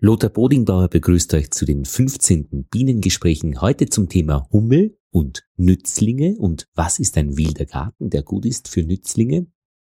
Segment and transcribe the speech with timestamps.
[0.00, 2.68] Lothar Bodingbauer begrüßt euch zu den 15.
[2.70, 8.46] Bienengesprächen heute zum Thema Hummel und Nützlinge und was ist ein wilder Garten, der gut
[8.46, 9.48] ist für Nützlinge.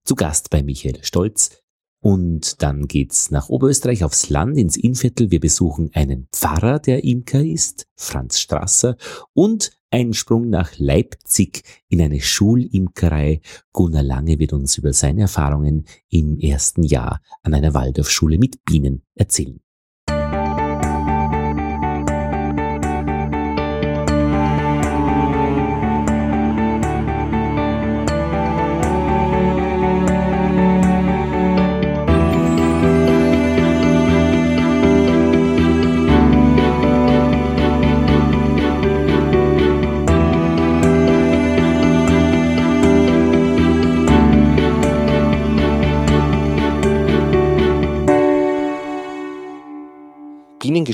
[0.04, 1.62] Zu Gast bei Michael Stolz.
[2.03, 5.30] Und dann geht's nach Oberösterreich aufs Land ins Innviertel.
[5.30, 8.98] Wir besuchen einen Pfarrer, der Imker ist, Franz Strasser,
[9.32, 13.41] und einen Sprung nach Leipzig in eine Schulimkerei.
[13.73, 19.00] Gunnar Lange wird uns über seine Erfahrungen im ersten Jahr an einer Waldorfschule mit Bienen
[19.14, 19.63] erzählen.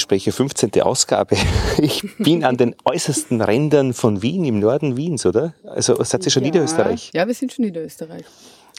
[0.01, 0.83] Bienengespräche, 15.
[0.83, 1.37] Ausgabe.
[1.83, 5.55] Ich bin an den äußersten Rändern von Wien, im Norden Wiens, oder?
[5.65, 7.11] Also seid ihr schon ja, Niederösterreich?
[7.15, 8.25] Ja, wir sind schon Niederösterreich.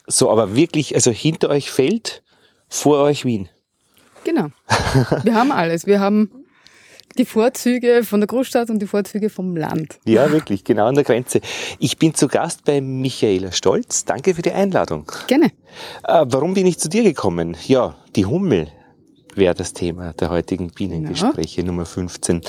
[0.08, 2.22] So, aber wirklich, also hinter euch Feld,
[2.70, 3.50] vor euch Wien.
[4.24, 4.50] Genau.
[5.24, 5.88] Wir haben alles.
[5.88, 6.30] Wir haben
[7.18, 10.00] die Vorzüge von der Großstadt und die Vorzüge vom Land.
[10.06, 11.42] Ja, wirklich, genau an der Grenze.
[11.80, 14.06] Ich bin zu Gast bei Michaela Stolz.
[14.06, 15.12] Danke für die Einladung.
[15.28, 15.48] Gerne.
[16.04, 17.58] Äh, warum bin ich zu dir gekommen?
[17.68, 18.72] Ja, die Hummel
[19.36, 21.68] wäre das Thema der heutigen Bienengespräche ja.
[21.68, 22.42] Nummer 15.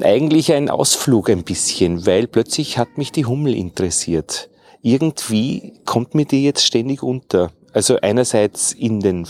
[0.00, 4.50] Eigentlich ein Ausflug ein bisschen, weil plötzlich hat mich die Hummel interessiert.
[4.82, 7.52] Irgendwie kommt mir die jetzt ständig unter.
[7.72, 9.26] Also einerseits in den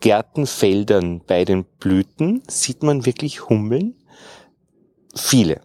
[0.00, 3.94] Gärtenfeldern bei den Blüten sieht man wirklich Hummeln.
[5.14, 5.60] Viele.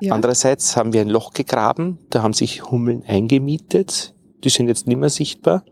[0.00, 0.14] Ja.
[0.14, 4.14] Andererseits haben wir ein Loch gegraben, da haben sich Hummeln eingemietet.
[4.44, 5.64] Die sind jetzt nicht mehr sichtbar.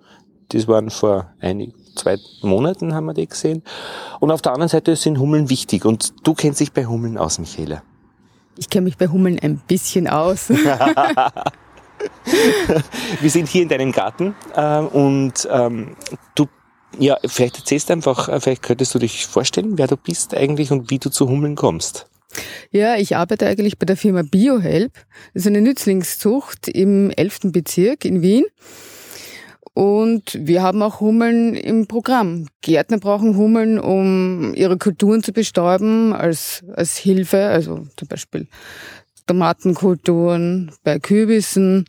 [0.49, 3.63] Das waren vor einigen zwei Monaten haben wir die gesehen.
[4.21, 5.85] Und auf der anderen Seite sind Hummeln wichtig.
[5.85, 7.83] Und du kennst dich bei Hummeln aus, Michaela.
[8.57, 10.49] Ich kenne mich bei Hummeln ein bisschen aus.
[13.21, 15.97] wir sind hier in deinem Garten äh, und ähm,
[16.35, 16.47] du,
[16.99, 20.71] ja, vielleicht erzählst du einfach, äh, vielleicht könntest du dich vorstellen, wer du bist eigentlich
[20.71, 22.07] und wie du zu Hummeln kommst.
[22.71, 24.93] Ja, ich arbeite eigentlich bei der Firma BioHelp.
[25.33, 27.53] Das ist eine Nützlingszucht im 11.
[27.53, 28.45] Bezirk in Wien.
[29.75, 32.47] Und wir haben auch Hummeln im Programm.
[32.63, 38.47] Gärtner brauchen Hummeln, um ihre Kulturen zu bestäuben als, als Hilfe, also zum Beispiel
[39.27, 41.87] Tomatenkulturen, bei Kürbissen.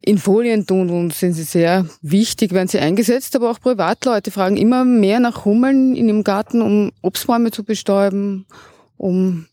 [0.00, 4.56] In Folien tun und sind sie sehr wichtig, werden sie eingesetzt, aber auch Privatleute fragen
[4.56, 8.46] immer mehr nach Hummeln in ihrem Garten, um Obstbäume zu bestäuben,
[8.98, 9.46] um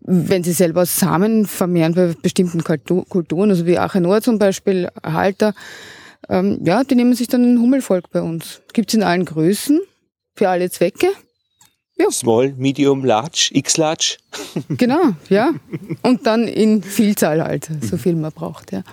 [0.00, 5.52] wenn sie selber Samen vermehren bei bestimmten Kulturen, also wie Achenor zum Beispiel, Halter,
[6.28, 8.60] ähm, ja, die nehmen sich dann ein Hummelvolk bei uns.
[8.72, 9.80] Gibt's in allen Größen,
[10.36, 11.08] für alle Zwecke.
[11.96, 12.10] Ja.
[12.10, 14.18] Small, Medium, Large, X-Large.
[14.68, 15.52] genau, ja.
[16.02, 18.84] Und dann in Vielzahl halt, so viel man braucht, ja.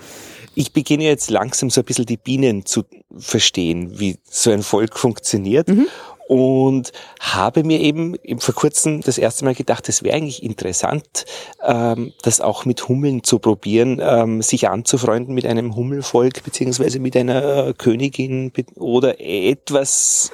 [0.56, 2.86] Ich beginne jetzt langsam so ein bisschen die Bienen zu
[3.18, 5.68] verstehen, wie so ein Volk funktioniert.
[5.68, 5.88] Mhm
[6.28, 11.26] und habe mir eben, vor kurzem das erste Mal gedacht, es wäre eigentlich interessant,
[11.64, 17.16] ähm, das auch mit Hummeln zu probieren, ähm, sich anzufreunden mit einem Hummelvolk beziehungsweise mit
[17.16, 20.32] einer Königin oder etwas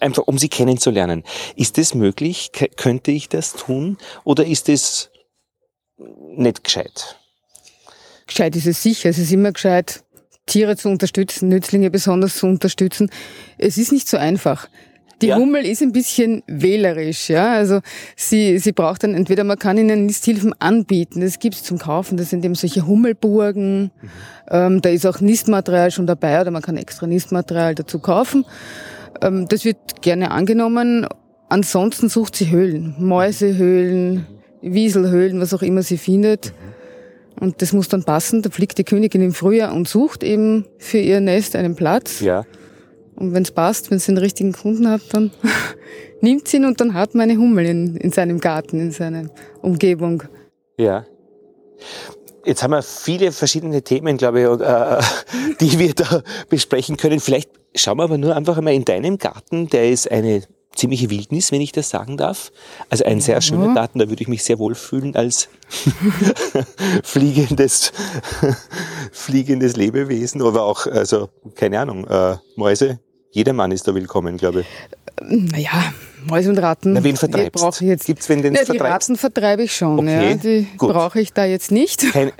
[0.00, 1.24] einfach um sie kennenzulernen.
[1.56, 2.52] Ist das möglich?
[2.52, 3.98] K könnte ich das tun?
[4.24, 5.10] Oder ist es
[6.36, 7.18] nicht gescheit?
[8.26, 9.10] Gescheit ist es sicher.
[9.10, 10.04] Es ist immer gescheit,
[10.46, 13.10] Tiere zu unterstützen, Nützlinge besonders zu unterstützen.
[13.58, 14.68] Es ist nicht so einfach.
[15.20, 15.36] Die ja.
[15.36, 17.52] Hummel ist ein bisschen wählerisch, ja.
[17.52, 17.80] Also
[18.16, 22.30] sie, sie braucht dann entweder man kann ihnen Nisthilfen anbieten, das gibt's zum Kaufen, das
[22.30, 23.82] sind eben solche Hummelburgen.
[23.82, 23.90] Mhm.
[24.50, 28.44] Ähm, da ist auch Nistmaterial schon dabei oder man kann extra Nistmaterial dazu kaufen.
[29.20, 31.06] Ähm, das wird gerne angenommen.
[31.48, 34.26] Ansonsten sucht sie Höhlen, Mäusehöhlen,
[34.60, 36.52] Wieselhöhlen, was auch immer sie findet.
[37.40, 38.42] Und das muss dann passen.
[38.42, 42.20] Da fliegt die Königin im Frühjahr und sucht eben für ihr Nest einen Platz.
[42.20, 42.44] Ja.
[43.18, 45.30] Und wenn es passt, wenn sie den richtigen Kunden hat, dann
[46.20, 49.28] nimmt sie ihn und dann hat man eine Hummel in, in seinem Garten, in seiner
[49.60, 50.22] Umgebung.
[50.78, 51.04] Ja.
[52.44, 57.20] Jetzt haben wir viele verschiedene Themen, glaube ich, äh, die wir da besprechen können.
[57.20, 59.68] Vielleicht schauen wir aber nur einfach einmal in deinem Garten.
[59.68, 60.42] Der ist eine
[60.74, 62.52] ziemliche Wildnis, wenn ich das sagen darf.
[62.88, 65.48] Also ein sehr schöner Garten, da würde ich mich sehr wohl fühlen als
[67.02, 67.92] fliegendes,
[69.10, 73.00] fliegendes Lebewesen oder auch, also keine Ahnung, äh, Mäuse,
[73.30, 74.66] jeder Mann ist da willkommen, glaube ich.
[75.22, 75.92] Naja,
[76.26, 76.92] Mäuse und Ratten.
[76.94, 77.64] Na, wen vertreibst?
[77.80, 78.06] ich jetzt.
[78.06, 78.78] Gibt's wen, den ja, du die?
[78.78, 79.98] Ratten vertreibe ich schon.
[79.98, 80.34] Okay, Ja.
[80.34, 82.12] Die brauche ich da jetzt nicht.
[82.12, 82.32] Kein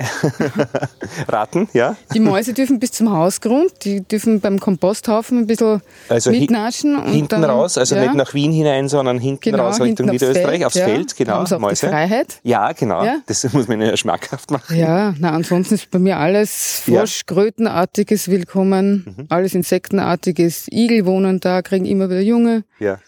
[1.28, 1.96] Ratten, ja?
[2.14, 6.96] Die Mäuse dürfen bis zum Hausgrund, die dürfen beim Komposthaufen ein bisschen Also mitnaschen.
[6.96, 10.08] und Hinten dann, raus, also ja, nicht nach Wien hinein, sondern hinten genau, raus Richtung
[10.08, 10.84] hinten aufs Niederösterreich, Feld, aufs ja.
[10.84, 11.44] Feld, genau.
[11.44, 12.40] Sie auch die Freiheit.
[12.42, 13.04] Ja, genau.
[13.04, 13.16] Ja.
[13.26, 14.76] Das muss man ja schmackhaft machen.
[14.76, 16.82] Ja, na, ansonsten ist bei mir alles.
[16.84, 19.26] Frosch, Krötenartiges willkommen, Mhm.
[19.28, 20.66] alles Insektenartiges.
[20.70, 22.64] Igel wohnen da, kriegen immer wieder Junge.
[22.78, 22.98] Ja.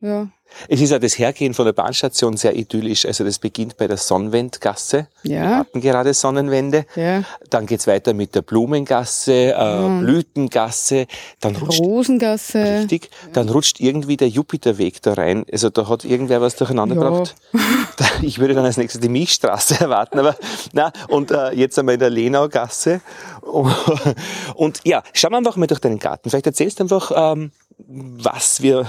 [0.00, 0.28] Ja,
[0.68, 3.04] Es ist ja das Hergehen von der Bahnstation sehr idyllisch.
[3.04, 5.08] Also das beginnt bei der Sonnenwendgasse.
[5.24, 6.86] Wir ja, hatten gerade Sonnenwende.
[6.94, 7.24] ja.
[7.50, 11.06] Dann geht's weiter mit der Blumengasse, äh, Blütengasse.
[11.40, 12.78] Dann rutscht Rosengasse.
[12.80, 13.10] Richtig.
[13.32, 15.44] Dann rutscht irgendwie der Jupiterweg da rein.
[15.50, 17.02] Also da hat irgendwer was durcheinander Ja.
[17.02, 17.34] gebracht.
[18.22, 20.36] Ich würde dann als nächstes die Milchstraße erwarten, aber
[20.72, 23.00] na und äh, jetzt einmal in der Lenaugasse.
[24.54, 26.30] Und ja, schauen wir einfach mal durch deinen Garten.
[26.30, 27.50] Vielleicht erzählst du einfach, ähm,
[27.86, 28.86] was wir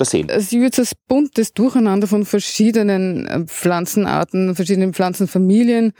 [0.00, 0.28] da sehen.
[0.36, 5.92] Ich würde so ein buntes Durcheinander von verschiedenen äh, Pflanzenarten, verschiedenen Pflanzenfamilien,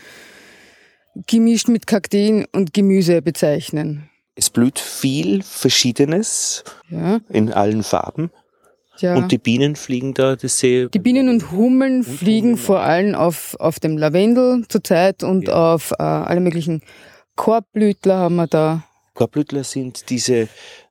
[1.26, 4.08] gemischt mit Kakteen und Gemüse bezeichnen.
[4.36, 8.30] Es blüht viel Verschiedenes Ja, in allen Farben.
[8.98, 9.16] ja.
[9.16, 13.56] Und die Bienen fliegen da, das sehe Die Bienen und Hummeln fliegen vor allem auf,
[13.58, 15.74] auf dem Lavendel zurzeit und Ja.
[15.74, 16.82] auf äh, alle möglichen
[17.36, 18.84] Korbblütler haben wir da.
[19.14, 20.48] Korbblütler sind diese.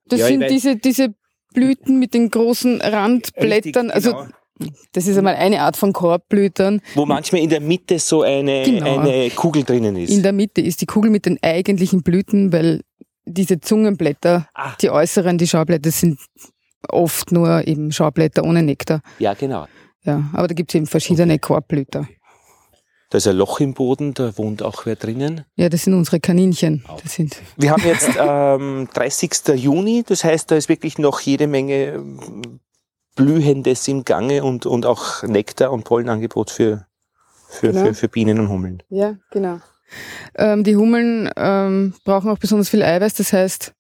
[0.08, 1.14] Das Ja, sind diese, diese
[1.54, 3.88] Blüten mit den großen Randblättern.
[3.92, 4.12] Richtig, Also
[4.58, 4.72] genau.
[4.94, 6.82] das ist einmal eine Art von Korbblütern.
[6.96, 9.00] Wo manchmal in der Mitte so eine, Genau.
[9.00, 10.12] eine Kugel drinnen ist.
[10.12, 12.82] In der Mitte ist die Kugel mit den eigentlichen Blüten, weil
[13.26, 14.74] diese Zungenblätter, Ah.
[14.82, 16.20] die äußeren, die Schaublätter sind
[16.88, 19.02] oft nur eben Schaublätter ohne Nektar.
[19.20, 19.68] ja, genau.
[20.04, 22.08] Ja, aber da gibt es eben verschiedene Korbblüter.
[23.12, 25.44] Da ist ein Loch im Boden, da wohnt auch wer drinnen.
[25.56, 26.86] Ja, das sind unsere Kaninchen.
[27.04, 29.32] Das sind Wir haben jetzt ähm, 30.
[29.56, 32.60] Juni, das heißt, da ist wirklich noch jede Menge ähm,
[33.16, 36.86] Blühendes im Gange und, und auch Nektar und Pollenangebot für,
[37.50, 37.86] für, Genau.
[37.88, 38.84] für, für Bienen und Hummeln.
[38.90, 39.60] Ja, genau.
[40.36, 43.74] Ähm, die Hummeln ähm, brauchen auch besonders viel Eiweiß, das heißt,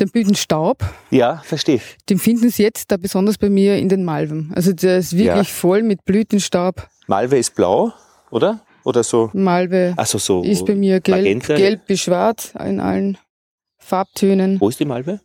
[0.00, 1.80] den Blütenstaub, Ja, verstehe.
[2.10, 4.52] den finden Sie jetzt da besonders bei mir in den Malven.
[4.54, 5.54] Also der ist wirklich Ja.
[5.54, 6.86] voll mit Blütenstaub.
[7.06, 7.92] Malve ist blau,
[8.30, 8.60] oder?
[8.84, 9.30] Oder so?
[9.32, 10.42] Malve Also so.
[10.42, 11.56] ist bei mir gelb, Magenta.
[11.56, 13.18] gelb bis schwarz in allen
[13.78, 14.60] Farbtönen.
[14.60, 15.20] Wo ist die Malve?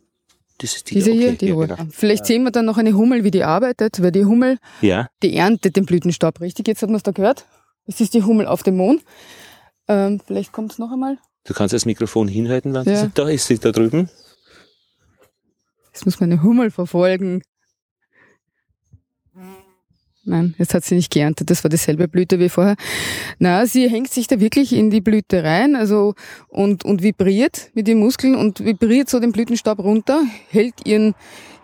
[0.58, 1.66] Das ist die Diese da, hier, okay, die ja, Uhr.
[1.68, 1.84] genau.
[1.90, 5.34] Vielleicht sehen wir dann noch eine Hummel, wie die arbeitet, weil die Hummel, Ja, die
[5.36, 6.68] erntet den Blütenstaub richtig.
[6.68, 7.46] Jetzt hat man es da gehört.
[7.86, 9.02] Das ist die Hummel auf dem Mond.
[9.88, 11.18] Ähm, vielleicht kommt es noch einmal.
[11.44, 13.10] du kannst das Mikrofon hinhalten, wenn Ja.
[13.14, 14.08] da ist, sie da drüben.
[15.92, 17.42] Jetzt muss man eine Hummel verfolgen.
[20.24, 21.50] Nein, jetzt hat sie nicht geerntet.
[21.50, 22.76] Das war dieselbe Blüte wie vorher.
[23.40, 26.14] Na, sie hängt sich da wirklich in die Blüte rein, also
[26.48, 31.14] und und vibriert mit den Muskeln und vibriert so den Blütenstaub runter, hält ihren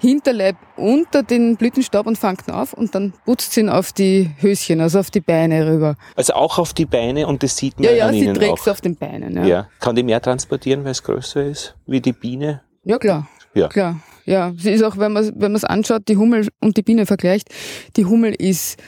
[0.01, 4.31] Hinterleib unter den Blütenstaub und fängt ihn auf und dann putzt sie ihn auf die
[4.41, 5.97] Höschen, also auf die Beine rüber.
[6.17, 8.53] Also auch auf die Beine und das sieht man Ja, ja, an sie ihnen trägt
[8.53, 8.59] auch.
[8.61, 9.37] es auf den Beinen.
[9.37, 9.45] Ja.
[9.45, 12.63] Ja, Kann die mehr transportieren, weil es größer ist, wie die Biene?
[12.85, 13.29] ja klar.
[13.59, 13.69] Ja.
[13.69, 14.53] Klar, ja.
[14.57, 17.49] Sie ist auch, wenn man wenn man es anschaut, die Hummel und die Biene vergleicht,
[17.97, 18.79] die Hummel ist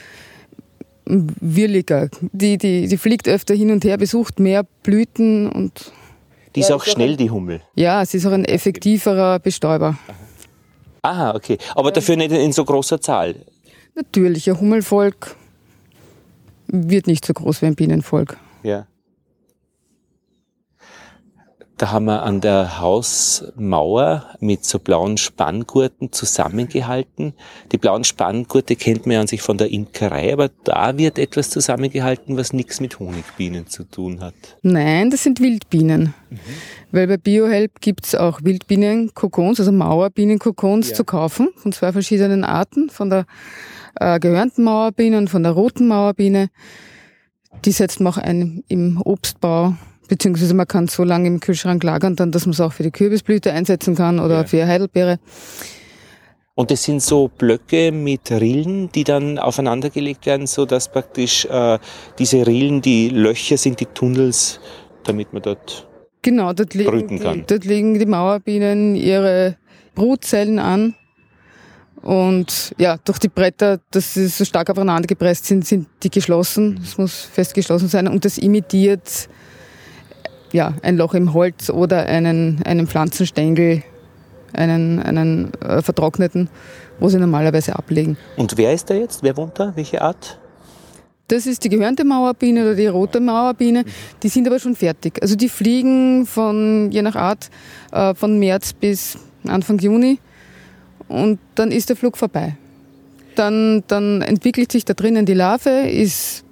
[1.05, 2.09] williger.
[2.31, 5.91] Die, die, die fliegt öfter hin und her, besucht mehr Blüten und
[6.55, 7.61] Die ist Ja, auch schnell, ein- die Hummel.
[7.75, 9.97] ja, sie ist auch ein effektiverer Bestäuber.
[11.01, 11.57] Aha, okay.
[11.75, 13.35] Aber dafür nicht in so großer Zahl.
[13.95, 15.35] Natürlich, ein Hummelvolk
[16.67, 18.37] wird nicht so groß wie ein Bienenvolk.
[18.63, 18.85] Ja.
[21.81, 27.33] Da haben wir an der Hausmauer mit so blauen Spanngurten zusammengehalten.
[27.71, 31.49] Die blauen Spanngurte kennt man ja an sich von der Imkerei, aber da wird etwas
[31.49, 34.35] zusammengehalten, was nichts mit Honigbienen zu tun hat.
[34.61, 36.13] Nein, das sind Wildbienen.
[36.91, 40.95] Weil bei BioHelp gibt's auch Wildbienenkokons, also Mauerbienenkokons Ja.
[40.97, 43.25] zu kaufen, von zwei verschiedenen Arten, von der
[43.95, 46.49] äh, gehörnten Mauerbiene und von der roten Mauerbiene.
[47.65, 49.73] Die setzt man auch ein im Obstbau,
[50.11, 52.83] beziehungsweise man kann es so lange im Kühlschrank lagern, dann, dass man es auch für
[52.83, 54.43] die Kürbisblüte einsetzen kann oder Ja.
[54.43, 55.19] für Heidelbeere.
[56.53, 61.79] Und das sind so Blöcke mit Rillen, die dann aufeinandergelegt werden, so dass praktisch äh,
[62.19, 64.59] diese Rillen die Löcher sind, die Tunnels,
[65.05, 65.87] damit man dort
[66.23, 67.45] Genau, dort Brüten die, kann.
[67.47, 69.55] dort legen die Mauerbienen ihre
[69.95, 70.93] Brutzellen an.
[72.01, 76.79] Und ja, durch die Bretter, dass sie so stark aufeinander gepresst sind, sind die geschlossen.
[76.83, 78.07] Es muss fest geschlossen sein.
[78.09, 79.29] Und das imitiert
[80.51, 83.83] ja, ein Loch im Holz oder einen, einen Pflanzenstängel,
[84.53, 86.49] einen, einen äh, vertrockneten,
[86.99, 88.17] wo sie normalerweise ablegen.
[88.37, 89.23] Und wer ist da jetzt?
[89.23, 89.73] Wer wohnt da?
[89.75, 90.39] Welche Art?
[91.27, 93.85] Das ist die gehörnte Mauerbiene oder die rote Mauerbiene.
[94.21, 95.21] Die sind aber schon fertig.
[95.21, 97.49] Also die fliegen von, je nach Art,
[97.91, 99.17] äh, von März bis
[99.47, 100.19] Anfang Juni
[101.07, 102.57] und dann ist der Flug vorbei.
[103.35, 106.43] dann, dann entwickelt sich da drinnen die Larve, ist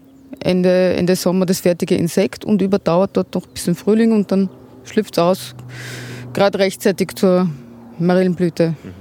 [0.42, 4.50] Ende, Ende Sommer das fertige Insekt und überdauert dort noch bis zum Frühling und dann
[4.84, 5.56] schlüpft es aus,
[6.34, 7.50] gerade rechtzeitig zur
[8.00, 8.94] Marillenblüte, mhm.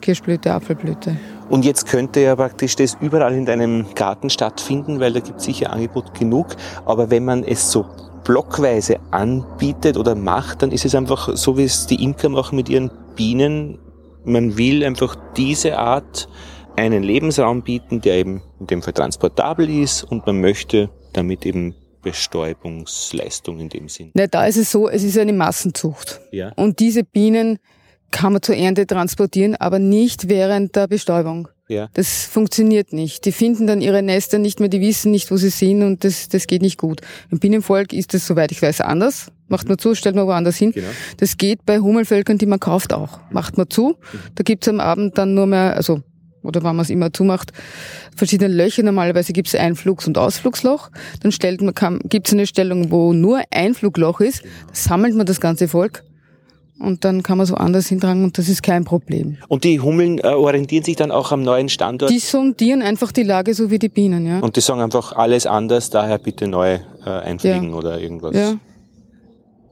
[0.00, 1.16] Kirschblüte, Apfelblüte.
[1.48, 5.44] Und jetzt könnte ja praktisch das überall in deinem Garten stattfinden, weil da gibt es
[5.44, 6.56] sicher Angebot genug.
[6.84, 7.86] Aber wenn man es so
[8.24, 12.68] blockweise anbietet oder macht, dann ist es einfach so, wie es die Imker machen mit
[12.68, 13.78] ihren Bienen.
[14.24, 16.28] Man will einfach diese Art
[16.76, 21.74] einen Lebensraum bieten, der eben in dem Fall transportabel ist und man möchte damit eben
[22.02, 24.12] Bestäubungsleistung in dem Sinn.
[24.14, 26.20] Na, da ist es so, es ist eine Massenzucht.
[26.30, 26.52] Ja.
[26.54, 27.58] Und diese Bienen
[28.12, 31.48] kann man zur Ernte transportieren, aber nicht während der Bestäubung.
[31.68, 31.88] Ja.
[31.94, 33.24] Das funktioniert nicht.
[33.24, 36.28] Die finden dann ihre Nester nicht mehr, die wissen nicht, wo sie sind und das,
[36.28, 37.00] das geht nicht gut.
[37.30, 39.32] Im Bienenvolk ist das, soweit ich weiß, anders.
[39.48, 39.70] Macht mhm.
[39.70, 40.70] man zu, stellt man woanders hin.
[40.70, 40.86] Genau.
[41.16, 43.18] Das geht bei Hummelvölkern, die man kauft, auch.
[43.30, 43.88] Macht man zu.
[43.88, 44.18] Mhm.
[44.36, 46.02] Da gibt's am Abend dann nur mehr, also
[46.46, 47.52] oder wenn man es immer zumacht,
[48.16, 48.82] verschiedene Löcher.
[48.82, 50.90] Normalerweise gibt es Einflugs- und Ausflugsloch.
[51.20, 51.74] Dann stellt man,
[52.08, 54.42] gibt es eine Stellung, wo nur Einflugloch ist.
[54.68, 56.02] Da sammelt man das ganze Volk
[56.78, 59.38] und dann kann man so anders hintragen und das ist kein Problem.
[59.48, 62.10] Und die Hummeln äh, orientieren sich dann auch am neuen Standort?
[62.10, 64.40] Die sondieren einfach die Lage so wie die Bienen, ja.
[64.40, 67.76] Und die sagen einfach alles anders, daher bitte neu äh, einfliegen ja.
[67.76, 68.36] oder irgendwas.
[68.36, 68.54] Ja.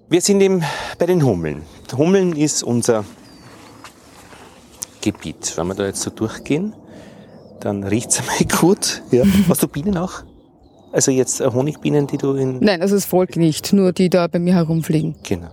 [0.09, 0.63] Wir sind eben
[0.99, 1.63] bei den Hummeln.
[1.97, 3.05] Hummeln ist unser
[5.05, 5.57] Gebiet.
[5.57, 6.75] Wenn wir da jetzt so durchgehen,
[7.61, 9.03] dann riecht es einmal gut.
[9.11, 9.25] Ja.
[9.49, 10.23] Hast du Bienen auch?
[10.93, 12.61] Also jetzt äh, Honigbienen, die du in...
[12.61, 15.17] Nein, also das Volk nicht, nur die da bei mir herumfliegen.
[15.25, 15.51] Genau.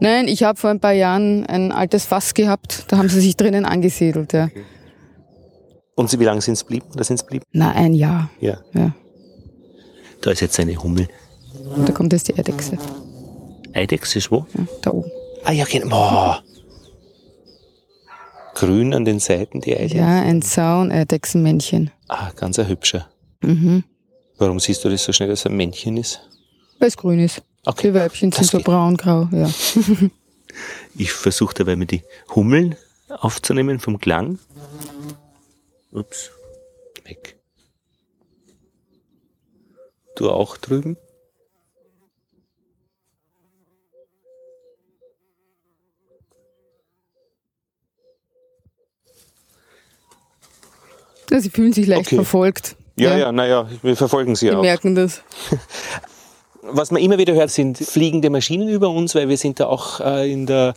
[0.00, 3.36] Nein, ich habe vor ein paar Jahren ein altes Fass gehabt, da haben sie sich
[3.36, 4.44] drinnen angesiedelt, ja.
[4.44, 4.62] Okay.
[5.96, 6.86] Und sie, wie lange sind es blieben?
[6.94, 7.44] Oder sind blieben?
[7.52, 8.30] Na, ein Jahr.
[8.40, 8.58] Ja.
[8.72, 8.94] ja.
[10.22, 11.08] Da ist jetzt eine Hummel.
[11.76, 12.78] Und da kommt jetzt die Eidechse.
[13.74, 14.46] Eidechse ist wo?
[14.56, 15.10] Ja, da oben.
[15.44, 16.38] Ah ja, genau.
[16.38, 16.49] Oh.
[18.60, 19.96] Grün an den Seiten, die Eidechse?
[19.96, 21.90] Ja, ein Zaun-Eidechsenmännchen.
[22.08, 23.08] Ah, ganz ein hübscher.
[23.40, 23.84] Mhm.
[24.36, 26.28] Warum siehst du das so schnell, dass er ein Männchen ist?
[26.78, 27.40] Weil es grün ist.
[27.64, 27.88] Okay.
[27.88, 29.48] Die Weibchen sind so braun-grau, ja.
[30.94, 32.02] ich versuche dabei mir die
[32.34, 32.76] Hummeln
[33.08, 34.38] aufzunehmen vom Klang.
[35.92, 36.30] Ups,
[37.04, 37.38] weg.
[40.16, 40.98] Du auch drüben?
[51.30, 52.16] Ja, sie fühlen sich leicht okay.
[52.16, 52.76] verfolgt.
[52.96, 54.56] Ja, ja, naja, ja, wir verfolgen sie die auch.
[54.56, 55.22] Wir merken das.
[56.62, 60.00] Was man immer wieder hört, sind fliegende Maschinen über uns, weil wir sind da auch
[60.00, 60.74] äh, in der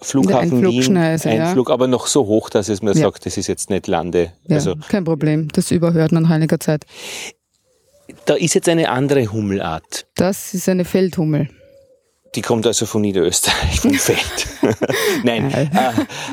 [0.00, 1.74] Flughafen in Wien, Einflug, ja.
[1.74, 3.02] aber noch so hoch, dass es mir ja.
[3.02, 4.32] sagt, das ist jetzt nicht Lande.
[4.46, 6.84] Ja, also, kein Problem, das überhört man nach einiger Zeit.
[8.26, 10.06] Da ist jetzt eine andere Hummelart.
[10.14, 11.48] Das ist eine Feldhummel.
[12.34, 14.46] Die kommt also von Niederösterreich, vom Feld.
[15.22, 15.68] Nein, äh,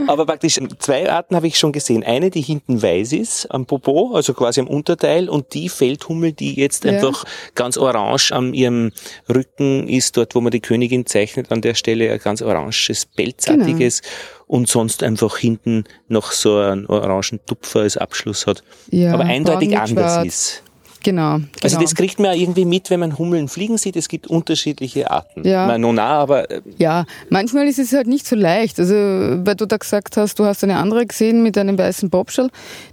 [0.07, 2.03] aber praktisch zwei Arten habe ich schon gesehen.
[2.03, 6.55] Eine, die hinten weiß ist am Popo, also quasi am Unterteil, und die Feldhummel, die
[6.55, 6.93] jetzt ja.
[6.93, 7.23] einfach
[7.55, 8.91] ganz orange an ihrem
[9.29, 14.01] Rücken ist, dort, wo man die Königin zeichnet, an der Stelle ein ganz oranges, pelzartiges.
[14.01, 14.11] Genau
[14.51, 18.63] und sonst einfach hinten noch so einen orangen Tupfer als Abschluss hat.
[18.89, 20.27] Ja, aber eindeutig anders schwarz.
[20.27, 20.63] ist.
[21.03, 21.47] Genau, genau.
[21.63, 23.95] Also das kriegt man irgendwie mit, wenn man Hummeln fliegen sieht.
[23.95, 25.47] Es gibt unterschiedliche Arten.
[25.47, 25.65] Ja.
[25.65, 28.79] Man nah, aber äh, ja, manchmal ist es halt nicht so leicht.
[28.79, 32.49] Also weil du da gesagt hast, du hast eine andere gesehen mit einem weißen Bobschall.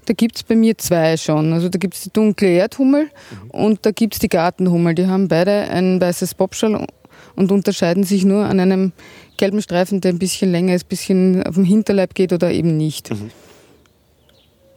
[0.06, 1.52] Da gibt's bei mir zwei schon.
[1.52, 3.50] Also da gibt's die dunkle Erdhummel mhm.
[3.50, 4.94] und da gibt's die Gartenhummel.
[4.94, 6.86] Die haben beide ein weißes Bobschall
[7.36, 8.92] und unterscheiden sich nur an einem
[9.36, 12.76] gelben Streifen, der ein bisschen länger ist, ein bisschen auf dem Hinterleib geht oder eben
[12.76, 13.10] nicht.
[13.10, 13.30] Mhm.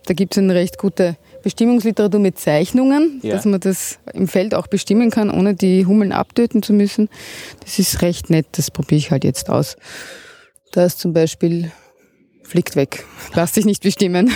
[0.06, 3.36] Da gibt's eine recht gute Bestimmungsliteratur mit Zeichnungen, ja.
[3.36, 7.10] dass man das im Feld auch bestimmen kann, ohne die Hummeln abtöten zu müssen.
[7.62, 9.78] Das ist recht nett, das probiere ich halt jetzt aus.
[10.72, 11.72] Da ist zum Beispiel,
[12.44, 14.32] fliegt weg, lass dich nicht bestimmen.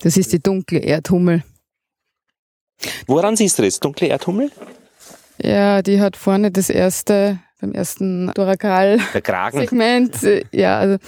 [0.00, 1.42] Das ist die dunkle Erdhummel.
[3.06, 3.80] Woran siehst du das?
[3.80, 4.50] Dunkle Erdhummel?
[5.42, 10.16] Ja, die hat vorne das erste, beim ersten Thorakal-Segment.
[10.52, 10.98] Ja, also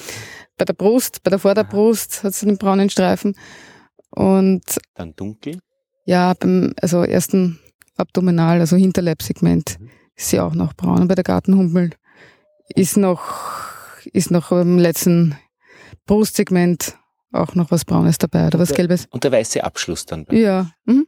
[0.56, 3.36] bei der Brust, bei der Vorderbrust hat sie den braunen Streifen.
[4.16, 5.58] Und dann dunkel?
[6.06, 7.58] Ja, beim also ersten
[7.96, 9.90] Abdominal, also Hinterleibsegment, mhm.
[10.16, 11.02] ist sie auch noch braun.
[11.02, 11.90] Und bei der Gartenhummel
[12.74, 13.22] ist noch,
[14.12, 15.36] ist noch im letzten
[16.06, 16.96] Brustsegment
[17.32, 19.06] auch noch was Braunes dabei oder was der, Gelbes.
[19.10, 20.26] Und der weiße Abschluss dann.
[20.30, 20.70] Ja.
[20.86, 21.06] Mhm.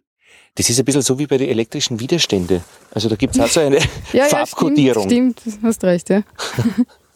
[0.54, 2.62] Das ist ein bisschen so wie bei den elektrischen Widerständen.
[2.92, 3.78] Also da gibt es auch so eine
[4.12, 5.04] ja, Farbkodierung.
[5.04, 6.22] Ja, stimmt, stimmt, hast recht, ja.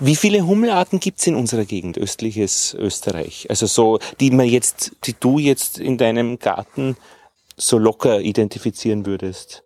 [0.00, 3.46] Wie viele Hummelarten gibt es in unserer Gegend, östliches Österreich?
[3.48, 6.96] Also so, die man jetzt, die du jetzt in deinem Garten
[7.56, 9.62] so locker identifizieren würdest?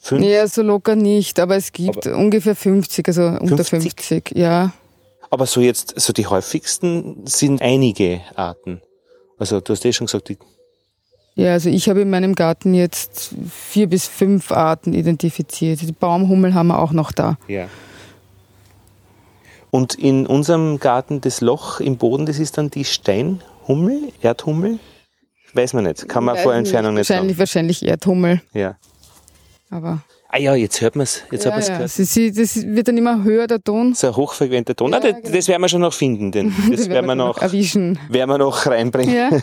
[0.00, 0.24] Fünf?
[0.24, 3.50] Ja, so locker nicht, aber es gibt aber ungefähr 50, also 50?
[3.50, 4.72] unter 50, ja.
[5.30, 8.80] Aber so jetzt, so die häufigsten sind einige Arten.
[9.38, 10.38] Also du hast eh schon gesagt, die
[11.38, 15.82] ja, also ich habe in meinem Garten jetzt vier bis fünf Arten identifiziert.
[15.82, 17.36] Die Baumhummel haben wir auch noch da.
[17.46, 17.68] Ja.
[19.76, 24.78] Und in unserem Garten das Loch im Boden, das ist dann die Steinhummel, Erdhummel?
[25.52, 27.38] Weiß man nicht, kann man vor Entfernung nicht wahrscheinlich, sagen.
[27.38, 28.40] Wahrscheinlich Erdhummel.
[28.54, 28.78] Ja.
[29.68, 31.24] Aber Ah ja, jetzt hört man es.
[31.30, 31.74] Jetzt ja, hat man's ja.
[31.74, 31.90] gehört.
[31.90, 33.92] Sie, sie, das wird dann immer höher, der Ton.
[33.92, 34.92] So ein hochfrequenter Ton.
[34.92, 35.34] Ja, ah, das, genau.
[35.34, 37.98] das werden wir schon noch finden, denn das werden wir noch, erwischen.
[38.08, 39.14] werden wir noch reinbringen.
[39.14, 39.28] Ja.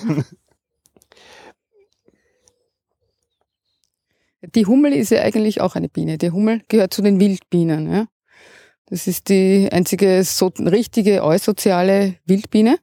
[4.56, 6.18] Die Hummel ist ja eigentlich auch eine Biene.
[6.18, 7.94] Die Hummel gehört zu den Wildbienen.
[7.94, 8.08] Ja?
[8.94, 12.78] Das ist die einzige so, richtige eusoziale Wildbiene.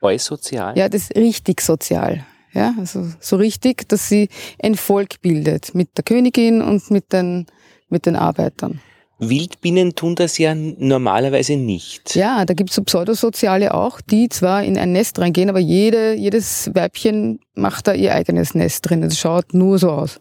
[0.00, 0.78] Eusozial.
[0.78, 2.24] Ja, das ist richtig sozial.
[2.52, 4.28] Ja, also so richtig, dass sie
[4.62, 7.46] ein Volk bildet mit der Königin und mit den,
[7.88, 8.80] mit den Arbeitern.
[9.18, 12.14] Wildbienen tun das ja normalerweise nicht.
[12.14, 16.70] Ja, da gibt's so Pseudosoziale auch, die zwar in ein Nest reingehen, aber jede, jedes
[16.72, 19.00] Weibchen macht da ihr eigenes Nest drin.
[19.00, 20.20] Das schaut nur so aus.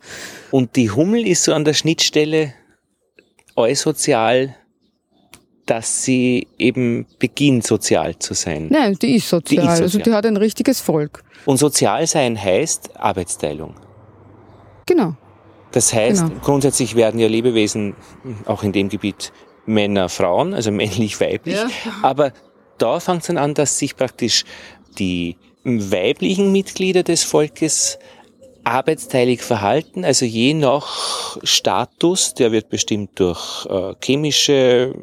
[0.50, 2.56] Und die Hummel ist so an der Schnittstelle
[3.56, 4.56] eusozial,
[5.67, 8.67] dass sie eben beginnt, sozial zu sein.
[8.71, 9.62] Nein, die ist sozial.
[9.62, 10.03] Die ist Also sozial.
[10.03, 11.24] die hat ein richtiges Volk.
[11.45, 13.75] Und sozial sein heißt Arbeitsteilung.
[14.86, 15.13] Genau.
[15.71, 16.39] Das heißt, Genau.
[16.41, 17.95] grundsätzlich werden ja Lebewesen
[18.45, 19.31] auch in dem Gebiet
[19.65, 21.55] Männer, Frauen, also männlich-weiblich.
[21.55, 21.67] Ja.
[22.01, 22.31] Aber
[22.77, 24.45] da fängt es dann an, dass sich praktisch
[24.97, 28.00] die weiblichen Mitglieder des Volkes
[28.67, 34.93] arbeitsteilig verhalten, also je nach Status, der wird bestimmt durch äh, chemische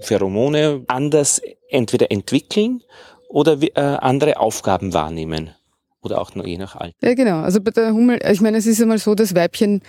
[0.00, 2.82] Pheromone anders entweder entwickeln
[3.28, 5.50] oder äh, andere Aufgaben wahrnehmen.
[6.02, 6.96] Oder auch nur je nach Alter.
[7.02, 7.40] Ja, genau.
[7.40, 9.82] Also bei der Hummel, ich meine, es ist einmal so, das Weibchen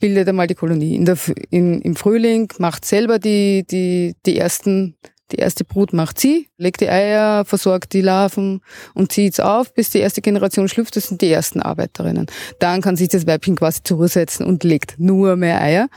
[0.00, 0.94] bildet einmal die Kolonie.
[0.94, 1.18] In der,
[1.50, 4.96] in, Im Frühling macht selber die, die, die ersten,
[5.32, 8.60] die erste Brut macht sie, legt die Eier, versorgt die Larven
[8.94, 10.96] und zieht's auf, bis die erste Generation schlüpft.
[10.96, 12.26] Das sind die ersten Arbeiterinnen.
[12.60, 15.88] Dann kann sich das Weibchen quasi zurücksetzen und legt nur mehr Eier.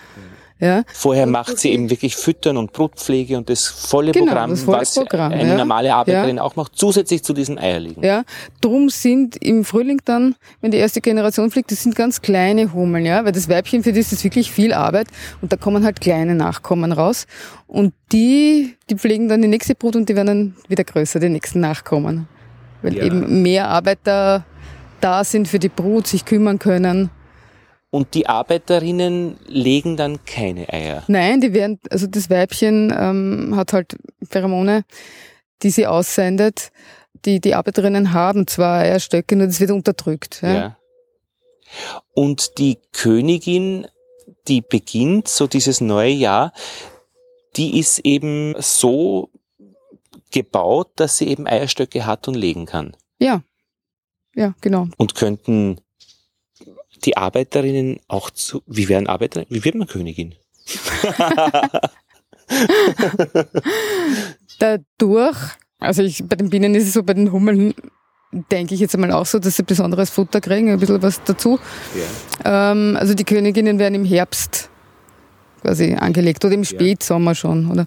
[0.61, 0.83] Ja.
[0.93, 4.81] Vorher macht sie eben wirklich Füttern und Brutpflege und das volle Genau, Programm, das volle
[4.81, 5.57] was Programm, eine ja.
[5.57, 8.03] normale Arbeiterin auch macht, zusätzlich zu diesen Eierlegen.
[8.03, 8.23] Ja,
[8.59, 13.05] drum sind im Frühling dann, wenn die erste Generation fliegt, das sind ganz kleine Hummeln,
[13.05, 15.07] ja, weil das Weibchen für die ist das wirklich viel Arbeit
[15.41, 17.25] und da kommen halt kleine Nachkommen raus
[17.67, 21.29] und die, die pflegen dann die nächste Brut und die werden dann wieder größer, die
[21.29, 22.27] nächsten Nachkommen,
[22.81, 23.05] weil Ja.
[23.05, 24.45] eben mehr Arbeiter
[24.99, 27.11] da sind für die Brut, sich kümmern können.
[27.91, 31.03] Und die Arbeiterinnen legen dann keine Eier.
[31.07, 33.97] Nein, die werden, also das Weibchen ähm, hat halt
[34.29, 34.85] Pheromone,
[35.63, 36.71] die sie aussendet.
[37.25, 40.41] Die, die Arbeiterinnen haben zwar Eierstöcke, nur das wird unterdrückt.
[40.43, 40.53] Ja.
[40.53, 40.77] Ja.
[42.13, 43.87] Und die Königin,
[44.47, 46.53] die beginnt so dieses neue Jahr,
[47.55, 49.29] die ist eben so
[50.31, 52.95] gebaut, dass sie eben Eierstöcke hat und legen kann.
[53.17, 53.41] Ja,
[54.35, 54.87] ja, genau.
[54.97, 55.81] Und könnten
[57.05, 60.35] die Arbeiterinnen auch zu, wie werden Arbeiterinnen, wie wird man Königin?
[64.59, 65.37] Dadurch,
[65.79, 67.73] also ich, bei den Bienen ist es so, bei den Hummeln
[68.51, 71.59] denke ich jetzt einmal auch so, dass sie besonderes Futter kriegen, ein bisschen was dazu.
[72.43, 72.71] Ja.
[72.71, 74.69] Ähm, also die Königinnen werden im Herbst
[75.61, 77.85] quasi angelegt oder im Spätsommer schon, oder?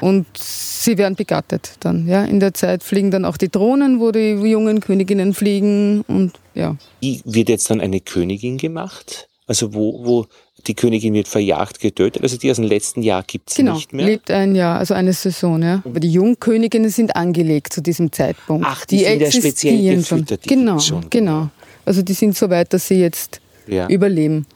[0.00, 2.24] Und sie werden begattet dann, ja.
[2.24, 6.76] In der Zeit fliegen dann auch die Drohnen, wo die jungen Königinnen fliegen und ja.
[7.00, 9.28] Wie wird jetzt dann eine Königin gemacht?
[9.46, 10.26] Also wo, wo
[10.66, 12.22] die Königin wird verjagt, getötet.
[12.22, 14.06] Also die aus dem letzten Jahr gibt's Genau, nicht mehr.
[14.06, 15.82] lebt ein Jahr, also eine Saison, ja.
[15.84, 18.64] Aber die Jungköniginnen sind angelegt zu diesem Zeitpunkt.
[18.66, 21.10] Ach, die sind ja speziell gefüttert, die Genau, schon.
[21.10, 21.48] genau.
[21.84, 23.88] Also die sind so weit, dass sie jetzt Ja.
[23.88, 24.46] überleben.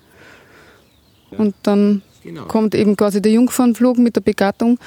[1.36, 2.44] Und dann Genau.
[2.46, 4.78] kommt eben quasi der Jungfernflug mit der Begattung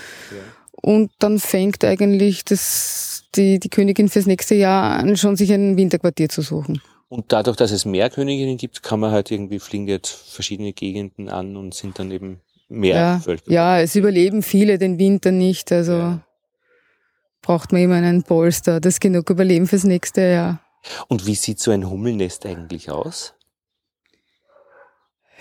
[0.74, 5.78] und dann fängt eigentlich das, die, die Königin fürs nächste Jahr an, schon sich ein
[5.78, 6.82] Winterquartier zu suchen.
[7.10, 11.28] Und dadurch, dass es mehr Königinnen gibt, kann man halt irgendwie fliegen jetzt verschiedene Gegenden
[11.30, 12.40] an und sind dann eben
[12.70, 13.52] mehr Ja, Völker.
[13.52, 16.22] ja, es überleben viele den Winter nicht, also Ja.
[17.42, 20.62] braucht man immer einen Polster, das genug überleben fürs nächste Jahr.
[21.10, 23.34] Und wie sieht so ein Hummelnest eigentlich aus?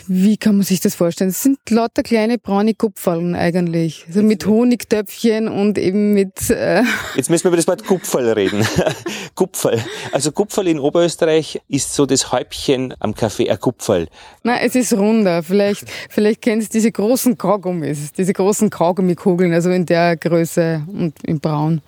[0.07, 1.31] Wie kann man sich das vorstellen?
[1.31, 4.05] Es sind lauter kleine braune Kupferln eigentlich.
[4.09, 6.83] Also mit Honigtöpfchen und eben mit, äh,
[7.17, 8.67] Jetzt müssen wir über das Wort Kupferl reden.
[9.35, 9.83] Kupferl.
[10.13, 14.09] Also Kupferl in Oberösterreich ist so das Häubchen am Kaffee, ein Kupferl.
[14.43, 15.43] na, es ist runder.
[15.43, 21.23] Vielleicht, vielleicht kennst du diese großen Kaugummis, diese großen Kaugummikugeln, also in der Größe und
[21.25, 21.83] in braun.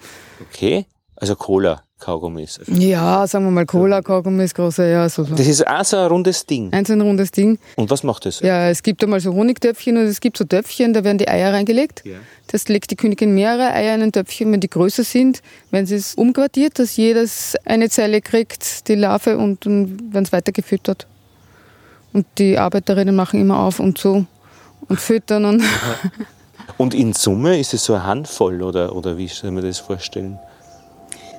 [0.49, 0.87] Okay?
[1.17, 1.83] Also Cola.
[2.03, 2.61] Kaugummis.
[2.67, 5.25] Ja, sagen wir mal Cola-Kaugummis, große, ja, so.
[5.25, 5.35] so.
[5.35, 6.73] Das ist auch so ein rundes Ding.
[6.73, 7.59] Ein so ein rundes Ding.
[7.77, 8.41] Und was macht das?
[8.41, 11.53] Ja, es gibt einmal so Honigtöpfchen und es gibt so Töpfchen, da werden die Eier
[11.53, 12.03] reingelegt.
[12.05, 12.17] Ja.
[12.49, 15.95] Das legt die Königin mehrere Eier in ein Töpfchen, wenn die größer sind, wenn sie
[15.95, 21.07] es umquartiert, dass jedes eine Zelle kriegt, die Larve, und dann werden es weiter gefüttert.
[22.13, 24.27] Und die Arbeiterinnen machen immer auf und so
[24.89, 25.63] und füttern und.
[26.79, 30.39] Und in Summe ist es so eine Handvoll oder, oder wie soll man das vorstellen?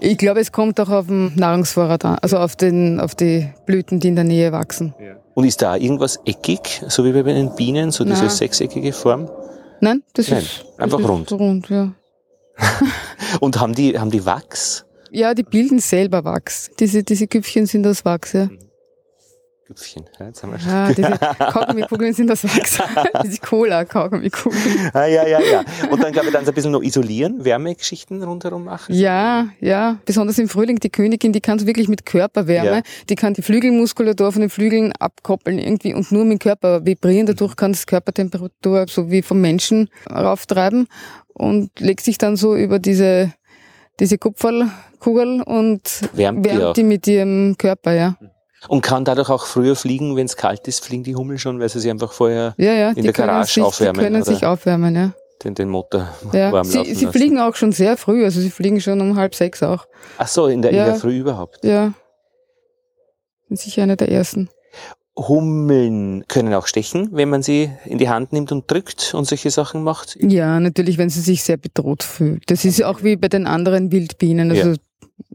[0.05, 4.01] Ich glaube, es kommt auch auf den Nahrungsvorrat an, also auf, den, auf die Blüten,
[4.01, 4.93] die in der Nähe wachsen.
[5.33, 8.29] Und ist da irgendwas eckig, so wie bei den Bienen, so diese Nein.
[8.29, 9.29] sechseckige Form?
[9.79, 11.31] Nein, das Nein, ist einfach das ist rund.
[11.31, 11.93] rund ja.
[13.39, 14.85] Und haben die, haben die Wachs?
[15.09, 16.69] ja, die bilden selber Wachs.
[16.79, 18.49] Diese, diese Küpfchen sind aus Wachs, ja.
[19.65, 20.03] Köpfchen.
[20.19, 20.69] Ja, jetzt haben wir schon.
[20.69, 21.09] Ja, diese
[21.51, 22.79] Kaugummikugeln sind aus Wachs.
[23.23, 24.91] diese Cola-Kaugummikugeln.
[24.93, 25.63] Ah, ja, ja, ja.
[25.89, 28.93] Und dann, glaube ich, dann so ein bisschen noch isolieren, Wärmegeschichten rundherum machen.
[28.93, 29.99] Ja, ja.
[30.05, 32.81] Besonders im Frühling, die Königin, die kann wirklich mit Körperwärme, Ja.
[33.09, 37.25] die kann die Flügelmuskulatur von den Flügeln abkoppeln irgendwie und nur mit dem Körper vibrieren.
[37.25, 40.87] Dadurch kann es Körpertemperatur so wie vom Menschen rauftreiben
[41.33, 43.33] und legt sich dann so über diese,
[43.99, 48.17] diese Kupferlkugel und Wärmt die wärmt die mit ihrem Körper, ja.
[48.67, 51.69] Und kann dadurch auch früher fliegen, wenn es kalt ist, fliegen die Hummel schon, weil
[51.69, 54.25] sie sich einfach vorher Ja, ja, In der Garage sich, aufwärmen, Die können oder?
[54.33, 55.13] sich aufwärmen, ja.
[55.43, 56.51] den, den Motor ja.
[56.51, 57.17] warm Sie, laufen sie lassen.
[57.17, 59.85] fliegen auch schon sehr früh, also sie fliegen schon um halb sechs auch.
[60.17, 60.85] Ach so, in der, in Ja.
[60.85, 61.63] der Früh überhaupt.
[61.63, 61.93] Ja.
[63.49, 64.49] Sind sicher eine der ersten.
[65.15, 69.51] Hummeln können auch stechen, wenn man sie in die Hand nimmt und drückt und solche
[69.51, 70.17] Sachen macht.
[70.19, 72.49] Ja, natürlich, wenn sie sich sehr bedroht fühlt.
[72.49, 74.49] Das ist auch wie bei den anderen Wildbienen.
[74.49, 74.73] Also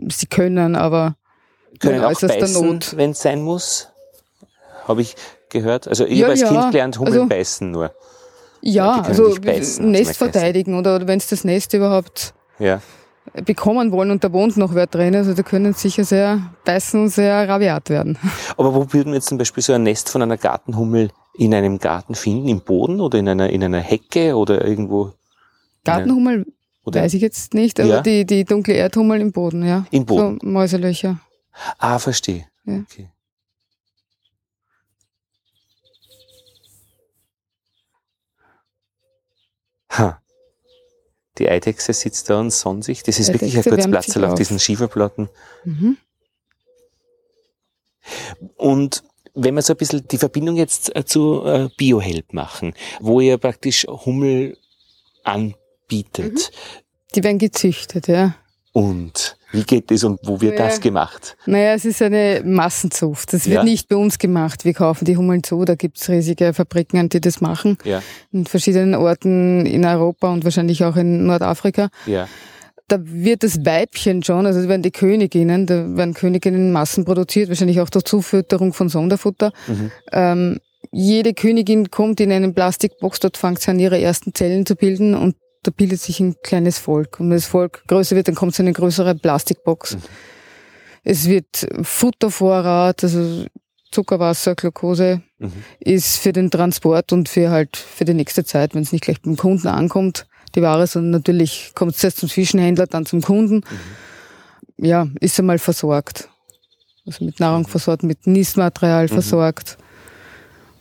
[0.08, 1.14] sie können, aber
[1.80, 3.88] Können auch beißen, wenn es sein muss.
[4.86, 5.14] Habe ich
[5.50, 5.86] gehört.
[5.88, 6.48] Also ich Ja, habe als ja.
[6.48, 7.92] Kind gelernt, Hummeln Also- beißen nur.
[8.60, 12.80] Ja, also beißen, Nest mal verteidigen oder, wenn es das Nest überhaupt Ja.
[13.44, 17.08] bekommen wollen und da wohnt noch wer drin, also da können sie sicher sehr beißen,
[17.08, 18.18] sehr rabiat werden.
[18.56, 21.78] Aber wo würden wir jetzt zum Beispiel so ein Nest von einer Gartenhummel in einem
[21.78, 22.48] Garten finden?
[22.48, 25.12] Im Boden oder in einer, in einer Hecke oder irgendwo?
[25.84, 26.44] Gartenhummel
[26.84, 28.00] weiß ich jetzt nicht, aber Ja.
[28.00, 29.84] die, die dunkle Erdhummel im Boden, ja.
[29.92, 30.38] Im Boden.
[30.42, 31.20] So Mäuselöcher.
[31.78, 32.46] Ah, verstehe.
[32.64, 32.80] Ja.
[32.80, 33.10] Okay.
[39.90, 40.22] Ha.
[41.38, 43.02] Die Eidechse sitzt da und sonnt sich.
[43.02, 45.28] Das ist wirklich ein Eidechse kurzes wärmt Platzl sich auf diesen Schieferplatten.
[45.64, 45.96] Mhm.
[48.56, 49.02] Und
[49.34, 53.38] wenn wir so ein bisschen die Verbindung jetzt äh, zu äh, BioHelp machen, wo ihr
[53.38, 54.58] praktisch Hummel
[55.22, 56.50] anbietet.
[57.14, 58.34] Die werden gezüchtet, ja.
[58.72, 60.66] Und wie geht das und wo wird Ja.
[60.66, 61.36] das gemacht?
[61.46, 63.32] Naja, es ist eine Massenzucht.
[63.32, 63.64] Das wird Ja.
[63.64, 64.64] nicht bei uns gemacht.
[64.64, 67.78] Wir kaufen die Hummeln zu, da gibt's riesige Fabriken, die das machen.
[67.84, 71.88] Ja, In verschiedenen Orten in Europa und wahrscheinlich auch in Nordafrika.
[72.06, 72.28] ja,
[72.90, 77.48] Da wird das Weibchen schon, also werden die Königinnen, da werden Königinnen in Massen produziert,
[77.50, 79.52] wahrscheinlich auch durch Zufütterung von Sonderfutter.
[79.66, 79.90] Mhm.
[80.10, 80.58] Ähm,
[80.90, 85.14] jede Königin kommt in einen Plastikbox, dort fängt sie an, ihre ersten Zellen zu bilden
[85.14, 87.20] und da bildet sich ein kleines Volk.
[87.20, 89.96] Und wenn das Volk größer wird, dann kommt es in eine größere Plastikbox.
[89.96, 90.02] Mhm.
[91.04, 93.46] Es wird Futtervorrat, also
[93.90, 95.52] Zuckerwasser, Glucose, Mhm.
[95.78, 99.22] ist für den Transport und für halt für die nächste Zeit, wenn es nicht gleich
[99.22, 103.62] beim Kunden ankommt, die Ware, sondern natürlich kommt es erst zum Zwischenhändler, dann zum Kunden.
[104.78, 106.28] Ja, ist einmal versorgt.
[107.06, 109.78] Also mit Nahrung versorgt, mit Nistmaterial versorgt.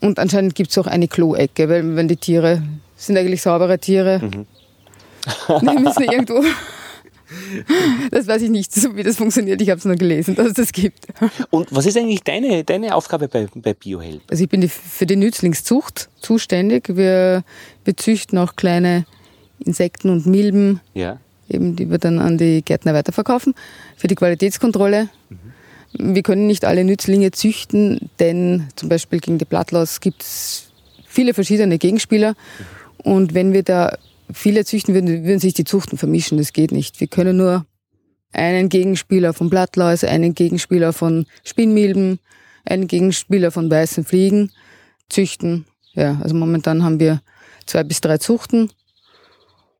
[0.02, 2.64] Und anscheinend gibt es auch eine Kloecke, weil wenn die Tiere
[2.96, 4.20] sind eigentlich saubere Tiere,
[5.62, 6.44] die müssen irgendwo.
[8.12, 9.62] Das weiß ich nicht, so wie das funktioniert.
[9.62, 11.08] Ich habe es nur gelesen, dass es das gibt.
[11.50, 14.22] Und was ist eigentlich deine, deine Aufgabe bei, bei BioHelp?
[14.30, 16.96] Also ich bin die, für die Nützlingszucht zuständig.
[16.96, 17.44] Wir,
[17.84, 19.06] wir züchten auch kleine
[19.60, 23.56] Insekten und Milben, Ja, eben, die wir dann an die Gärtner weiterverkaufen.
[23.96, 25.10] Für die Qualitätskontrolle.
[25.94, 30.70] Wir können nicht alle Nützlinge züchten, denn zum Beispiel gegen die Blattlaus gibt es
[31.06, 32.36] viele verschiedene Gegenspieler.
[33.04, 33.98] Und wenn wir da
[34.32, 36.38] viele züchten würden, würden sich die Zuchten vermischen.
[36.38, 37.00] Das geht nicht.
[37.00, 37.66] Wir können nur
[38.34, 42.20] einen Gegenspieler von Blattlaus, einen Gegenspieler von Spinnmilben,
[42.66, 44.52] einen Gegenspieler von weißen Fliegen
[45.10, 45.66] züchten.
[45.94, 47.22] Ja, also momentan haben wir
[47.66, 48.70] zwei bis drei Zuchten.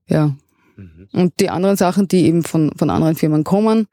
[0.08, 0.36] Ja.
[1.12, 3.88] Und die anderen Sachen, die eben von, von anderen Firmen kommen,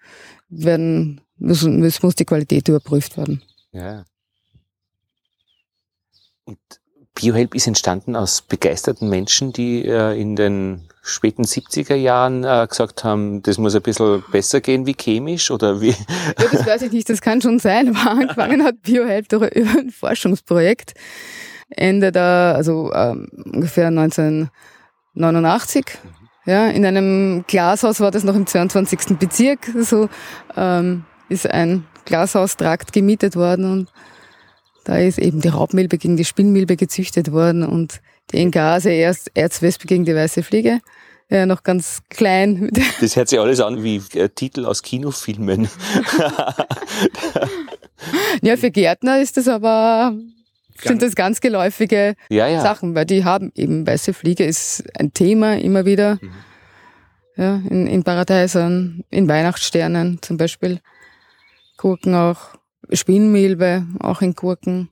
[0.49, 3.43] werden, müssen, es muss die Qualität überprüft werden.
[3.73, 4.05] ja.
[6.47, 6.59] Und
[7.15, 13.05] BioHelp ist entstanden aus begeisterten Menschen, die äh, in den späten 70er Jahren äh, gesagt
[13.05, 15.91] haben, das muss ein bisschen besser gehen wie chemisch oder wie?
[15.91, 19.79] Ja, das weiß ich nicht, das kann schon sein, aber angefangen hat BioHelp durch über
[19.79, 20.95] ein Forschungsprojekt.
[21.71, 25.87] Ende der, also ähm, ungefähr 1989
[26.47, 29.19] Ja, in einem Glashaus war das noch im 22.
[29.19, 30.09] Bezirk, so
[30.57, 33.93] ähm, ist ein Glashaustrakt gemietet worden und
[34.85, 39.87] da ist eben die Raubmilbe gegen die Spinnmilbe gezüchtet worden und die Engase erst Erzwespe
[39.87, 40.81] gegen die weiße Fliege.
[41.31, 42.71] Ja, noch ganz klein.
[43.01, 45.69] Das hört sich alles an wie äh, Titel aus Kinofilmen.
[48.43, 50.15] ja, für Gärtner ist das aber
[50.83, 52.61] sind das ganz geläufige ja, ja.
[52.61, 56.19] Sachen, weil die haben eben weiße Fliege ist ein Thema immer wieder.
[56.21, 56.33] Mhm.
[57.37, 60.81] Ja, in, in Paradeisern, in Weihnachtssternen zum Beispiel.
[61.77, 62.55] Gurken auch,
[62.93, 64.89] Spinnmilbe auch in Gurken.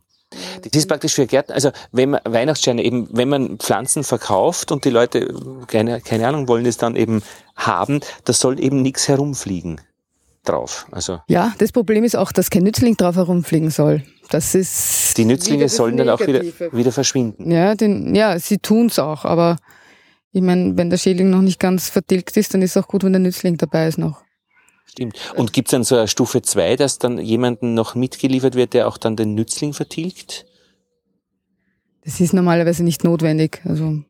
[0.62, 4.84] Das ist praktisch für Gärtner, also wenn man Weihnachtssterne eben, wenn man Pflanzen verkauft und
[4.84, 5.34] die Leute,
[5.66, 7.22] keine, keine Ahnung, wollen es dann eben
[7.54, 9.80] haben, da soll eben nichts herumfliegen
[10.44, 10.86] drauf.
[10.90, 14.02] Also ja, das Problem ist auch, dass kein Nützling drauf herumfliegen soll.
[14.30, 17.50] Das ist die Nützlinge sollen dann auch wieder, wieder verschwinden.
[17.50, 19.58] Ja, den, ja, sie tun's auch, aber
[20.32, 23.04] ich meine, wenn der Schädling noch nicht ganz vertilgt ist, dann ist es auch gut,
[23.04, 24.22] wenn der Nützling dabei ist noch.
[24.86, 25.16] Stimmt.
[25.36, 28.98] Und gibt's dann so eine Stufe zwei, dass dann jemanden noch mitgeliefert wird, der auch
[28.98, 30.44] dann den Nützling vertilgt?
[32.04, 33.60] Das ist normalerweise nicht notwendig.
[33.64, 34.02] Also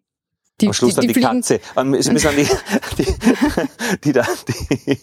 [0.61, 1.61] die, Am Schluss die, die, die Katze.
[1.99, 2.47] Es müssen dann die,
[2.99, 4.99] die, die, da, die,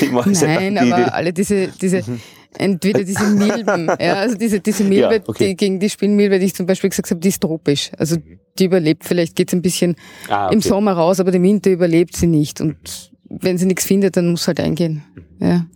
[0.00, 0.46] die Mäuse.
[0.46, 2.20] Nein, die, aber alle diese, diese, mhm.
[2.58, 5.48] entweder diese Milben, ja, also diese, diese Milbe, ja, okay.
[5.48, 7.90] die, gegen die Spinnmilbe, die ich zum Beispiel gesagt habe, die ist tropisch.
[7.96, 8.38] Also mhm.
[8.58, 9.96] die überlebt, vielleicht geht's ein bisschen
[10.28, 10.54] ah, okay.
[10.54, 12.60] im Sommer raus, aber im Winter überlebt sie nicht.
[12.60, 15.02] Und wenn sie nichts findet, dann muss halt eingehen.
[15.38, 15.46] Mhm.
[15.46, 15.66] Ja.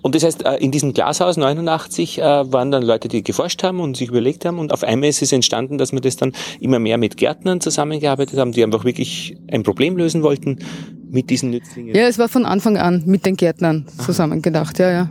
[0.00, 3.80] Und das heißt, äh, in diesem Glashaus 89 äh, waren dann Leute, die geforscht haben
[3.80, 6.78] und sich überlegt haben und auf einmal ist es entstanden, dass wir das dann immer
[6.78, 10.58] mehr mit Gärtnern zusammengearbeitet haben, die einfach wirklich ein Problem lösen wollten
[11.10, 11.94] mit diesen Nützlingen.
[11.94, 15.10] Ja, es war von Anfang an mit den Gärtnern zusammengedacht, ja, ja.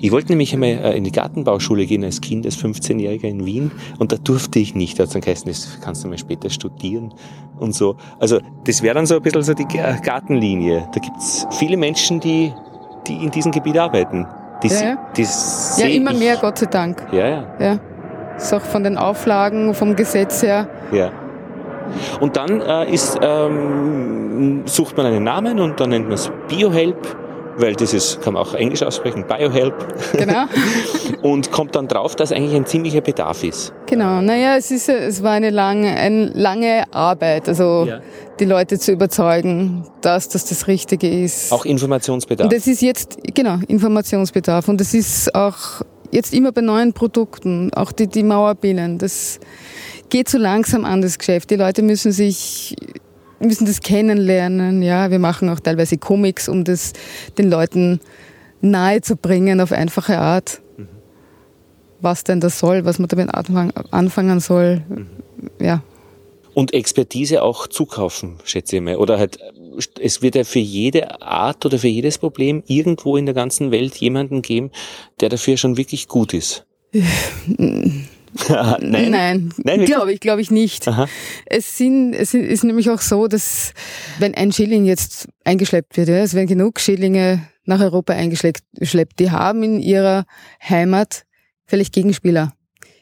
[0.00, 3.70] Ich wollte nämlich einmal äh, in die Gartenbauschule gehen als Kind, als 15-Jähriger in Wien
[3.98, 4.98] und da durfte ich nicht.
[4.98, 7.14] Da hat dann geheißen, das kannst du mal später studieren
[7.58, 7.96] und so.
[8.18, 10.88] Also das wäre dann so ein bisschen so die Gartenlinie.
[10.92, 12.52] Da gibt's viele Menschen, die
[13.06, 14.26] die in diesem Gebiet arbeiten.
[14.62, 14.98] Die, ja, ja.
[15.16, 15.26] Die
[15.78, 16.18] ja immer ich.
[16.18, 17.06] mehr, Gott sei Dank.
[17.12, 17.44] Ja, ja.
[17.58, 17.78] ja.
[18.36, 20.68] Ist auch von den Auflagen, vom Gesetz her.
[20.92, 21.10] Ja.
[22.20, 27.16] Und dann äh, ist, ähm, sucht man einen Namen und dann nennt man es BioHelp
[27.58, 29.74] weil das ist, kann man auch Englisch aussprechen, Biohelp.
[30.12, 30.44] Genau.
[31.22, 33.72] und kommt dann drauf, dass eigentlich ein ziemlicher Bedarf ist.
[33.86, 38.00] Genau, naja, es, ist, es war eine lange, eine lange Arbeit, also ja.
[38.38, 41.52] die Leute zu überzeugen, dass das das Richtige ist.
[41.52, 42.46] Auch Informationsbedarf.
[42.46, 44.68] Und das ist jetzt, genau, Informationsbedarf.
[44.68, 49.40] Und das ist auch jetzt immer bei neuen Produkten, auch die, die Mauerbienen, das
[50.08, 51.50] geht so langsam an das Geschäft.
[51.50, 52.76] Die Leute müssen sich
[53.40, 54.82] müssen das kennenlernen.
[54.82, 56.92] Ja, wir machen auch teilweise Comics, um das
[57.38, 58.00] den Leuten
[58.60, 60.60] nahe zu bringen auf einfache Art.
[60.76, 60.88] Mhm.
[62.00, 64.82] Was denn das soll, was man damit anfangen soll.
[64.88, 65.06] Mhm.
[65.60, 65.82] Ja.
[66.54, 68.96] Und Expertise auch zukaufen, schätze ich mal.
[68.96, 69.38] Oder halt,
[70.00, 73.94] es wird ja für jede Art oder für jedes Problem irgendwo in der ganzen Welt
[73.96, 74.70] jemanden geben,
[75.20, 76.64] der dafür schon wirklich gut ist.
[78.80, 80.86] Nein, Nein, Nein glaube ich, glaube ich nicht.
[80.88, 81.08] Aha.
[81.46, 83.72] Es, sind, es ist nämlich auch so, dass
[84.18, 89.30] wenn ein Schilling jetzt eingeschleppt wird, ja, es werden genug Schillinge nach Europa eingeschleppt, die
[89.30, 90.24] haben in ihrer
[90.66, 91.24] Heimat
[91.66, 92.52] vielleicht Gegenspieler.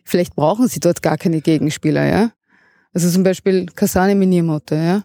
[0.05, 2.33] Vielleicht brauchen sie dort gar keine Gegenspieler, ja.
[2.92, 5.05] Also zum Beispiel Kasane Minimoto, ja,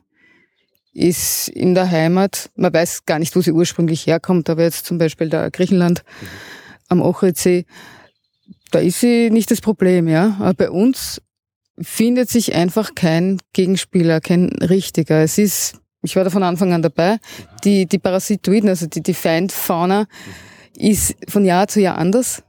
[0.93, 4.97] ist in der Heimat, man weiß gar nicht, wo sie ursprünglich herkommt, aber jetzt zum
[4.97, 6.03] Beispiel da Griechenland
[6.87, 7.65] am Ochridsee,
[8.71, 10.38] da ist sie nicht das Problem, ja.
[10.39, 11.21] Aber bei uns
[11.82, 15.21] findet sich einfach kein Gegenspieler, kein richtiger.
[15.23, 17.17] Es ist, ich war da von Anfang an dabei,
[17.63, 20.08] die, die Parasitoiden, also die, die Feindfauna,
[20.77, 22.43] ist von Jahr zu Jahr anders.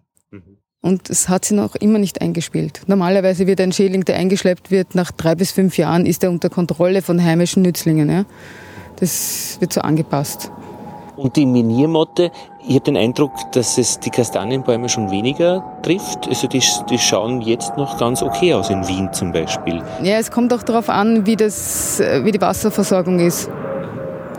[0.83, 2.83] Und es hat sie noch immer nicht eingespielt.
[2.87, 6.49] Normalerweise wird ein Schädling, der eingeschleppt wird, nach drei bis fünf Jahren ist er unter
[6.49, 8.09] Kontrolle von heimischen Nützlingen.
[8.09, 8.25] Ja.
[8.97, 10.51] Das wird so angepasst.
[11.21, 12.31] Und die Miniermotte,
[12.67, 16.27] ich habe den Eindruck, dass es die Kastanienbäume schon weniger trifft.
[16.27, 19.83] Also die, die schauen jetzt noch ganz okay aus in Wien zum Beispiel.
[20.03, 23.51] Ja, es kommt auch darauf an, wie, das, wie die Wasserversorgung ist.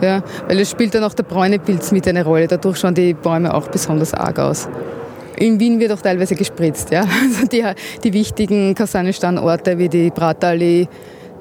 [0.00, 2.48] Ja, weil es spielt dann auch der Bräunepilz mit eine Rolle.
[2.48, 4.68] Dadurch schauen die Bäume auch besonders arg aus.
[5.36, 6.90] In Wien wird auch teilweise gespritzt.
[6.90, 7.04] Ja.
[7.22, 7.64] Also die,
[8.02, 10.88] die wichtigen Kastanienstandorte wie die Pratallee,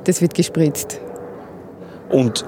[0.03, 1.01] das wird gespritzt.
[2.11, 2.45] Und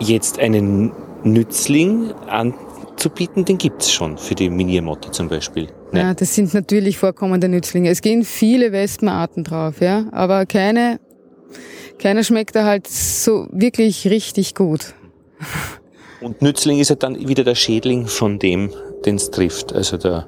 [0.00, 0.92] jetzt einen
[1.26, 5.68] Nützling anzubieten, den gibt es schon für die Miniermotte zum Beispiel.
[5.92, 6.00] Ne?
[6.00, 7.90] Ja, das sind natürlich vorkommende Nützlinge.
[7.90, 11.00] Es gehen viele Wespenarten drauf, ja, aber keine,
[11.98, 14.94] keiner schmeckt da halt so wirklich richtig gut.
[16.20, 18.72] Und Nützling ist ja dann wieder der Schädling von dem,
[19.04, 19.72] den es trifft.
[19.72, 20.26] Also der,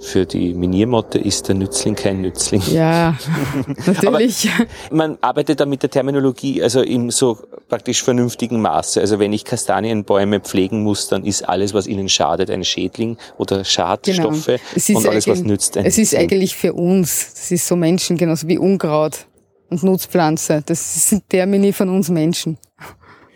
[0.00, 2.62] für die Miniermotte ist der Nützling kein Nützling.
[2.70, 3.16] Ja,
[3.86, 4.48] natürlich.
[4.50, 9.00] Aber man arbeitet da mit der Terminologie, also im so praktisch vernünftigen Maße.
[9.00, 13.64] Also wenn ich Kastanienbäume pflegen muss, dann ist alles, was ihnen schadet, ein Schädling oder
[13.64, 14.98] Schadstoffe genau.
[14.98, 15.76] und alles, was nützt.
[15.76, 19.26] Ein es ist eigentlich für uns, das ist so Menschen, genauso wie Unkraut
[19.68, 20.62] und Nutzpflanze.
[20.64, 22.58] Das sind Termini von uns Menschen.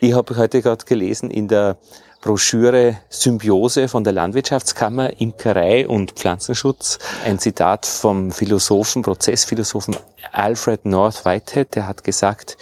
[0.00, 1.78] Ich habe heute gerade gelesen in der
[2.22, 7.00] Broschüre Symbiose von der Landwirtschaftskammer, Imkerei und Pflanzenschutz.
[7.24, 9.96] Ein Zitat vom Philosophen, Prozessphilosophen
[10.30, 12.56] Alfred North Whitehead, der hat gesagt,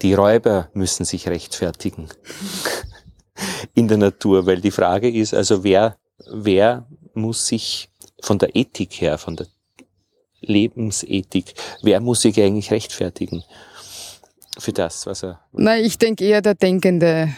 [0.00, 2.08] die Räuber müssen sich rechtfertigen
[3.74, 5.96] in der Natur, weil die Frage ist, also wer,
[6.30, 7.90] wer muss sich
[8.22, 9.48] von der Ethik her, von der
[10.40, 13.42] Lebensethik, wer muss sich eigentlich rechtfertigen
[14.56, 15.40] für das, was er.
[15.50, 17.34] Nein, ich denke eher der Denkende.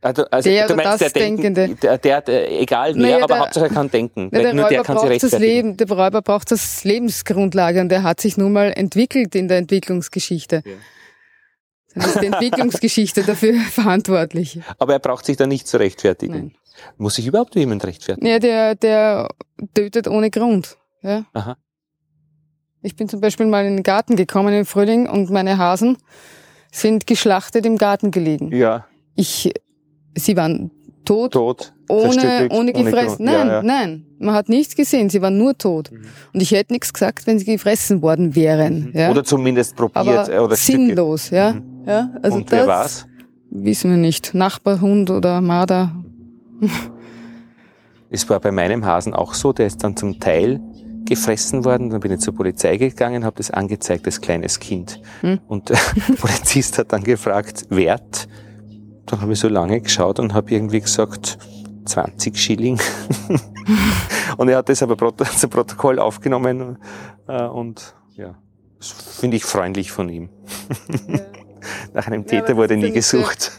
[0.00, 1.74] Also, also der du meinst, der Denkende.
[1.74, 4.30] Der, der, der, egal wer, naja, aber Hauptsache kann denken.
[4.32, 7.88] Ja, der nur Räuber der kann sich das Leben, Der Räuber braucht das Lebensgrundlage und
[7.88, 10.62] der hat sich nun mal entwickelt in der Entwicklungsgeschichte.
[10.64, 10.72] Ja.
[11.94, 14.60] Dann ist die Entwicklungsgeschichte dafür verantwortlich.
[14.78, 16.34] Aber er braucht sich da nicht zu rechtfertigen.
[16.34, 16.54] Nein.
[16.96, 18.26] Muss sich überhaupt jemand rechtfertigen?
[18.26, 19.28] Ja, der, der
[19.74, 20.76] tötet ohne Grund.
[21.02, 21.24] Ja.
[21.32, 21.56] Aha.
[22.82, 25.96] Ich bin zum Beispiel mal in den Garten gekommen im Frühling und meine Hasen
[26.70, 28.54] sind geschlachtet im Garten gelegen.
[28.54, 28.86] Ja.
[29.14, 29.52] Ich
[30.16, 30.70] Sie waren
[31.04, 33.28] tot, tot ohne, ohne gefressen.
[33.28, 33.62] Ohne nein, ja, ja.
[33.62, 35.90] nein, man hat nichts gesehen, sie waren nur tot.
[35.90, 36.02] Mhm.
[36.32, 38.90] Und ich hätte nichts gesagt, wenn sie gefressen worden wären.
[38.92, 38.98] Mhm.
[38.98, 39.10] Ja.
[39.10, 40.30] Oder zumindest probiert.
[40.30, 41.36] Aber oder sinnlos, Stücke.
[41.36, 41.52] ja.
[41.52, 41.62] Mhm.
[41.86, 43.06] ja also Und wer war's?
[43.50, 44.34] Wissen wir nicht.
[44.34, 45.94] Nachbarhund oder Marder.
[48.10, 50.60] Es war bei meinem Hasen auch so, der ist dann zum Teil
[51.04, 51.90] gefressen worden.
[51.90, 55.00] Dann bin ich zur Polizei gegangen, habe das angezeigt als kleines Kind.
[55.20, 55.38] Hm?
[55.46, 55.78] Und der
[56.18, 58.26] Polizist hat dann gefragt, Wert
[59.06, 61.38] dann habe ich so lange geschaut und habe irgendwie gesagt,
[61.84, 62.80] 20 Schilling.
[64.36, 64.96] und er hat das aber
[65.36, 66.78] zum Protokoll aufgenommen
[67.28, 68.34] äh, und ja,
[68.78, 70.28] das finde ich freundlich von ihm.
[71.08, 71.20] Ja.
[71.92, 73.52] Nach einem Täter ja, wurde nie gesucht.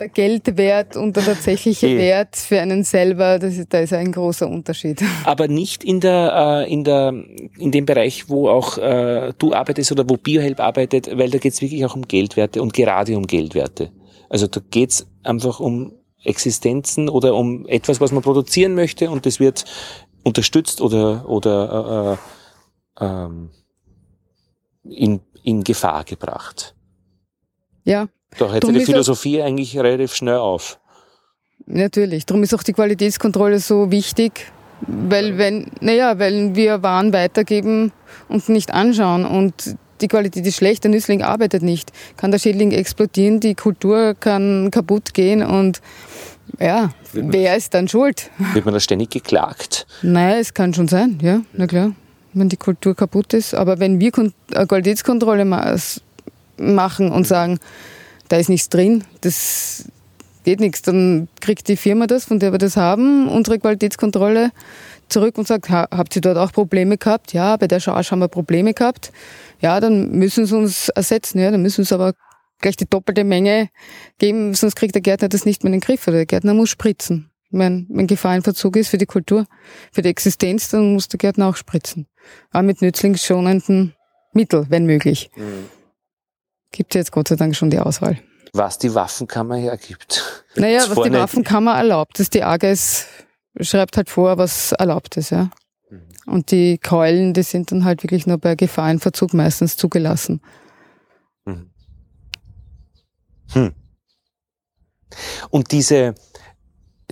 [0.00, 1.98] Der Geldwert und der tatsächliche e.
[1.98, 5.02] Wert für einen selber, das ist, da ist ein großer Unterschied.
[5.24, 7.14] Aber nicht in der, äh, in der,
[7.58, 11.52] in dem Bereich, wo auch äh, du arbeitest oder wo BioHelp arbeitet, weil da geht
[11.52, 13.90] es wirklich auch um Geldwerte und gerade um Geldwerte.
[14.28, 15.92] Also da geht's einfach um
[16.24, 19.64] Existenzen oder um etwas, was man produzieren möchte und das wird
[20.24, 22.18] unterstützt oder, oder
[22.98, 23.50] äh, äh, ähm,
[24.84, 26.74] in, in Gefahr gebracht.
[27.84, 28.08] Ja.
[28.38, 30.78] Da hört die Philosophie eigentlich relativ schnell auf.
[31.66, 32.26] Natürlich.
[32.26, 34.52] Darum ist auch die Qualitätskontrolle so wichtig,
[34.86, 37.92] weil wenn, naja, weil wir Waren weitergeben
[38.28, 41.92] und nicht anschauen und die Qualität ist schlecht, der Nüssling arbeitet nicht.
[42.16, 45.80] Kann der Schädling explodieren, die Kultur kann kaputt gehen und
[46.58, 48.30] ja, wer ist dann schuld?
[48.54, 49.86] Wird man da ständig geklagt?
[50.02, 51.92] Nein, es kann schon sein, ja, na klar,
[52.32, 53.54] wenn die Kultur kaputt ist.
[53.54, 54.12] Aber wenn wir
[54.54, 57.58] eine Qualitätskontrolle machen und sagen,
[58.28, 59.84] da ist nichts drin, das
[60.44, 64.50] geht nichts, dann kriegt die Firma das, von der wir das haben, unsere Qualitätskontrolle
[65.08, 67.32] zurück und sagt, habt ihr dort auch Probleme gehabt?
[67.32, 69.12] Ja, bei der Charge haben wir Probleme gehabt
[69.60, 72.14] ja, dann müssen sie uns ersetzen, ja, dann müssen sie aber
[72.60, 73.68] gleich die doppelte Menge
[74.18, 76.06] geben, sonst kriegt der Gärtner das nicht mehr in den Griff.
[76.06, 77.30] Oder der Gärtner muss spritzen.
[77.50, 79.46] Wenn, wenn Gefahrenverzug ist für die Kultur,
[79.90, 82.06] für die Existenz, dann muss der Gärtner auch spritzen.
[82.50, 83.94] Aber mit nützlingsschonenden
[84.32, 85.30] Mitteln, wenn möglich.
[85.34, 85.68] Mhm.
[86.70, 88.18] Gibt jetzt Gott sei Dank schon die Auswahl.
[88.52, 90.44] Was die Waffenkammer hergibt.
[90.56, 92.18] Naja, was die Waffenkammer erlaubt.
[92.18, 93.06] Das die AGS
[93.60, 95.50] schreibt halt vor, was erlaubt ist, ja.
[96.28, 100.40] Und die Keulen, die sind dann halt wirklich nur bei Gefahrenverzug meistens zugelassen.
[101.46, 101.70] Hm.
[103.52, 103.72] hm.
[105.50, 106.14] Und diese,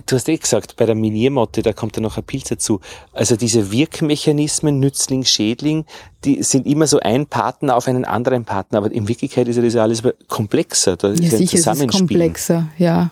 [0.05, 2.79] du hast eh gesagt, bei der Miniermotte, da kommt ja noch ein Pilz dazu.
[3.11, 5.85] Also diese Wirkmechanismen, Nützling, Schädling,
[6.23, 9.63] die sind immer so ein Partner auf einen anderen Partner, aber in Wirklichkeit ist ja
[9.63, 10.95] das alles komplexer.
[10.95, 13.11] Da ja, ist sicher ist es komplexer, ja.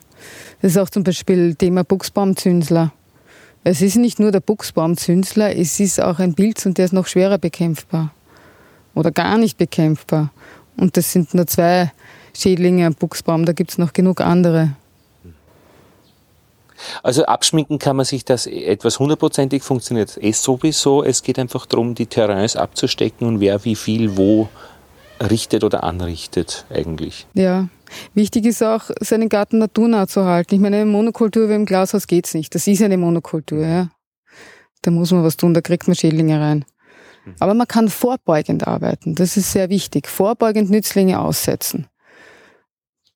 [0.62, 2.94] Das ist auch zum Beispiel Thema Buchsbaumzünsler.
[3.68, 7.08] Es ist nicht nur der Buchsbaumzünsler, es ist auch ein Pilz und der ist noch
[7.08, 8.12] schwerer bekämpfbar.
[8.94, 10.30] Oder gar nicht bekämpfbar.
[10.78, 11.92] Und das sind nur zwei
[12.38, 14.76] Schädlinge am Buchsbaum, da gibt es noch genug andere.
[17.02, 21.04] Also abschminken kann man sich das etwas hundertprozentig funktioniert es sowieso.
[21.04, 24.48] Es geht einfach darum, die Terrains abzustecken und wer wie viel wo
[25.20, 27.28] richtet oder anrichtet eigentlich.
[27.34, 27.70] Ja,
[28.14, 30.56] wichtig ist auch, seinen Garten naturnah zu halten.
[30.56, 32.54] Ich meine, eine Monokultur wie im Glashaus geht's nicht.
[32.56, 33.90] Das ist eine Monokultur, ja.
[34.82, 36.66] Da muss man was tun, da kriegt man Schädlinge rein.
[37.26, 37.36] Mhm.
[37.40, 39.16] Aber man kann vorbeugend arbeiten.
[39.16, 40.08] Das ist sehr wichtig.
[40.08, 41.88] Vorbeugend Nützlinge aussetzen.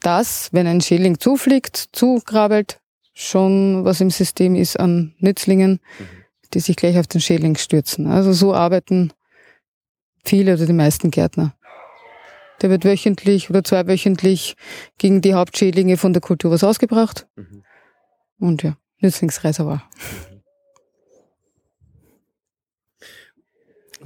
[0.02, 2.80] Das, wenn ein Schädling zufliegt, zugrabbelt,
[3.14, 6.06] schon was im System ist an Nützlingen, mhm.
[6.54, 8.08] die sich gleich auf den Schädling stürzen.
[8.08, 9.12] Also so arbeiten
[10.24, 11.54] viele oder die meisten Gärtner.
[12.62, 14.56] Der wird wöchentlich oder zweiwöchentlich
[14.98, 17.28] gegen die Hauptschädlinge von der Kultur was ausgebracht.
[17.36, 17.64] Mhm.
[18.40, 19.84] Und ja, Nützlingsreservoir.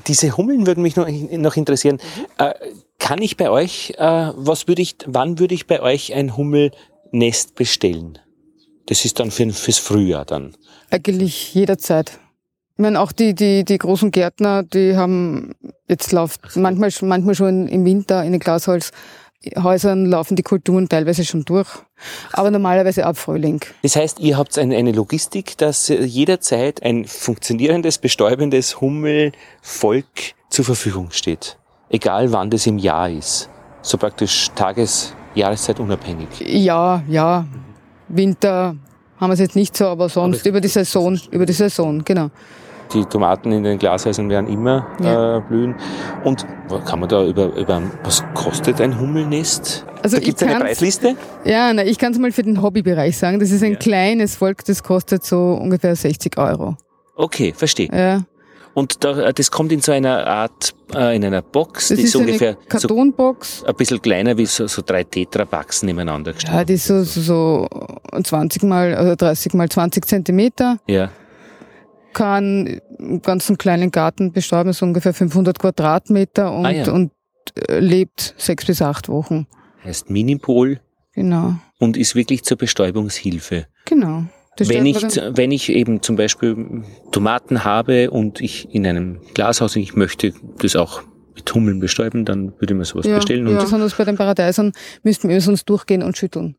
[0.07, 1.97] Diese Hummeln würden mich noch, noch interessieren.
[1.97, 2.25] Mhm.
[2.37, 2.53] Äh,
[2.99, 7.55] kann ich bei euch, äh, was würde ich, wann würde ich bei euch ein Hummelnest
[7.55, 8.19] bestellen?
[8.85, 10.55] Das ist dann für, fürs Frühjahr dann.
[10.89, 12.19] Eigentlich jederzeit.
[12.75, 15.53] Ich meine, auch die, die, die großen Gärtner, die haben,
[15.87, 21.45] jetzt läuft manchmal, manchmal schon im Winter in den Glasholzhäusern laufen die Kulturen teilweise schon
[21.45, 21.67] durch.
[22.31, 23.61] Aber normalerweise ab Frühling.
[23.83, 30.07] Das heißt, ihr habt eine, eine Logistik, dass jederzeit ein funktionierendes, bestäubendes Hummelvolk
[30.49, 31.59] zur Verfügung steht.
[31.91, 33.51] Egal wann das im Jahr ist.
[33.83, 36.27] So praktisch Tages-, Jahreszeit unabhängig.
[36.39, 37.45] Ja, ja.
[38.07, 38.75] Winter
[39.19, 42.03] haben wir es jetzt nicht so, aber sonst aber über die Saison, über die Saison,
[42.03, 42.31] genau
[42.93, 45.37] die Tomaten in den Glashäusern werden immer ja.
[45.37, 45.75] äh, blühen.
[46.23, 46.45] Und
[46.85, 49.85] kann man da über, über was kostet ein Hummelnest?
[50.01, 51.15] Also gibt es eine Preisliste?
[51.45, 53.39] Ja, na, ich kann es mal für den Hobbybereich sagen.
[53.39, 53.79] Das ist ein ja.
[53.79, 56.75] kleines Volk, das kostet so ungefähr 60 Euro.
[57.15, 57.89] Okay, verstehe.
[57.91, 58.23] Ja.
[58.73, 62.09] Und da, das kommt in so einer Art, äh, in einer Box, das die ist,
[62.09, 63.59] ist ungefähr Kartonbox.
[63.59, 66.55] So ein bisschen kleiner wie so, so drei Tetra-Boxen nebeneinander gestellt.
[66.55, 67.67] Ja, die ist so, so, so
[68.23, 70.77] 20 mal, oder 30 mal 20 Zentimeter.
[70.87, 71.11] Ja
[72.13, 76.91] kann einen ganzen kleinen Garten bestäuben, so ungefähr 500 Quadratmeter und, ah, ja.
[76.91, 77.11] und
[77.67, 79.47] äh, lebt sechs bis acht Wochen.
[79.83, 80.79] Heißt Minipol.
[81.13, 81.55] Genau.
[81.79, 83.67] Und ist wirklich zur Bestäubungshilfe.
[83.85, 84.23] Genau.
[84.57, 89.95] wenn ich, wenn ich eben zum Beispiel Tomaten habe und ich in einem Glashaus, ich
[89.95, 91.03] möchte das auch
[91.35, 93.47] mit Hummeln bestäuben, dann würde man sowas ja, bestellen.
[93.47, 94.71] Ja, besonders bei den Paradeisern
[95.03, 96.55] müssten wir sonst durchgehen und schütteln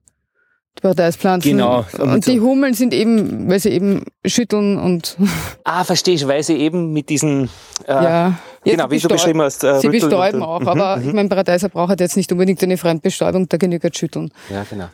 [0.81, 1.53] Paradeispflanzen.
[1.53, 1.85] Genau.
[1.99, 5.17] Und die Hummeln sind eben, weil sie eben schütteln und.
[5.65, 7.49] Ah, verstehe ich, weil sie eben mit diesen.
[7.87, 8.39] Äh, ja.
[8.65, 9.65] Genau, wie du beschrieben hast.
[9.65, 11.09] Äh, sie bestäuben auch, mhm, aber mhm.
[11.09, 14.31] ich meine, Paradeiser braucht jetzt nicht unbedingt eine Fremdbestäubung, da genügt schütteln.
[14.51, 14.89] Ja, genau.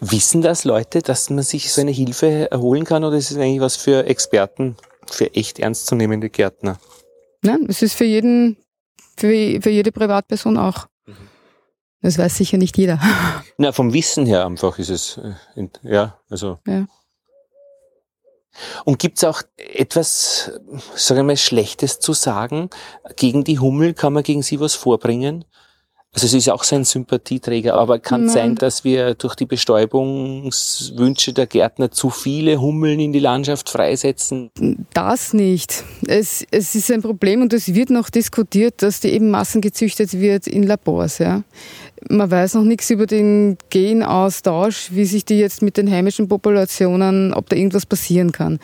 [0.00, 3.60] Wissen das Leute, dass man sich so eine Hilfe erholen kann oder ist es eigentlich
[3.60, 4.76] was für Experten,
[5.10, 6.78] für echt ernstzunehmende Gärtner?
[7.42, 8.56] Nein, es ist für jeden,
[9.16, 9.28] für,
[9.62, 10.86] für jede Privatperson auch.
[12.00, 13.00] Das weiß sicher nicht jeder.
[13.58, 15.18] Na, vom Wissen her einfach ist es,
[15.56, 16.58] äh, ja, also.
[16.66, 16.86] Ja.
[18.84, 20.52] Und gibt's auch etwas,
[20.94, 22.70] sagen wir mal, Schlechtes zu sagen?
[23.16, 25.44] Gegen die Hummel kann man gegen sie was vorbringen?
[26.14, 31.34] Also es ist auch sein Sympathieträger, aber kann es sein, dass wir durch die Bestäubungswünsche
[31.34, 34.50] der Gärtner zu viele Hummeln in die Landschaft freisetzen?
[34.94, 35.84] Das nicht.
[36.06, 40.46] Es, es ist ein Problem und es wird noch diskutiert, dass die eben massengezüchtet wird
[40.46, 41.18] in Labors.
[41.18, 41.42] Ja.
[42.08, 47.32] Man weiß noch nichts über den Genaustausch, wie sich die jetzt mit den heimischen Populationen,
[47.34, 48.58] ob da irgendwas passieren kann.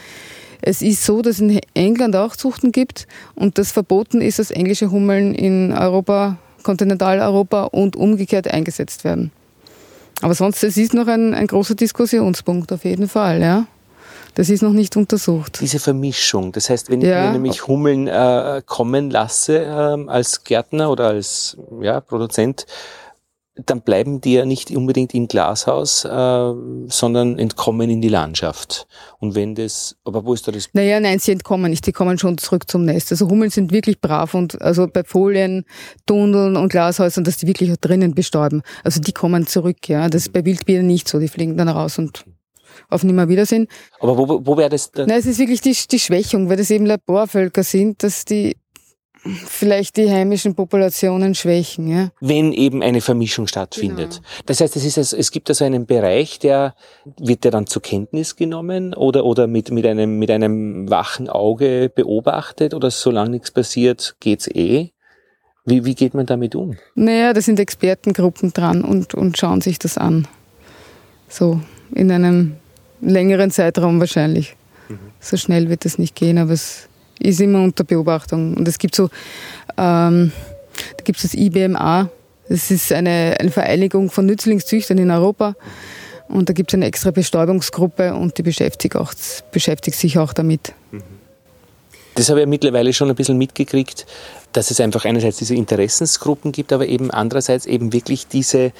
[0.62, 4.50] Es ist so, dass es in England auch Zuchten gibt und das verboten ist, dass
[4.50, 9.30] englische Hummeln in Europa Kontinentaleuropa und umgekehrt eingesetzt werden.
[10.22, 13.66] Aber sonst, es ist noch ein, ein großer Diskussionspunkt auf jeden Fall, ja.
[14.34, 15.60] Das ist noch nicht untersucht.
[15.60, 17.20] Diese Vermischung, das heißt, wenn ja.
[17.20, 22.66] ich mir nämlich Hummeln äh, kommen lasse äh, als Gärtner oder als ja, Produzent,
[23.56, 26.52] dann bleiben die ja nicht unbedingt im Glashaus, äh,
[26.88, 28.86] sondern entkommen in die Landschaft.
[29.20, 30.68] Und wenn das, aber wo ist da das?
[30.72, 33.12] Naja, nein, sie entkommen nicht, die kommen schon zurück zum Nest.
[33.12, 35.64] Also Hummeln sind wirklich brav und also bei Folien,
[36.06, 38.62] Tunneln und Glashäusern, dass die wirklich auch drinnen bestäuben.
[38.82, 40.08] Also die kommen zurück, ja.
[40.08, 42.24] Das ist bei Wildbienen nicht so, die fliegen dann raus und
[42.88, 43.68] auf Nimmerwiedersehen.
[44.00, 44.90] Aber wo, wo wäre das?
[44.96, 48.56] Nein, es ist wirklich die, die Schwächung, weil das eben Laborvölker sind, dass die
[49.46, 51.88] vielleicht die heimischen Populationen schwächen.
[51.88, 52.10] Ja?
[52.20, 54.10] Wenn eben eine Vermischung stattfindet.
[54.10, 54.42] Genau.
[54.46, 56.74] Das heißt, es, ist, es gibt also einen Bereich, der
[57.18, 61.90] wird der dann zur Kenntnis genommen oder, oder mit, mit, einem, mit einem wachen Auge
[61.94, 64.90] beobachtet oder solange nichts passiert, geht's eh?
[65.66, 66.76] Wie, wie geht man damit um?
[66.94, 70.28] Naja, da sind Expertengruppen dran und, und schauen sich das an.
[71.28, 71.60] So
[71.94, 72.56] in einem
[73.00, 74.56] längeren Zeitraum wahrscheinlich.
[74.88, 74.98] Mhm.
[75.20, 76.88] So schnell wird es nicht gehen, aber es
[77.20, 78.54] ist immer unter Beobachtung.
[78.54, 79.08] Und es gibt so,
[79.76, 80.32] ähm,
[80.96, 82.08] da gibt es das IBMA,
[82.48, 85.54] das ist eine, eine Vereinigung von Nützlingszüchtern in Europa.
[86.28, 89.12] Und da gibt es eine extra Bestäubungsgruppe und die beschäftigt, auch,
[89.52, 90.72] beschäftigt sich auch damit.
[92.14, 94.06] Das habe ich ja mittlerweile schon ein bisschen mitgekriegt,
[94.52, 98.72] dass es einfach einerseits diese Interessensgruppen gibt, aber eben andererseits eben wirklich diese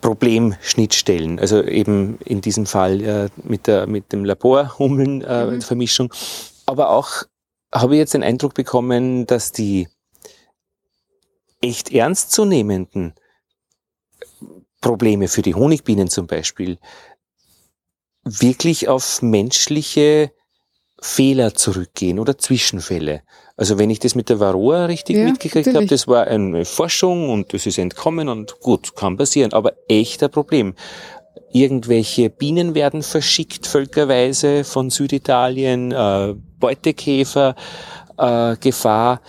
[0.00, 1.38] Problemschnittstellen.
[1.38, 6.62] Also eben in diesem Fall äh, mit, der, mit dem Laborhummeln-Vermischung, äh, mhm.
[6.66, 7.24] aber auch
[7.72, 9.88] habe ich jetzt den Eindruck bekommen, dass die
[11.60, 13.14] echt ernstzunehmenden
[14.80, 16.78] Probleme für die Honigbienen zum Beispiel
[18.24, 20.32] wirklich auf menschliche
[21.00, 23.22] Fehler zurückgehen oder Zwischenfälle.
[23.56, 27.28] Also wenn ich das mit der Varroa richtig Ja, mitgekriegt habe, das war eine Forschung
[27.28, 30.74] und das ist entkommen und gut, kann passieren, aber echter Problem.
[31.52, 37.54] Irgendwelche Bienen werden verschickt völkerweise von Süditalien, äh, Beutekäfer,
[38.16, 39.20] äh, Gefahr.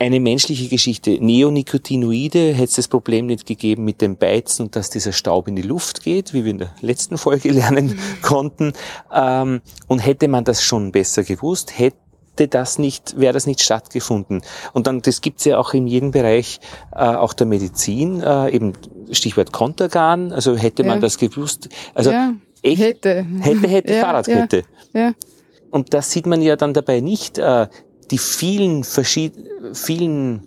[0.00, 1.18] Eine menschliche Geschichte.
[1.20, 5.56] Neonicotinoide hätte es das Problem nicht gegeben mit dem Beizen und dass dieser Staub in
[5.56, 8.74] die Luft geht, wie wir in der letzten Folge lernen konnten.
[9.12, 14.42] Ähm, und hätte man das schon besser gewusst, hätte das nicht, wäre das nicht stattgefunden.
[14.72, 16.60] Und dann, das gibt's ja auch in jedem Bereich,
[16.92, 18.74] äh, auch der Medizin, äh, eben
[19.10, 21.00] Stichwort Kontergan, also hätte man Ja.
[21.00, 23.26] das gewusst, also ja, echt, hätte.
[23.40, 24.62] hätte, hätte, Ja, Fahrradkette.
[24.94, 25.12] Ja,
[25.70, 27.68] Und das sieht man ja dann dabei nicht, äh,
[28.10, 29.34] die vielen verschied
[29.72, 30.46] vielen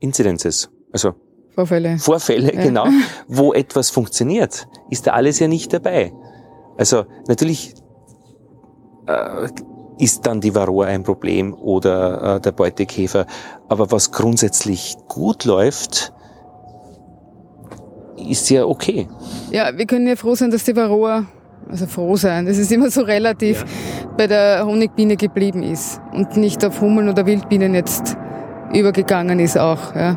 [0.00, 1.14] Incidences, also
[1.54, 1.98] Vorfälle.
[1.98, 2.62] Vorfälle, Ja.
[2.62, 2.86] genau,
[3.28, 6.12] wo etwas funktioniert, ist da alles ja nicht dabei.
[6.78, 7.74] Also natürlich
[9.06, 9.48] äh,
[9.98, 13.26] ist dann die Varroa ein Problem oder äh, der Beutekäfer,
[13.68, 16.12] aber was grundsätzlich gut läuft,
[18.16, 19.08] ist ja okay.
[19.50, 21.26] Ja, wir können ja froh sein, dass die Varroa,
[21.70, 23.64] also froh sein, das ist immer so relativ,
[24.16, 28.16] bei der Honigbiene geblieben ist und nicht auf Hummeln oder Wildbienen jetzt
[28.72, 29.94] übergegangen ist auch.
[29.94, 30.16] Ja.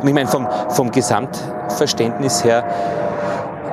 [0.00, 2.64] Und ich meine, vom, vom Gesamtverständnis her,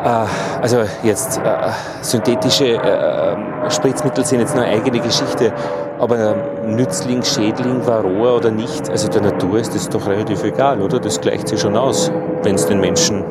[0.04, 1.72] äh, also jetzt äh,
[2.02, 5.54] synthetische äh, Spritzmittel sind jetzt nur eine eigene Geschichte,
[6.00, 11.00] aber Nützling, Schädling, Varroa oder nicht, also der Natur ist das doch relativ egal, oder?
[11.00, 12.12] Das gleicht sich schon aus,
[12.44, 13.24] wenn es den Menschen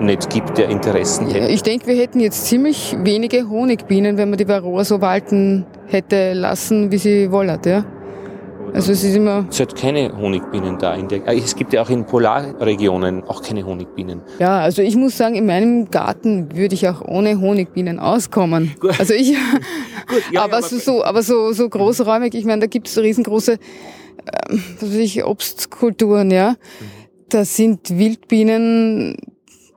[0.00, 1.52] nicht gibt, der Interessen Ja, hätte.
[1.52, 6.32] ich denke, wir hätten jetzt ziemlich wenige Honigbienen, wenn man die Varroa so walten hätte
[6.32, 7.66] lassen, wie sie wollert.
[7.66, 7.84] Ja.
[8.72, 10.94] Also es ist immer, Es hat keine Honigbienen da.
[10.94, 14.20] In der, äh, es gibt ja auch in Polarregionen auch keine Honigbienen.
[14.40, 18.72] ja, also ich muss sagen, in meinem Garten würde ich auch ohne Honigbienen auskommen.
[18.80, 18.98] Gut.
[18.98, 19.30] Also ich,
[20.32, 23.52] ja, aber, aber- so, so, aber so, so großräumig, ich meine, da gibt es riesengroße
[24.48, 26.56] ähm, was weiß ich, Obstkulturen, ja.
[27.28, 29.16] Da sind Wildbienen,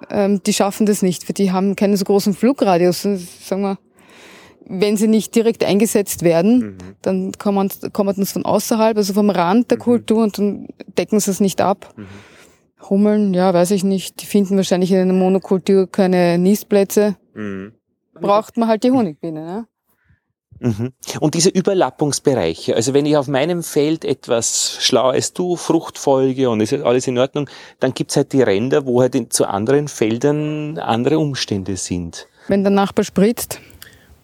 [0.10, 3.02] ähm, die schaffen das nicht, für die haben keinen so großen Flugradius.
[3.02, 3.78] Sagen wir,
[4.70, 9.72] wenn sie nicht direkt eingesetzt werden, dann kommen, kommen das von außerhalb, also vom Rand
[9.72, 10.68] der Kultur und dann
[10.98, 11.94] decken sie es nicht ab.
[12.90, 14.22] Hummeln, ja, weiß ich nicht.
[14.22, 17.16] Die finden wahrscheinlich in einer Monokultur keine Nistplätze.
[18.14, 19.68] Braucht man halt die Honigbiene, ne?
[20.60, 20.94] Mhm.
[21.20, 26.62] Und diese Überlappungsbereiche, also wenn ich auf meinem Feld etwas schlauer als du, Fruchtfolge und
[26.62, 27.50] es ist alles in Ordnung,
[27.80, 32.28] dann gibt's halt die Ränder, wo halt in, zu anderen Feldern andere Umstände sind.
[32.48, 33.60] Wenn der Nachbar spritzt.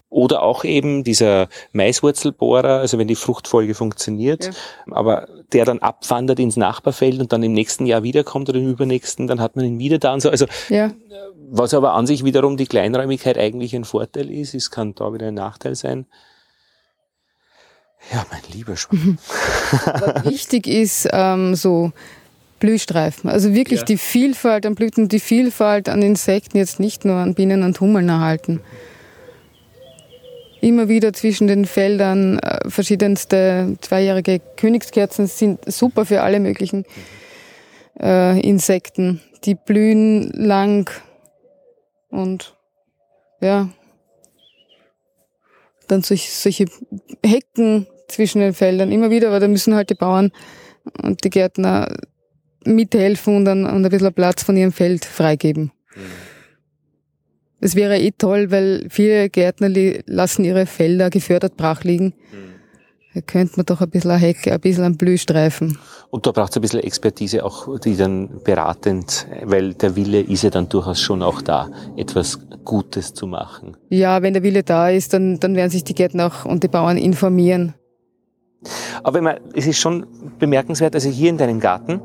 [0.08, 4.50] Oder auch eben dieser Maiswurzelbohrer, also wenn die Fruchtfolge funktioniert,
[4.88, 9.26] aber der dann abwandert ins Nachbarfeld und dann im nächsten Jahr wiederkommt oder im übernächsten,
[9.26, 10.30] dann hat man ihn wieder da und so.
[10.30, 10.92] Also Ja,
[11.50, 15.28] was aber an sich wiederum die Kleinräumigkeit eigentlich ein Vorteil ist, es kann da wieder
[15.28, 16.06] ein Nachteil sein.
[18.12, 19.18] Ja, mein lieber Schwan.
[19.86, 21.92] Aber wichtig ist ähm, so
[22.60, 23.30] Blühstreifen.
[23.30, 23.86] Also wirklich Ja.
[23.86, 28.08] die Vielfalt an Blüten, die Vielfalt an Insekten, jetzt nicht nur an Bienen und Hummeln
[28.08, 28.60] erhalten.
[30.60, 36.84] Immer wieder zwischen den Feldern äh, verschiedenste zweijährige Königskerzen sind super für alle möglichen
[38.00, 39.20] äh, Insekten.
[39.44, 40.90] Die blühen lang
[42.14, 42.56] und
[43.40, 43.68] ja.
[45.88, 46.66] Dann solch, solche
[47.24, 50.32] Hecken zwischen den Feldern immer wieder, aber da müssen halt die Bauern
[51.02, 51.88] und die Gärtner
[52.64, 55.72] mithelfen und dann und ein bisschen Platz von ihrem Feld freigeben.
[57.60, 59.68] Das wäre eh toll, weil viele Gärtner
[60.06, 62.14] lassen ihre Felder gefördert brach liegen.
[63.14, 65.78] Da könnte man doch ein bisschen eine Hecke, ein bisschen einen Blühstreifen.
[66.10, 70.42] Und da braucht es ein bisschen Expertise auch, die dann beratend, weil der Wille ist
[70.42, 73.76] ja dann durchaus schon auch da, etwas Gutes zu machen.
[73.88, 76.68] Ja, wenn der Wille da ist, dann, dann werden sich die Gärtner auch und die
[76.68, 77.74] Bauern informieren.
[79.04, 80.06] Aber meine, es ist schon
[80.40, 82.00] bemerkenswert, also hier in deinem Garten,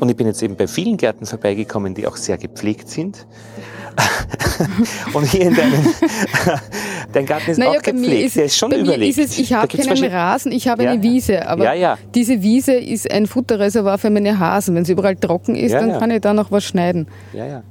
[0.00, 3.26] und ich bin jetzt eben bei vielen Gärten vorbeigekommen, die auch sehr gepflegt sind.
[5.12, 5.84] und hier in deinem,
[7.12, 9.18] dein Garten ist Naja, auch gepflegt, der ist schon bei überlegt.
[9.18, 11.02] ist es, ich habe keinen Rasen, ich habe Ja, eine.
[11.02, 11.98] Wiese, aber Ja, ja.
[12.14, 14.74] diese Wiese ist ein Futterreservoir für meine Hasen.
[14.74, 17.06] Wenn es überall trocken ist, dann kann ich da noch was schneiden.
[17.32, 17.62] Ja, ja.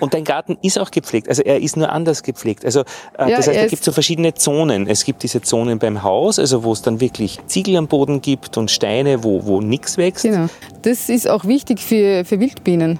[0.00, 1.28] Und dein Garten ist auch gepflegt.
[1.28, 2.64] Also er ist nur anders gepflegt.
[2.64, 2.80] Also
[3.16, 4.88] äh, Ja, das heißt, es gibt so verschiedene Zonen.
[4.88, 8.56] Es gibt diese Zonen beim Haus, also wo es dann wirklich Ziegel am Boden gibt
[8.58, 10.24] und Steine, wo, wo nichts wächst.
[10.24, 10.46] Genau.
[10.82, 12.98] Das ist auch wichtig für, für Wildbienen.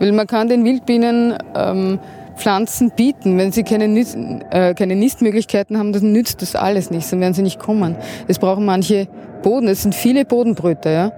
[0.00, 2.00] Weil man kann den Wildbienen ähm,
[2.38, 3.36] Pflanzen bieten.
[3.36, 4.08] Wenn sie keine, Nüt
[4.50, 7.96] äh, keine Nistmöglichkeiten haben, dann nützt das alles nichts, dann werden sie nicht kommen.
[8.26, 9.08] Es brauchen manche
[9.42, 10.90] Boden, es sind viele Bodenbrüter.
[10.90, 11.12] Ja?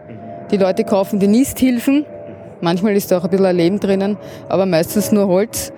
[0.50, 2.04] Die Leute kaufen die Nisthilfen.
[2.60, 4.18] Manchmal ist da auch ein bisschen ein Leben drinnen,
[4.48, 5.72] aber meistens nur Holz.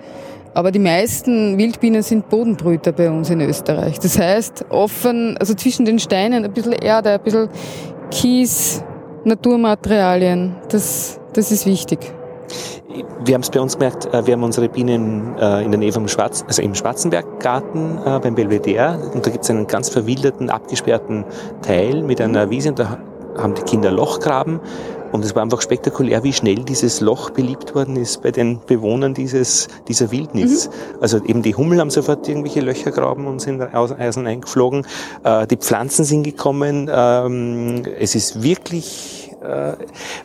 [0.55, 3.99] Aber die meisten Wildbienen sind Bodenbrüter bei uns in Österreich.
[3.99, 7.49] Das heißt, offen, also zwischen den Steinen ein bisschen Erde, ein bisschen
[8.11, 8.83] Kies,
[9.23, 10.55] Naturmaterialien.
[10.69, 11.99] Das, das ist wichtig.
[13.25, 15.91] Wir haben es bei uns gemerkt, äh, wir haben unsere Bienen äh, in der Nähe
[15.91, 20.49] vom Schwarz, also im Schwarzenberggarten äh, beim Belvedere und da gibt es einen ganz verwilderten,
[20.49, 21.25] abgesperrten
[21.61, 22.97] Teil mit einer Wiese und da
[23.37, 24.59] haben die Kinder Loch graben
[25.11, 29.13] und es war einfach spektakulär, wie schnell dieses Loch beliebt worden ist bei den Bewohnern
[29.13, 30.67] dieses, dieser Wildnis.
[30.67, 31.01] Mhm.
[31.01, 34.87] Also eben die Hummel haben sofort irgendwelche Löcher graben und sind aus Eisen eingeflogen.
[35.51, 36.89] die Pflanzen sind gekommen.
[36.91, 39.75] Ähm, es ist wirklich äh,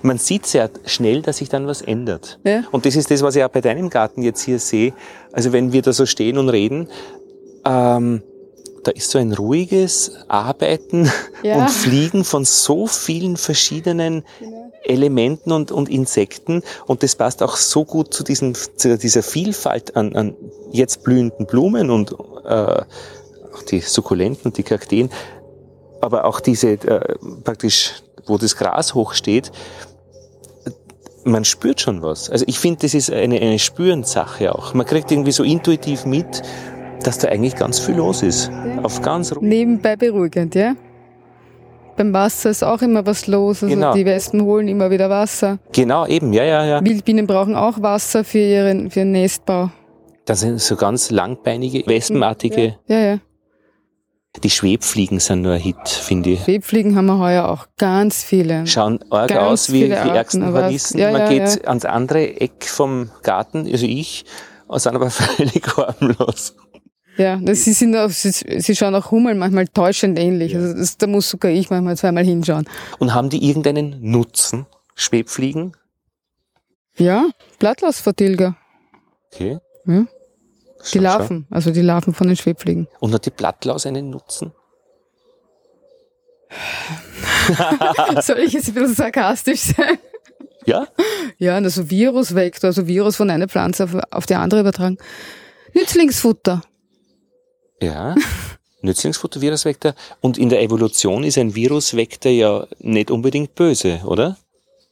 [0.02, 2.38] man sieht sehr schnell, dass sich dann was ändert.
[2.44, 2.62] Ja.
[2.70, 4.92] Und das ist das, was ich auch bei deinem Garten jetzt hier sehe.
[5.32, 6.88] Also wenn wir da so stehen und reden,
[7.64, 8.22] ähm,
[8.84, 11.10] da ist so ein ruhiges Arbeiten
[11.42, 11.56] ja.
[11.56, 14.72] und Fliegen von so vielen verschiedenen genau.
[14.84, 16.62] Elementen und, und Insekten.
[16.86, 20.36] Und das passt auch so gut zu, diesen, zu dieser Vielfalt an, an
[20.70, 22.14] jetzt blühenden Blumen und äh,
[22.46, 25.10] auch die Sukkulenten und die Kakteen.
[26.00, 29.52] Aber auch diese äh, praktisch wo das Gras hochsteht,
[31.24, 32.30] man spürt schon was.
[32.30, 34.74] Also ich finde, das ist eine, eine Spürensache auch.
[34.74, 36.42] Man kriegt irgendwie so intuitiv mit,
[37.02, 38.48] dass da eigentlich ganz viel los ist.
[38.48, 38.82] Ja.
[38.82, 40.74] Auf ganz Nebenbei beruhigend, ja?
[41.96, 43.62] Beim Wasser ist auch immer was los.
[43.62, 43.92] Also genau.
[43.92, 45.58] die Wespen holen immer wieder Wasser.
[45.72, 46.84] Genau, eben, ja, ja, ja.
[46.84, 49.70] Wildbienen brauchen auch Wasser für ihren, für ihren Nestbau.
[50.24, 52.76] Das sind so ganz langbeinige, wespenartige.
[52.86, 53.06] Ja, ja.
[53.06, 53.18] ja.
[54.42, 56.44] Die Schwebfliegen sind nur ein Hit, finde ich.
[56.44, 58.66] Schwebfliegen haben wir heuer auch ganz viele.
[58.66, 60.98] Schauen arg ganz aus wie die ärgsten Hornissen.
[60.98, 61.68] Ja, Man ja, geht ja.
[61.68, 64.24] ans andere Eck vom Garten, also ich,
[64.66, 66.54] und sind aber völlig harmlos.
[67.16, 70.54] Ja, das, sie, sind auch, sie, sie schauen auch Hummeln manchmal täuschend ähnlich.
[70.54, 72.68] Also das, da muss sogar ich manchmal zweimal hinschauen.
[73.00, 75.72] Und haben die irgendeinen Nutzen, Schwebfliegen?
[76.96, 77.28] Ja,
[77.58, 78.56] Blattlausvertilger.
[79.32, 79.58] Okay.
[79.86, 80.06] Ja.
[80.92, 82.88] Die Larven, also die Larven von den Schwebfliegen.
[83.00, 84.52] Und hat die Blattlaus einen Nutzen?
[88.22, 89.98] Soll ich jetzt ein bisschen sarkastisch sein?
[90.64, 90.86] Ja?
[91.38, 94.98] Ja, also Virusvektor, also Virus von einer Pflanze auf, auf die andere übertragen.
[95.74, 96.62] Nützlingsfutter.
[97.80, 98.14] Ja,
[98.82, 99.94] Nützlingsfutter, Virusvektor.
[100.20, 104.36] Und in der Evolution ist ein Virusvektor ja nicht unbedingt böse, oder?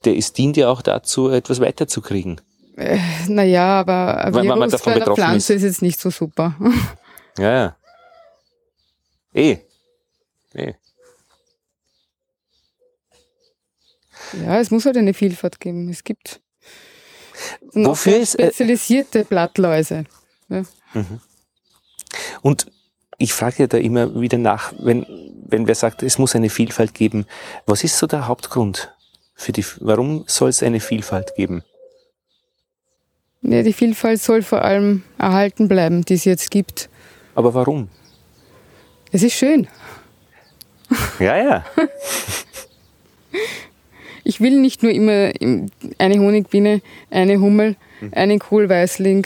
[0.04, 2.40] Der ist, dient ja auch dazu, etwas weiterzukriegen.
[2.76, 2.98] Äh,
[3.28, 5.62] naja, aber ein Virus man davon bei einer Pflanze ist.
[5.62, 6.54] ist jetzt nicht so super.
[7.38, 7.76] Ja, ja.
[9.34, 9.58] Eh.
[10.54, 10.72] Eh.
[14.42, 15.90] Ja, es muss halt eine Vielfalt geben.
[15.90, 16.40] Es gibt
[17.72, 20.04] Wofür ist, äh, spezialisierte äh, Blattläuse.
[20.48, 20.62] Ja.
[20.94, 21.20] Mhm.
[22.40, 22.66] Und
[23.18, 25.06] ich frage ja da immer wieder nach, wenn,
[25.46, 27.26] wenn wer sagt, es muss eine Vielfalt geben,
[27.66, 28.94] was ist so der Hauptgrund
[29.34, 31.62] für die, warum soll es eine Vielfalt geben?
[33.48, 36.88] Ja, die Vielfalt soll vor allem erhalten bleiben, die es jetzt gibt.
[37.36, 37.88] Aber warum?
[39.12, 39.68] Es ist schön.
[41.20, 41.64] Ja, ja.
[44.28, 45.30] Ich will nicht nur immer
[45.98, 48.10] eine Honigbiene, eine Hummel, mhm.
[48.12, 49.24] einen Kohlweißling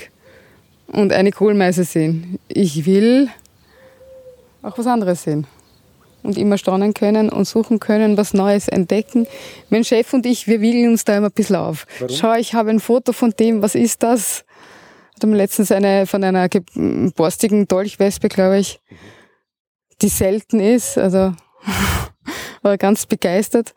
[0.88, 2.38] und eine Kohlmeise sehen.
[2.48, 3.30] Ich will
[4.60, 5.46] auch was anderes sehen
[6.22, 9.26] und immer staunen können und suchen können, was Neues entdecken.
[9.68, 11.86] Mein Chef und ich, wir wiegeln uns da immer ein bisschen auf.
[11.98, 12.14] Warum?
[12.14, 14.44] Schau, ich habe ein Foto von dem, was ist das?
[15.14, 16.48] Hat mir letztens eine von einer
[17.14, 18.80] borstigen Dolchwespe, glaube ich,
[20.00, 21.34] die selten ist, also
[22.62, 23.74] war ganz begeistert.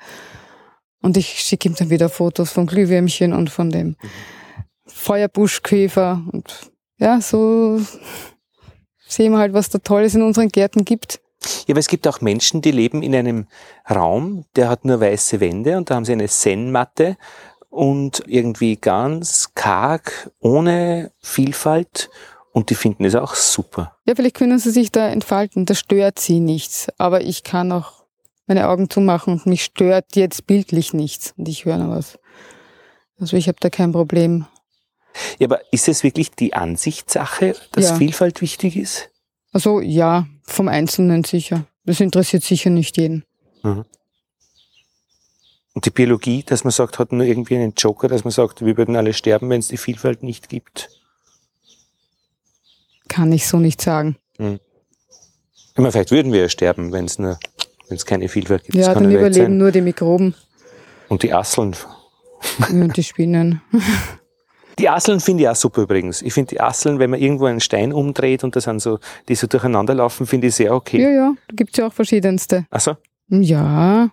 [1.01, 3.97] Und ich schicke ihm dann wieder Fotos von Glühwürmchen und von dem
[4.85, 7.81] Feuerbuschkäfer und ja, so
[9.05, 11.19] sehen wir halt, was da Tolles in unseren Gärten gibt.
[11.67, 13.47] Ja, aber es gibt auch Menschen, die leben in einem
[13.89, 17.17] Raum, der hat nur weiße Wände und da haben sie eine Zen-Matte
[17.69, 22.09] und irgendwie ganz karg, ohne Vielfalt
[22.51, 23.97] und die finden es auch super.
[24.05, 28.03] Ja, vielleicht können sie sich da entfalten, da stört sie nichts, aber ich kann auch
[28.45, 32.19] meine Augen zumachen und mich stört jetzt bildlich nichts und ich höre noch was.
[33.19, 34.45] Also ich habe da kein Problem.
[35.39, 37.95] Ja, aber ist es wirklich die Ansichtssache, dass ja.
[37.95, 39.09] Vielfalt wichtig ist?
[39.51, 41.65] Also ja, vom Einzelnen sicher.
[41.85, 43.23] Das interessiert sicher nicht jeden.
[43.63, 43.85] Mhm.
[45.73, 48.77] Und die Biologie, dass man sagt, hat nur irgendwie einen Joker, dass man sagt, wir
[48.77, 50.89] würden alle sterben, wenn es die Vielfalt nicht gibt?
[53.07, 54.17] Kann ich so nicht sagen.
[54.37, 54.59] Mhm.
[55.73, 57.39] Ich meine, vielleicht würden wir ja sterben, wenn es nur,
[57.87, 58.75] wenn es keine Vielfalt gibt.
[58.75, 60.35] Ja, dann überleben nur die Mikroben.
[61.09, 61.75] Und die Asseln.
[62.69, 63.61] und die Spinnen.
[64.79, 66.21] Die Asseln finde ich auch super übrigens.
[66.21, 69.35] Ich finde die Asseln, wenn man irgendwo einen Stein umdreht und das sind so, die
[69.35, 71.01] so durcheinander laufen, finde ich sehr okay.
[71.01, 72.65] Ja, ja, da gibt's ja auch verschiedenste.
[72.69, 72.95] Ach so?
[73.29, 74.09] Ja,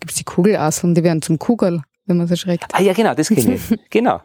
[0.00, 2.66] gibt's die Kugelasseln, die werden zum Kugel, wenn man es erschreckt.
[2.72, 3.78] Ah ja, genau, das kenne ich.
[3.90, 4.20] genau.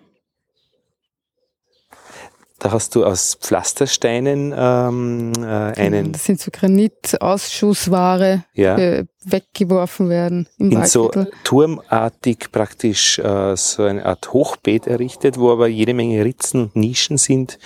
[2.65, 5.45] Da hast du aus Pflastersteinen ähm, äh,
[5.79, 6.13] einen.
[6.13, 8.75] Das sind so Granitausschussware, Ja.
[8.75, 11.11] die weggeworfen werden im in so
[11.43, 17.19] turmartig praktisch äh, so eine Art Hochbeet errichtet, wo aber jede Menge Ritzen und Nischen
[17.19, 17.59] sind,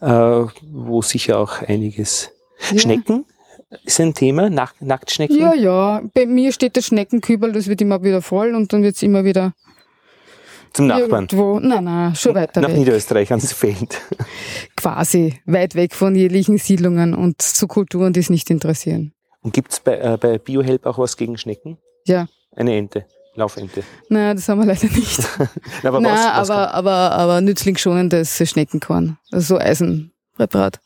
[0.00, 2.30] äh, wo sicher auch einiges.
[2.72, 2.78] Ja.
[2.80, 3.26] Schnecken
[3.84, 5.38] ist ein Thema, Nack Nacktschnecken.
[5.38, 6.02] Ja, ja.
[6.12, 9.52] Bei mir steht der Schneckenkübel, das wird immer wieder voll und dann wird's immer wieder
[10.72, 11.24] Zum Nachbarn.
[11.30, 11.58] irgendwo.
[11.60, 12.76] Nein, nein, schon weiter Nach weg.
[12.78, 14.00] Niederösterreich ans Feld.
[14.76, 19.12] Quasi weit weg von jeglichen Siedlungen und zu Kulturen, die es nicht interessieren.
[19.42, 21.78] Und gibt's bei, äh, bei BioHelp auch was gegen Schnecken?
[22.06, 22.26] Ja.
[22.54, 23.82] Eine Ente, Laufente.
[24.08, 25.20] Nein, das haben wir leider nicht.
[25.82, 29.16] Na, aber Nein, was, was aber, aber, aber nützlingsschonendes Schneckenkorn.
[29.32, 30.80] Also so Eisenpräparat.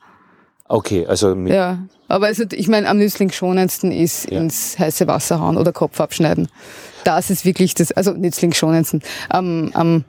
[0.67, 1.87] Okay, also mit, Ja.
[2.09, 4.41] Aber also, ich meine, am nützlingsschonendsten ist Ja.
[4.41, 6.49] ins heiße Wasser hauen oder Kopf abschneiden.
[7.05, 9.03] Das ist wirklich das, also nützlingsschonendsten.
[9.29, 10.05] Am, am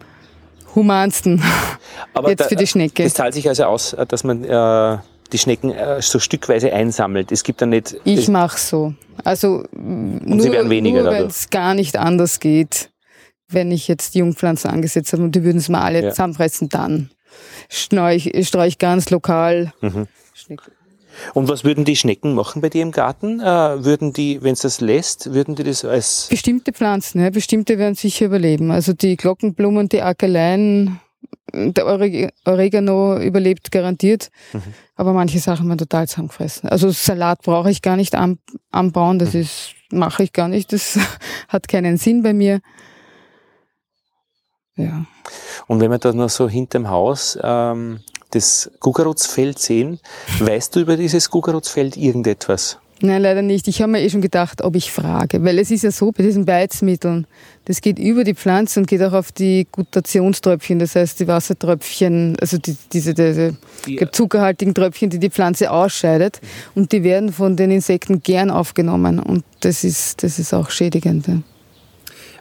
[0.73, 1.41] humansten.
[2.13, 3.03] aber jetzt für die Schnecke.
[3.03, 4.97] Es zahlt sich also aus, dass man äh,
[5.31, 7.31] die Schnecken äh, so stückweise einsammelt.
[7.31, 7.95] Es gibt dann nicht.
[8.03, 8.93] Ich es, mache so.
[9.23, 12.91] Also nur, sie werden weniger nur wenn es gar nicht anders geht,
[13.47, 16.09] wenn ich jetzt Jungpflanzen angesetzt habe und die würden es mal alle Ja.
[16.09, 17.09] zusammenfressen, dann
[17.69, 20.07] streue ich, streu ich ganz lokal Mhm.
[20.33, 20.71] Schnecken.
[21.33, 23.39] Und was würden die Schnecken machen bei dir im Garten?
[23.39, 23.43] Äh,
[23.83, 27.95] würden die, wenn es das lässt, würden die das als Bestimmte Pflanzen, ja, bestimmte werden
[27.95, 28.71] sicher überleben.
[28.71, 30.99] Also die Glockenblumen, die Akeleien,
[31.53, 34.29] der Oreg- Oregano überlebt garantiert.
[34.53, 34.61] Mhm.
[34.95, 36.69] Aber manche Sachen werden total zusammengefressen.
[36.69, 38.39] Also Salat brauche ich gar nicht an,
[38.71, 39.19] anbauen, Mhm.
[39.19, 40.71] das ist, mache ich gar nicht.
[40.73, 40.97] Das
[41.47, 42.61] hat keinen Sinn bei mir.
[44.75, 45.05] Ja.
[45.67, 48.01] Und wenn wir da noch so hinterm Haus ähm,
[48.35, 49.99] das Gugerutsfeld sehen,
[50.39, 52.77] weißt du über dieses Gugerutsfeld irgendetwas?
[53.01, 53.67] Nein, leider nicht.
[53.67, 55.43] Ich habe mir eh schon gedacht, ob ich frage.
[55.43, 57.27] Weil es ist ja so, bei diesen Beizmitteln,
[57.65, 62.37] das geht über die Pflanze und geht auch auf die Gutationströpfchen, das heißt die Wassertröpfchen,
[62.39, 66.39] also die, diese, diese Die- zuckerhaltigen Tröpfchen, die die Pflanze ausscheidet.
[66.73, 69.19] Und die werden von den Insekten gern aufgenommen.
[69.19, 71.25] Und das ist, das ist auch schädigend.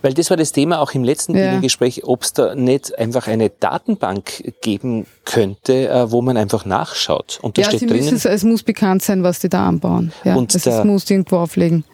[0.04, 1.44] Weil das war das Thema auch im letzten Ja.
[1.46, 7.38] Bienengespräch, ob es da nicht einfach eine Datenbank geben könnte, äh, wo man einfach nachschaut.
[7.40, 10.12] Und da Ja, steht sie drinnen, müssen, es muss bekannt sein, was die da anbauen.
[10.22, 11.84] Ja, Und das der- ist, muss irgendwo auflegen.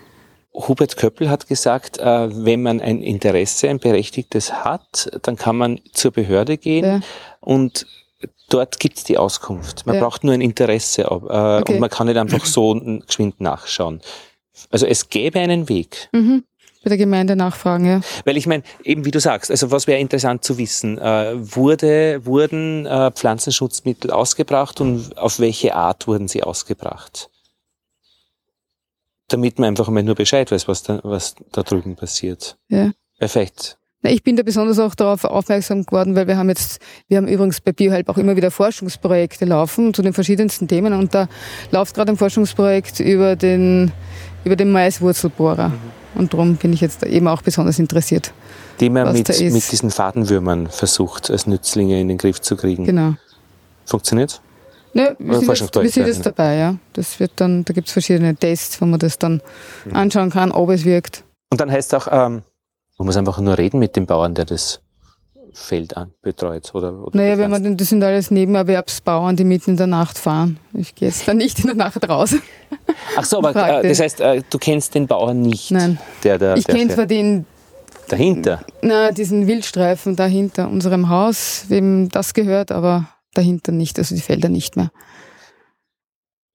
[0.53, 2.05] Hubert Köppel hat gesagt, äh,
[2.45, 7.01] wenn man ein Interesse, ein berechtigtes hat, dann kann man zur Behörde gehen Ja.
[7.39, 7.87] und
[8.49, 9.87] dort gibt's die Auskunft.
[9.87, 10.03] Man Ja.
[10.03, 11.75] braucht nur ein Interesse äh, Okay.
[11.75, 12.75] und man kann nicht einfach so
[13.07, 14.01] geschwind nachschauen.
[14.71, 16.09] Also es gäbe einen Weg.
[16.11, 16.43] Mhm.
[16.83, 18.01] Bei der Gemeinde nachfragen, ja.
[18.24, 22.24] Weil ich meine, eben wie du sagst, also was wäre interessant zu wissen, äh, wurde,
[22.24, 27.28] wurden äh, Pflanzenschutzmittel ausgebracht und auf welche Art wurden sie ausgebracht?
[29.28, 32.57] Damit man einfach mal nur Bescheid weiß, was da, was da drüben passiert.
[32.68, 32.93] ja.
[33.18, 33.76] Perfekt.
[34.03, 37.61] Ich bin da besonders auch darauf aufmerksam geworden, weil wir haben jetzt, wir haben übrigens
[37.61, 41.28] bei BioHelp auch immer wieder Forschungsprojekte laufen zu den verschiedensten Themen und da
[41.70, 43.93] läuft gerade ein Forschungsprojekt über den,
[44.43, 45.70] über den Maiswurzelbohrer.
[46.15, 48.33] Und darum bin ich jetzt eben auch besonders interessiert.
[48.81, 49.53] Die man Was mit, da ist.
[49.53, 52.85] mit diesen Fadenwürmern versucht, als Nützlinge in den Griff zu kriegen.
[52.85, 53.15] Genau.
[53.85, 54.41] Funktioniert?
[54.93, 56.77] Ne, wir, sind jetzt, wir sind jetzt dabei, ja.
[56.95, 59.41] Das wird dann, da gibt's verschiedene Tests, wo man das dann
[59.93, 61.23] anschauen kann, ob es wirkt.
[61.51, 62.43] Und dann heißt auch, ähm,
[62.99, 64.81] man muss einfach nur reden mit dem Bauern, der das
[65.55, 66.75] Feld betreut.
[66.75, 70.59] Oder, oder Naja, wenn man, das sind alles Nebenerwerbsbauern, die mitten in der Nacht fahren.
[70.73, 72.35] Ich gehe jetzt dann nicht in der Nacht raus.
[73.17, 75.71] Ach so, aber äh, das heißt, äh, du kennst den Bauern nicht.
[75.71, 75.99] Nein.
[76.25, 77.47] Der, der, Ich kenne zwar den,
[78.09, 78.61] dahinter.
[78.83, 84.21] na, diesen Wildstreifen da hinter unserem Haus, wem das gehört, aber dahinter nicht, also die
[84.21, 84.91] Felder nicht mehr.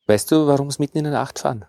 [0.07, 1.65] Weißt du, warum es mitten in der Nacht fahren?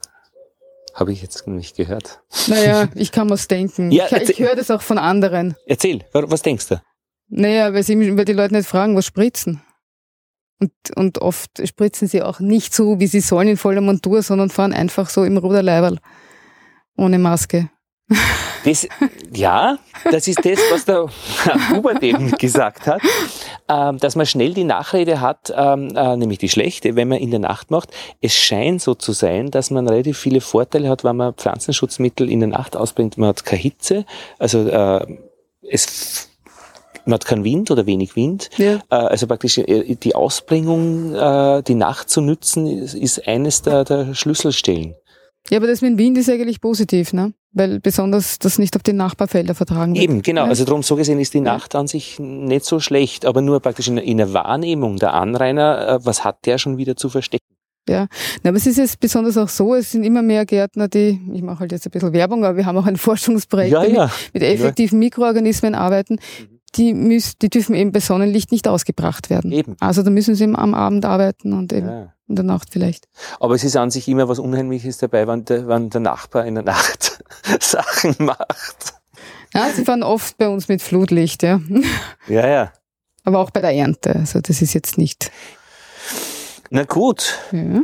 [0.94, 2.20] Habe ich jetzt nicht gehört.
[2.46, 3.90] Naja, ich kann mir's denken.
[3.90, 5.54] Ja, ich ich höre das auch von anderen.
[5.66, 6.80] Erzähl, wa- was denkst du?
[7.28, 9.62] Naja, weil, sie, weil die Leute nicht fragen, was spritzen.
[10.58, 14.48] Und, und oft spritzen sie auch nicht so, wie sie sollen in voller Montur, sondern
[14.48, 15.98] fahren einfach so im Ruderleiberl.
[16.96, 17.70] Ohne Maske.
[18.64, 18.88] Das,
[19.32, 19.78] ja,
[20.10, 21.06] das ist das, was der
[21.70, 23.00] Hubert eben gesagt hat,
[23.68, 27.30] ähm, dass man schnell die Nachrede hat, ähm, äh, nämlich die schlechte, wenn man in
[27.30, 27.90] der Nacht macht.
[28.20, 32.40] Es scheint so zu sein, dass man relativ viele Vorteile hat, wenn man Pflanzenschutzmittel in
[32.40, 33.18] der Nacht ausbringt.
[33.18, 34.04] Man hat keine Hitze,
[34.38, 35.18] also äh,
[35.68, 36.30] es,
[37.06, 38.50] man hat keinen Wind oder wenig Wind.
[38.56, 38.74] Ja.
[38.90, 44.14] Äh, Also praktisch äh, die Ausbringung, äh, die Nacht zu nützen, ist, eines der, der
[44.14, 44.94] Schlüsselstellen.
[45.48, 47.32] Ja, aber das mit dem Wind ist eigentlich positiv, ne?
[47.52, 50.02] Weil besonders das nicht auf die Nachbarfelder vertragen wird.
[50.04, 50.42] Eben, genau.
[50.42, 50.48] Ja.
[50.48, 53.88] Also darum so gesehen ist die Nacht an sich nicht so schlecht, aber nur praktisch
[53.88, 57.44] in, in der Wahrnehmung der Anrainer, was hat der schon wieder zu verstecken?
[57.88, 58.08] Na,
[58.44, 61.60] aber es ist jetzt besonders auch so, es sind immer mehr Gärtner, die, ich mache
[61.60, 64.10] halt jetzt ein bisschen Werbung, aber wir haben auch ein Forschungsprojekt, Ja, ja.
[64.34, 66.18] mit effektiven Mikroorganismen arbeiten,
[66.76, 69.52] die, müssen, die dürfen eben bei Sonnenlicht nicht ausgebracht werden.
[69.52, 69.76] Eben.
[69.80, 72.12] Also da müssen sie am Abend arbeiten und eben ja.
[72.28, 73.08] in der Nacht vielleicht.
[73.40, 76.54] Aber es ist an sich immer was Unheimliches dabei, wenn der, wenn der Nachbar in
[76.54, 77.24] der Nacht
[77.60, 78.94] Sachen macht.
[79.54, 81.60] Ja, sie fahren oft bei uns mit Flutlicht, ja.
[82.28, 82.72] Ja, ja.
[83.24, 84.14] Aber auch bei der Ernte.
[84.14, 85.30] Also das ist jetzt nicht.
[86.70, 87.38] Na gut.
[87.52, 87.82] Ja,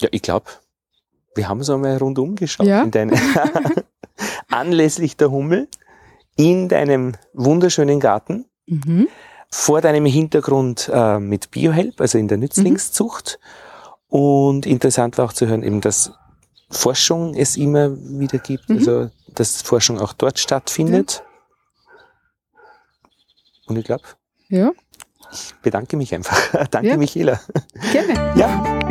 [0.00, 0.46] ja ich glaube,
[1.34, 2.82] wir haben so einmal rundum geschaut Ja.
[2.82, 3.20] in deine
[4.50, 5.68] anlässlich der Hummel
[6.36, 9.08] in deinem wunderschönen Garten Mhm.
[9.50, 13.38] vor deinem Hintergrund äh, mit Biohelp, also in der Nützlingszucht.
[14.08, 16.12] Und interessant war auch zu hören, eben, dass
[16.70, 18.76] Forschung es immer wieder gibt, Mhm.
[18.78, 21.22] also dass Forschung auch dort stattfindet.
[23.66, 24.04] Und ich glaube,
[24.48, 24.70] Ja,
[25.32, 26.36] ich bedanke mich einfach.
[26.70, 26.96] Danke, Ja.
[26.96, 27.40] Michaela.
[27.92, 28.32] gerne.
[28.36, 28.81] Ja.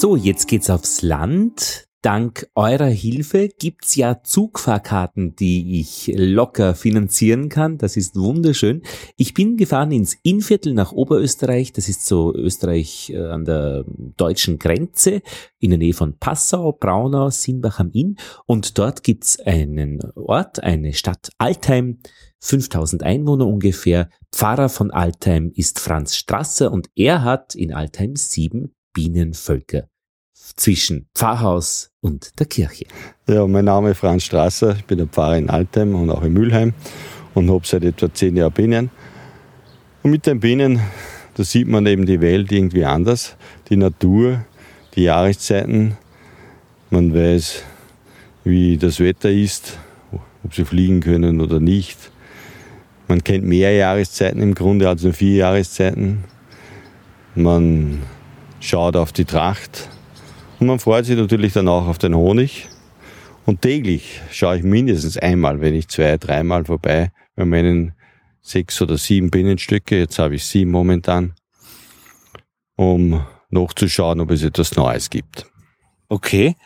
[0.00, 1.88] So, jetzt geht's aufs Land.
[2.02, 7.78] Dank eurer Hilfe gibt's ja Zugfahrkarten, die ich locker finanzieren kann.
[7.78, 8.82] Das ist wunderschön.
[9.16, 11.72] Ich bin gefahren ins Innviertel nach Oberösterreich.
[11.72, 13.86] Das ist so Österreich äh, an der
[14.16, 15.20] deutschen Grenze
[15.58, 18.18] in der Nähe von Passau, Braunau, Simbach am Inn.
[18.46, 21.98] Und dort gibt's einen Ort, eine Stadt Altheim.
[22.38, 24.10] 5000 Einwohner ungefähr.
[24.30, 29.86] Pfarrer von Altheim ist Franz Strasser und er hat in Altheim sieben Bienenvölker
[30.34, 32.86] zwischen Pfarrhaus und der Kirche.
[33.28, 36.32] Ja, mein Name ist Franz Strasser, ich bin der Pfarrer in Altheim und auch in
[36.32, 36.74] Mülheim
[37.32, 38.90] und habe seit etwa zehn Jahren Bienen.
[40.02, 40.80] Und mit den Bienen,
[41.34, 43.36] da sieht man eben die Welt irgendwie anders,
[43.68, 44.44] die Natur,
[44.96, 45.96] die Jahreszeiten.
[46.90, 47.62] Man weiß,
[48.42, 49.78] wie das Wetter ist,
[50.42, 52.10] ob sie fliegen können oder nicht.
[53.06, 56.24] Man kennt mehr Jahreszeiten im Grunde als nur vier Jahreszeiten.
[57.36, 58.00] Man
[58.60, 59.88] schaut auf die Tracht,
[60.60, 62.68] und man freut sich natürlich dann auch auf den Honig.
[63.46, 67.94] Und täglich schaue ich mindestens einmal, wenn nicht zwei, dreimal vorbei bei meinen
[68.42, 69.98] sechs oder sieben Bienenstücke.
[69.98, 71.34] Jetzt habe ich sieben momentan,
[72.76, 75.46] um nachzuschauen, ob es etwas Neues gibt.
[76.08, 76.56] Okay.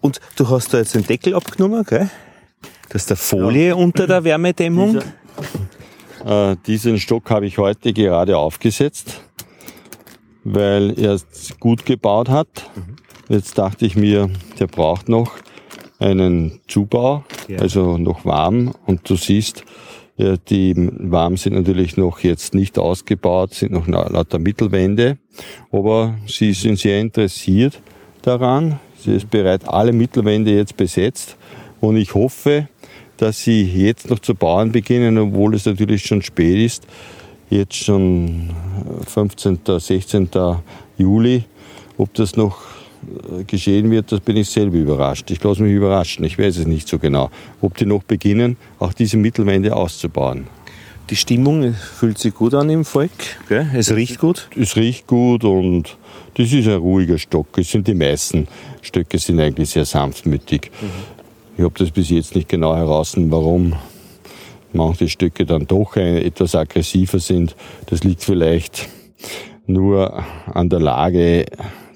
[0.00, 2.10] Und du hast da jetzt den Deckel abgenommen, gell?
[2.90, 5.00] Das ist der Folie unter der Wärmedämmung.
[6.24, 9.20] Äh, diesen Stock habe ich heute gerade aufgesetzt,
[10.44, 11.26] weil er es
[11.60, 12.70] gut gebaut hat.
[13.28, 15.32] Jetzt dachte ich mir, der braucht noch
[15.98, 17.58] einen Zubau, Ja.
[17.58, 18.72] also noch warm.
[18.86, 19.64] Und du siehst,
[20.48, 25.18] die Warm sind natürlich noch jetzt nicht ausgebaut, sind noch lauter Mittelwände.
[25.70, 27.80] Aber sie sind sehr interessiert
[28.22, 28.80] daran.
[29.00, 31.36] Sie ist bereit, alle Mittelwände jetzt besetzt.
[31.80, 32.68] Und ich hoffe,
[33.16, 36.86] dass sie jetzt noch zu bauen beginnen, obwohl es natürlich schon spät ist.
[37.50, 38.50] Jetzt schon
[39.00, 40.28] äh, 15., 16.
[40.98, 41.44] Juli.
[41.96, 42.58] Ob das noch
[43.02, 45.30] äh, geschehen wird, das bin ich selber überrascht.
[45.30, 46.24] Ich lasse mich überraschen.
[46.24, 47.30] Ich weiß es nicht so genau.
[47.60, 50.46] Ob die noch beginnen, auch diese Mittelwände auszubauen.
[51.10, 53.10] Die Stimmung fühlt sich gut an im Volk,
[53.48, 53.66] gell?
[53.74, 54.50] Es riecht gut.
[54.54, 55.96] Es riecht gut und
[56.34, 57.46] das ist ein ruhiger Stock.
[57.56, 58.46] Es sind die meisten
[58.82, 60.70] Stöcke sind eigentlich sehr sanftmütig.
[61.56, 63.72] Ich habe das bis jetzt nicht genau heraus, warum
[64.72, 67.56] manche Stücke dann doch etwas aggressiver sind.
[67.86, 68.88] Das liegt vielleicht
[69.66, 71.46] nur an der Lage,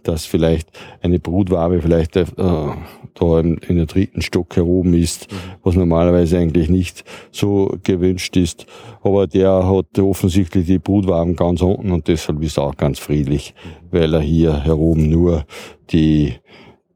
[0.02, 0.68] dass vielleicht
[1.00, 5.28] eine Brutwabe vielleicht äh, da in, in der dritten Stock heroben ist,
[5.62, 8.66] was normalerweise eigentlich nicht so gewünscht ist.
[9.02, 13.54] Aber der hat offensichtlich die Brutwaben ganz unten und deshalb ist er auch ganz friedlich,
[13.90, 15.44] weil er hier heroben nur
[15.90, 16.34] die,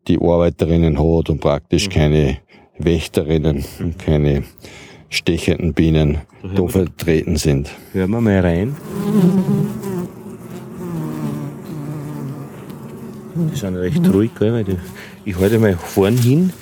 [0.08, 2.38] die Arbeiterinnen hat und praktisch keine
[2.78, 4.44] Wächterinnen und keine
[5.08, 6.18] stechenden Bienen
[6.54, 7.70] da vertreten sind.
[7.92, 8.76] Hören wir mal rein.
[13.34, 14.52] Die sind recht ruhig, gell?
[14.52, 14.76] Weil die,
[15.24, 16.52] ich halte mal vorn hin.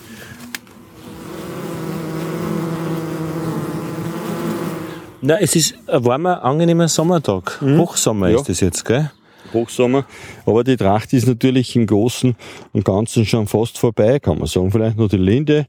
[5.20, 7.60] Na, es ist ein warmer, angenehmer Sommertag.
[7.62, 8.36] Hochsommer Ja.
[8.40, 9.10] ist es jetzt, gell?
[9.54, 10.04] Hochsommer.
[10.44, 12.34] Aber die Tracht ist natürlich im Großen
[12.72, 14.70] und Ganzen schon fast vorbei, kann man sagen.
[14.70, 15.66] Vielleicht noch die Linde.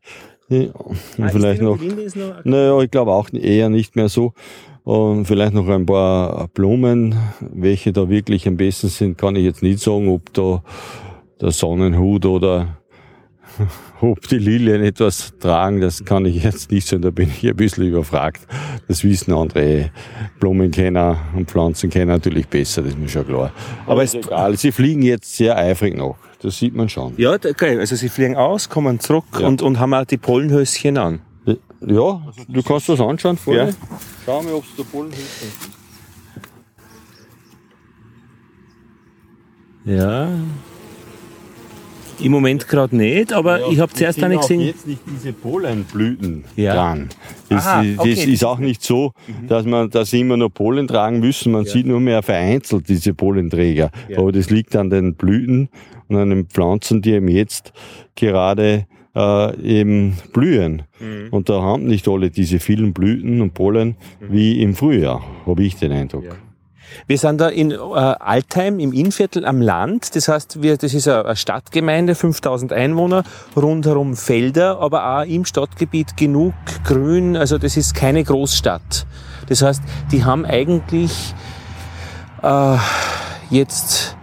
[0.50, 0.68] Ja,
[1.18, 1.80] Und vielleicht noch,
[2.44, 4.34] naja, ich glaube auch eher nicht mehr so.
[4.84, 9.64] Und vielleicht noch ein paar Blumen, welche da wirklich am besten sind, kann ich jetzt
[9.64, 10.64] nicht sagen, ob da
[11.42, 12.78] der Sonnenhut oder
[14.02, 17.56] ob die Lilien etwas tragen, das kann ich jetzt nicht sagen, da bin ich ein
[17.56, 18.48] bisschen überfragt.
[18.88, 19.92] Das wissen andere
[20.40, 23.52] Blumenkenner und Pflanzenkenner natürlich besser, das ist mir schon klar.
[23.88, 27.14] Aber, ist egal, sie fliegen jetzt sehr eifrig noch, das sieht man schon.
[27.18, 29.48] Ja, okay, also sie fliegen aus, kommen zurück ja.
[29.48, 31.22] und, und haben auch die Pollenhöschen an.
[31.82, 33.70] Ja, du kannst das anschauen vorne.
[33.70, 33.76] Ja.
[34.26, 35.76] Schau mal, ob es da Pollenhöschen gibt.
[39.86, 40.30] Ja,
[42.20, 44.62] im Moment gerade nicht, aber ja, ich habe zuerst eine gesehen.
[44.62, 46.74] jetzt nicht diese Pollenblüten ja.
[46.74, 47.10] dran.
[47.50, 48.16] Das, Aha, okay.
[48.16, 49.48] das, ist auch nicht so, mhm.
[49.48, 51.52] dass man, dass sie immer nur Pollen tragen müssen.
[51.52, 51.72] Man ja.
[51.72, 53.92] sieht nur mehr vereinzelt diese Pollenträger.
[54.08, 54.20] Ja.
[54.20, 55.70] Aber das liegt an den Blüten
[56.08, 57.74] und an den Pflanzen, die eben jetzt
[58.16, 58.86] gerade
[59.16, 60.84] äh, eben blühen.
[61.00, 61.30] Mhm.
[61.32, 64.26] Und da haben nicht alle diese vielen Blüten und Pollen mhm.
[64.30, 66.38] wie im Frühjahr, habe ich den Eindruck.
[67.08, 70.16] Wir sind da in äh, Altheim im Innviertel am Land.
[70.16, 73.24] Das heißt, wir, das ist eine Stadtgemeinde, 5000 Einwohner,
[73.56, 76.54] rundherum Felder, aber auch im Stadtgebiet genug
[76.84, 77.36] Grün.
[77.36, 79.06] Also das ist keine Großstadt.
[79.48, 79.82] Das heißt,
[80.12, 81.34] die haben eigentlich
[82.42, 82.78] äh,
[83.50, 84.16] jetzt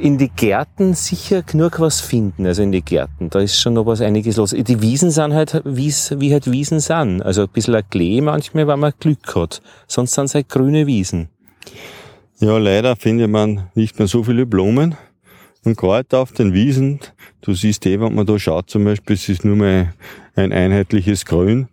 [0.00, 3.30] in die Gärten sicher genug was finden, also in die Gärten.
[3.30, 4.50] Da ist schon noch was einiges los.
[4.50, 7.22] Die Wiesen sind halt, wie halt Wiesen sind.
[7.22, 9.60] Also ein bisschen ein Klee manchmal, wenn man Glück hat.
[9.86, 11.28] Sonst sind es halt grüne Wiesen.
[12.40, 14.94] Ja, leider findet man nicht mehr so viele Blumen
[15.64, 17.00] und Kräuter auf den Wiesen.
[17.40, 19.94] Du siehst eh, wenn man da schaut zum Beispiel, es ist nur mehr
[20.36, 21.68] ein einheitliches Grün.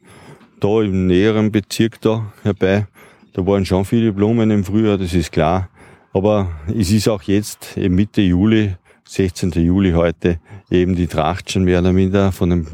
[0.60, 2.88] Da im näheren Bezirk da herbei,
[3.34, 5.70] da waren schon viele Blumen im Frühjahr, das ist klar.
[6.16, 9.52] Aber es ist auch jetzt eben Mitte Juli, 16.
[9.52, 10.40] Juli heute,
[10.72, 12.68] eben die Tracht schon mehr oder minder von den,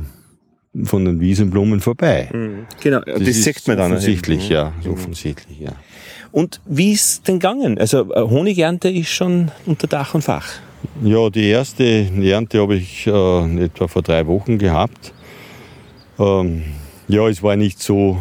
[0.84, 2.30] von den Wiesenblumen vorbei.
[2.32, 2.68] Mhm.
[2.82, 3.94] Genau, das, das sieht man dann.
[3.94, 5.72] Offensichtlich, ja, offensichtlich, ja.
[6.32, 7.80] Und wie ist denn gegangen?
[7.80, 10.48] Also äh, Honigernte ist schon unter Dach und Fach.
[11.04, 15.14] Ja, die erste Ernte habe ich äh, etwa vor drei Wochen gehabt.
[16.20, 16.62] Ähm,
[17.08, 18.20] ja, es war nicht so,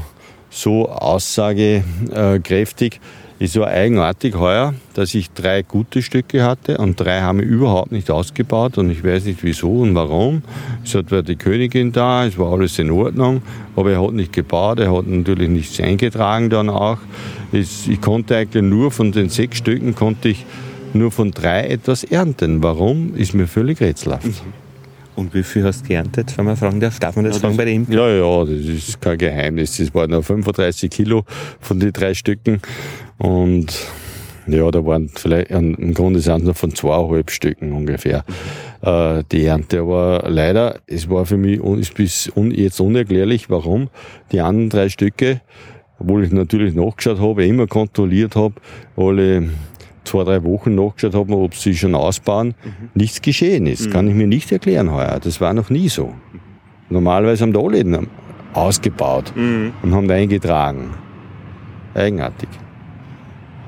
[0.48, 3.00] so aussagekräftig.
[3.42, 7.90] Es war eigenartig heuer, dass ich drei gute Stücke hatte und drei haben wir überhaupt
[7.90, 10.42] nicht ausgebaut und ich weiß nicht wieso und warum.
[10.84, 13.40] Es war die Königin da, es war alles in Ordnung,
[13.76, 16.98] aber er hat nicht gebaut, er hat natürlich nichts eingetragen dann auch.
[17.50, 20.44] Ich konnte eigentlich nur von den sechs Stücken konnte ich
[20.92, 22.62] nur von drei etwas ernten.
[22.62, 24.42] Warum, ist mir völlig rätselhaft.
[25.20, 26.98] Und wie viel hast du geerntet, wenn man fragen darf?
[26.98, 27.86] Darf man das ja, fragen das, bei dem?
[27.90, 29.76] Ja, ja, das ist kein Geheimnis.
[29.76, 31.24] Das waren nur 35 Kilo
[31.60, 32.62] von den drei Stücken.
[33.18, 33.86] Und
[34.46, 38.24] ja, da waren vielleicht, im Grunde sind es nur von zweieinhalb Stücken ungefähr
[38.80, 39.80] äh, die Ernte.
[39.80, 43.90] Aber leider, es war für mich ist bis un, jetzt unerklärlich, warum
[44.32, 45.42] die anderen drei Stücke,
[45.98, 48.54] obwohl ich natürlich nachgeschaut habe, immer kontrolliert habe,
[48.96, 49.50] alle
[50.10, 52.90] zwei, drei Wochen nachgeschaut habe, ob sie schon ausbauen, mhm.
[52.94, 53.86] nichts geschehen ist.
[53.86, 53.90] Mhm.
[53.90, 55.18] Kann ich mir nicht erklären heuer.
[55.22, 56.12] Das war noch nie so.
[56.88, 58.06] Normalerweise haben da alle
[58.52, 59.72] ausgebaut mhm.
[59.82, 60.90] und haben da eingetragen.
[61.94, 62.48] Eigenartig.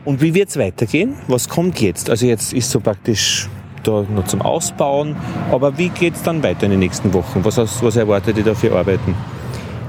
[0.05, 1.15] Und wie wird es weitergehen?
[1.29, 2.11] Was kommt jetzt?
[2.11, 3.49] Also jetzt ist so praktisch
[3.85, 5.17] da noch zum Ausbauen,
[5.51, 7.45] aber wie geht es dann weiter in den nächsten Wochen?
[7.45, 9.15] Was, was erwartet ihr da für Arbeiten?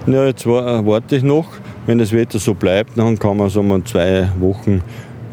[0.05, 1.47] Ja, jetzt warte ich noch.
[1.85, 4.81] Wenn das Wetter so bleibt, dann kann man so mal zwei Wochen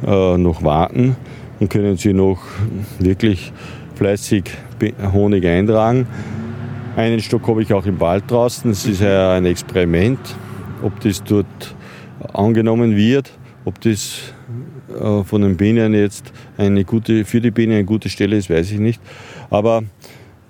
[0.07, 1.17] äh, noch warten
[1.59, 2.39] und können Sie noch
[2.99, 3.53] wirklich
[3.95, 4.45] fleißig
[5.13, 6.07] Honig eintragen.
[6.97, 8.71] Einen Stock habe ich auch im Wald draußen.
[8.71, 10.19] Das ist ja ein Experiment,
[10.83, 11.75] ob das dort
[12.33, 13.31] angenommen wird,
[13.65, 14.33] ob das
[14.99, 18.73] äh, von den Bienen jetzt eine gute, für die Bienen eine gute Stelle ist, weiß
[18.73, 19.01] ich nicht.
[19.51, 19.83] Aber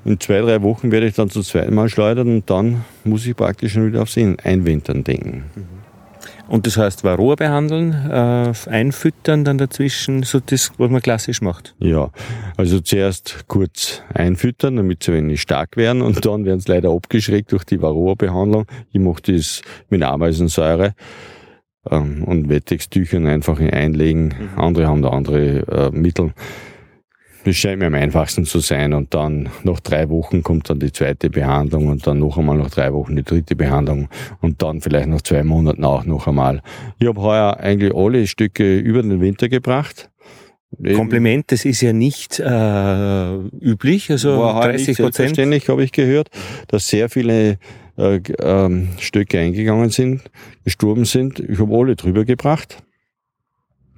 [0.04, 3.36] in zwei, drei Wochen werde ich dann zum zweiten Mal schleudern und dann muss ich
[3.36, 5.44] praktisch schon wieder aufs Einwintern denken.
[6.50, 11.76] Und das heißt Varroa behandeln, äh, einfüttern dann dazwischen, so das, was man klassisch macht.
[11.78, 12.10] Ja,
[12.56, 17.52] also zuerst kurz einfüttern, damit sie wenig stark werden und dann werden sie leider abgeschreckt
[17.52, 18.66] durch die Varroa-Behandlung.
[18.90, 20.94] Ich mache das mit Ameisensäure
[21.88, 24.34] ähm, und Wettextüchern einfach einlegen.
[24.54, 24.58] Mhm.
[24.58, 26.32] Andere haben da andere äh, Mittel.
[27.44, 28.92] Das scheint mir am einfachsten zu sein.
[28.92, 32.70] Und dann nach drei Wochen kommt dann die zweite Behandlung und dann noch einmal nach
[32.70, 34.08] drei Wochen die dritte Behandlung
[34.40, 36.62] und dann vielleicht nach zwei Monaten auch noch einmal.
[36.98, 40.10] Ich habe heuer eigentlich alle Stücke über den Winter gebracht.
[40.94, 45.14] Kompliment, das ist ja nicht äh, üblich, also War 30 Prozent.
[45.14, 46.28] Selbstverständlich habe ich gehört,
[46.68, 47.58] dass sehr viele
[47.98, 50.22] äh, äh, Stücke eingegangen sind,
[50.64, 51.40] gestorben sind.
[51.40, 52.82] Ich habe alle drüber gebracht.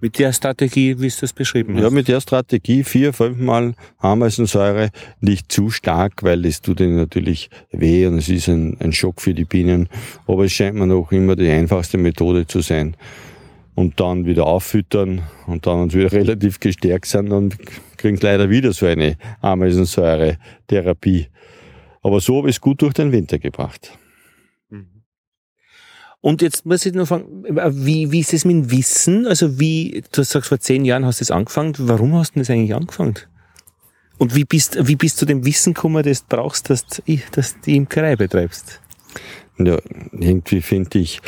[0.03, 1.83] Mit der Strategie, wie du das beschrieben hast?
[1.85, 4.91] Ja, mit der Strategie vier, fünfmal Ameisensäure,
[5.21, 9.21] nicht zu stark, weil das tut ihnen natürlich weh und es ist ein, ein Schock
[9.21, 9.89] für die Bienen.
[10.27, 12.97] Aber es scheint mir noch immer die einfachste Methode zu sein.
[13.77, 17.55] Und dann wieder auffüttern und dann uns wieder relativ gestärkt sind, dann
[17.97, 21.29] kriegen sie leider wieder so eine Ameisensäure-Therapie.
[22.03, 23.97] Aber so habe ich es gut durch den Winter gebracht.
[26.23, 27.45] Und jetzt muss ich noch fragen,
[27.85, 29.27] wie, wie ist es mit dem Wissen?
[29.27, 31.75] Also wie, du sagst, vor zehn Jahren hast du das angefangen.
[31.79, 33.17] Warum hast du das eigentlich angefangen?
[34.19, 37.03] Und wie bist, wie bist du dem Wissen gekommen, das du brauchst, dass du,
[37.33, 38.81] dass du die Imkerei betreibst?
[39.59, 39.79] Ja,
[40.13, 41.21] irgendwie finde ich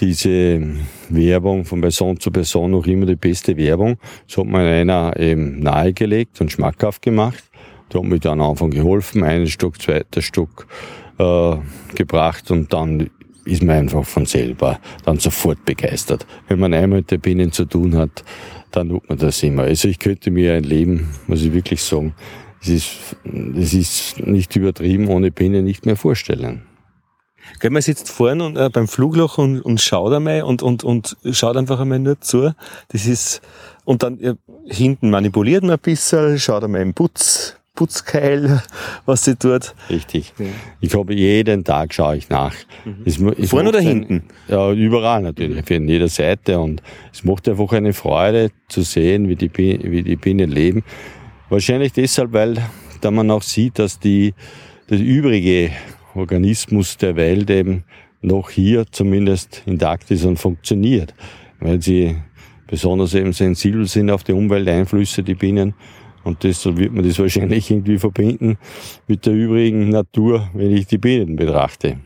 [0.00, 0.60] diese
[1.08, 3.96] Werbung von Person zu Person noch immer die beste Werbung.
[4.26, 7.44] So hat mir einer eben nahegelegt und schmackhaft gemacht.
[7.92, 10.66] Der hat mir dann am Anfang geholfen, einen Stück, zweiter Stück
[11.18, 11.56] äh,
[11.94, 13.08] gebracht und dann
[13.46, 16.26] ist man einfach von selber dann sofort begeistert.
[16.48, 18.24] Wenn man einmal mit der Bienen zu tun hat,
[18.72, 19.62] dann tut man das immer.
[19.62, 22.14] Also ich könnte mir ein Leben, muss ich wirklich sagen,
[22.60, 23.16] es ist,
[23.56, 26.62] es ist nicht übertrieben, ohne Bienen nicht mehr vorstellen.
[27.60, 31.16] Gell, man sitzt vorne und, äh, beim Flugloch und, und schaut einmal und, und, und
[31.30, 32.52] schaut einfach einmal nur zu.
[32.88, 33.40] Das ist,
[33.84, 34.34] und dann äh,
[34.66, 38.62] hinten manipuliert man ein bisschen, schaut einmal im Putz, Putzkeil,
[39.04, 39.74] was sie tut.
[39.88, 40.32] Richtig.
[40.38, 40.46] Ja.
[40.80, 42.54] Ich habe jeden Tag schaue ich nach.
[42.84, 43.02] Mhm.
[43.04, 44.22] Es, es Vorne oder ein, hinten?
[44.48, 45.76] Ja, überall natürlich, mhm.
[45.76, 46.58] an jeder Seite.
[46.58, 50.82] Und es macht einfach eine Freude zu sehen, wie die, wie die Bienen leben.
[51.48, 52.56] Wahrscheinlich deshalb, weil
[53.00, 54.34] da man auch sieht, dass die,
[54.88, 55.70] das übrige
[56.14, 57.84] Organismus der Welt eben
[58.22, 61.14] noch hier zumindest intakt ist und funktioniert.
[61.60, 62.16] Weil sie
[62.66, 65.74] besonders eben sensibel sind auf die Umwelteinflüsse, die Bienen.
[66.26, 68.58] Und deshalb wird man das wahrscheinlich irgendwie verbinden
[69.06, 71.98] mit der übrigen Natur, wenn ich die Bienen betrachte.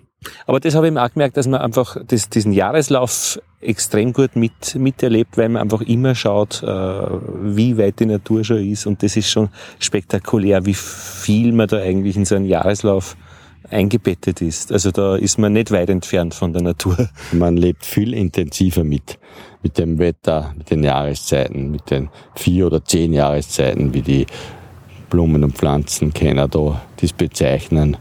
[0.46, 4.36] Aber das habe ich mir auch gemerkt, dass man einfach das, diesen Jahreslauf extrem gut
[4.36, 8.86] mit, miterlebt, weil man einfach immer schaut, äh, wie weit die Natur schon ist.
[8.86, 9.48] Und das ist schon
[9.78, 13.16] spektakulär, wie viel man da eigentlich in so einen Jahreslauf
[13.70, 14.72] eingebettet ist.
[14.72, 17.08] Also da ist man nicht weit entfernt von der Natur.
[17.32, 19.18] Man lebt viel intensiver mit,
[19.62, 24.26] mit dem Wetter, mit den Jahreszeiten, mit den vier oder zehn Jahreszeiten, wie die
[25.08, 27.96] Blumen und Pflanzenkenner da das bezeichnen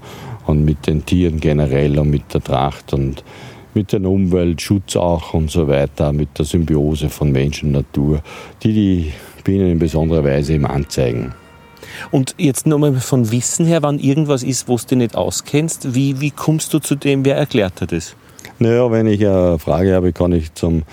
[0.45, 3.24] und mit den Tieren generell und mit der Tracht und
[3.74, 8.22] mit dem Umweltschutz auch und so weiter, mit der Symbiose von Mensch und Natur,
[8.63, 9.13] die die
[9.43, 11.34] Bienen in besonderer Weise eben anzeigen.
[12.12, 16.32] Und jetzt nochmal von Wissen her, wann irgendwas ist, wo du nicht auskennst, wie, wie
[16.32, 18.16] kommst du zu dem, wer erklärt dir das?
[18.60, 20.84] Naja, wenn ich eine Frage habe, kann ich zum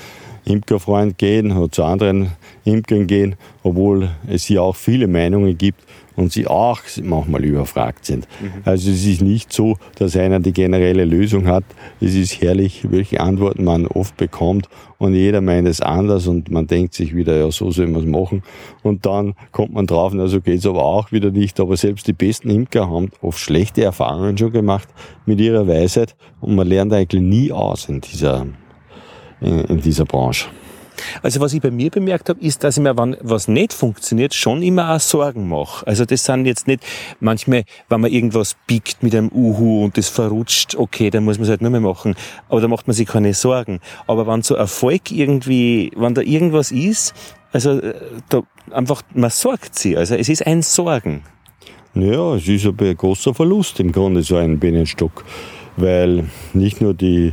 [0.44, 2.30] Imkerfreund gehen oder zu anderen
[2.64, 5.80] Imkern gehen, obwohl es hier auch viele Meinungen gibt
[6.16, 8.26] und sie auch manchmal überfragt sind.
[8.40, 8.62] Mhm.
[8.64, 11.64] Also es ist nicht so, dass einer die generelle Lösung hat.
[12.00, 16.66] Es ist herrlich, welche Antworten man oft bekommt und jeder meint es anders und man
[16.66, 18.42] denkt sich wieder, ja, so soll man es machen.
[18.82, 21.60] Und dann kommt man drauf, na, so geht's aber auch wieder nicht.
[21.60, 24.88] Aber selbst die besten Imker haben oft schlechte Erfahrungen schon gemacht
[25.26, 28.46] mit ihrer Weisheit und man lernt eigentlich nie aus in dieser,
[29.40, 30.48] in, in dieser Branche.
[31.22, 34.34] Also was ich bei mir bemerkt habe, ist, dass ich mir, wenn was nicht funktioniert,
[34.34, 35.86] schon immer auch Sorgen mache.
[35.86, 36.84] Also das sind jetzt nicht
[37.20, 41.44] manchmal, wenn man irgendwas biegt mit einem Uhu und das verrutscht, okay, dann muss man
[41.44, 42.14] es halt nur mehr machen.
[42.48, 43.80] Aber da macht man sich keine Sorgen.
[44.06, 47.14] Aber wenn so Erfolg irgendwie, wenn da irgendwas ist,
[47.52, 47.94] also äh,
[48.28, 49.96] da einfach, man sorgt sich.
[49.96, 51.22] Also es ist ein Sorgen.
[51.94, 55.24] Ja, es ist aber ein großer Verlust im Grunde, so ein Bienenstock.
[55.78, 57.32] Weil nicht nur die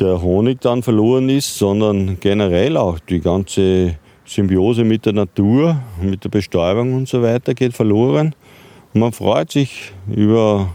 [0.00, 6.24] der Honig dann verloren ist, sondern generell auch die ganze Symbiose mit der Natur, mit
[6.24, 8.34] der Bestäubung und so weiter geht verloren.
[8.92, 10.74] Und man freut sich über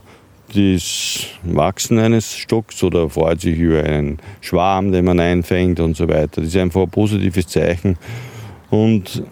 [0.53, 6.07] das Wachsen eines Stocks oder freut sich über einen Schwarm, den man einfängt und so
[6.07, 6.41] weiter.
[6.41, 7.97] Das ist einfach ein positives Zeichen.
[8.69, 9.23] Und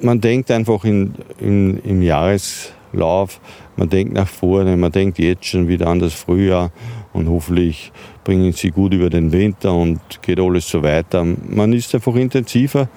[0.00, 3.40] man denkt einfach in, in, im Jahreslauf,
[3.76, 6.70] man denkt nach vorne, man denkt jetzt schon wieder an das Frühjahr
[7.12, 7.92] und hoffentlich
[8.24, 11.24] bringen sie gut über den Winter und geht alles so weiter.
[11.24, 12.88] Man ist einfach intensiver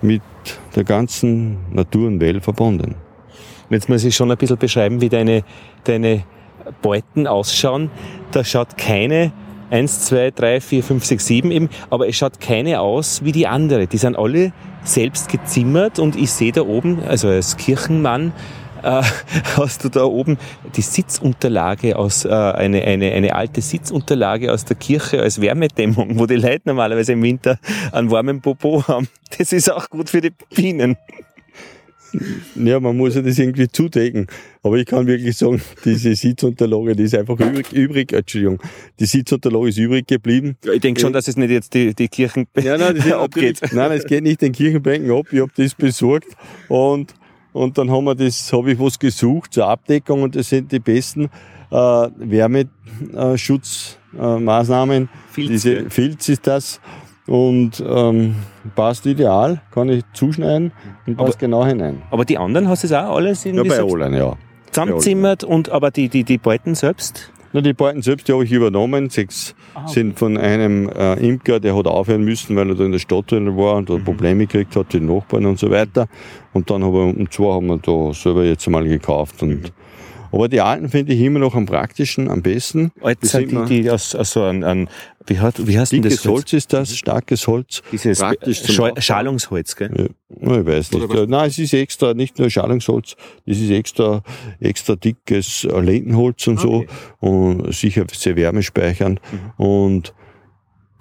[0.00, 0.22] mit
[0.74, 2.96] der ganzen Natur und Welt verbunden.
[3.70, 5.44] Jetzt muss ich schon ein bisschen beschreiben, wie deine,
[5.84, 6.24] deine
[6.82, 7.90] Beuten ausschauen.
[8.32, 9.32] Da schaut keine
[9.70, 13.46] 1, 2, 3, 4, 5, 6, 7 eben, aber es schaut keine aus wie die
[13.46, 13.86] andere.
[13.86, 14.52] Die sind alle
[14.84, 18.32] selbst gezimmert und ich sehe da oben, also als Kirchenmann,
[18.82, 19.02] äh,
[19.56, 20.38] hast du da oben
[20.76, 26.26] die Sitzunterlage aus, äh, eine, eine, eine alte Sitzunterlage aus der Kirche als Wärmedämmung, wo
[26.26, 27.58] die Leute normalerweise im Winter
[27.92, 29.08] einen warmen Popo haben.
[29.38, 30.96] Das ist auch gut für die Bienen.
[32.54, 34.26] Ja, man muss ja das irgendwie zudecken.
[34.62, 38.60] Aber ich kann wirklich sagen, diese Sitzunterlage, die ist einfach übrig, übrig Entschuldigung,
[39.00, 40.56] die Sitzunterlage ist übrig geblieben.
[40.64, 43.60] Ja, ich denke schon, dass es nicht jetzt die, die Kirchenbänke ja, nein, abgeht.
[43.72, 45.26] Nein, es geht nicht den Kirchenbänken ab.
[45.32, 46.28] Ich habe das besorgt
[46.68, 47.14] und
[47.52, 50.78] und dann haben wir das, habe ich was gesucht zur Abdeckung und das sind die
[50.78, 51.30] besten
[51.70, 55.08] äh, Wärmeschutzmaßnahmen.
[55.30, 56.80] Filz, Diese Filz ist das
[57.26, 58.36] und ähm,
[58.74, 60.72] passt ideal, kann ich zuschneiden
[61.06, 62.02] und passt aber, genau hinein.
[62.10, 64.36] Aber die anderen hast du es auch alles in Ja, bei allen, ja.
[64.70, 67.30] zusammenzimmert und aber die, die, die Beuten selbst?
[67.54, 69.10] Na, die Beuten selbst, die habe ich übernommen.
[69.10, 69.92] Sechs Ah, okay.
[69.94, 73.30] sind von einem äh, Imker, der hat aufhören müssen, weil er da in der Stadt
[73.30, 74.04] drin war und da Mhm.
[74.04, 76.08] Probleme gekriegt hat, die Nachbarn und so weiter.
[76.52, 79.42] Und dann haben wir, und zwei haben wir da selber jetzt mal gekauft.
[79.42, 79.62] Und, Mhm.
[80.32, 82.90] Aber die alten finde ich immer noch am praktischen, am besten.
[83.02, 84.88] Alt Die die, die aus, aus so ein, ein
[85.26, 86.14] wie, hat, wie heißt denn das?
[86.14, 87.82] Dickes Holz ist das, starkes Holz.
[87.92, 89.00] Dieses praktisch zum Schal Aufbau.
[89.02, 90.10] Schalungsholz, gell?
[90.40, 91.04] Ja, ich weiß nicht.
[91.04, 91.26] Oder?
[91.26, 93.14] Nein, es ist extra, nicht nur Schallungsholz,
[93.46, 94.22] es ist extra,
[94.58, 96.88] extra dickes Lendenholz und so Okay.
[97.20, 99.64] und sicher sehr wärmespeichernd Mhm.
[99.64, 100.14] und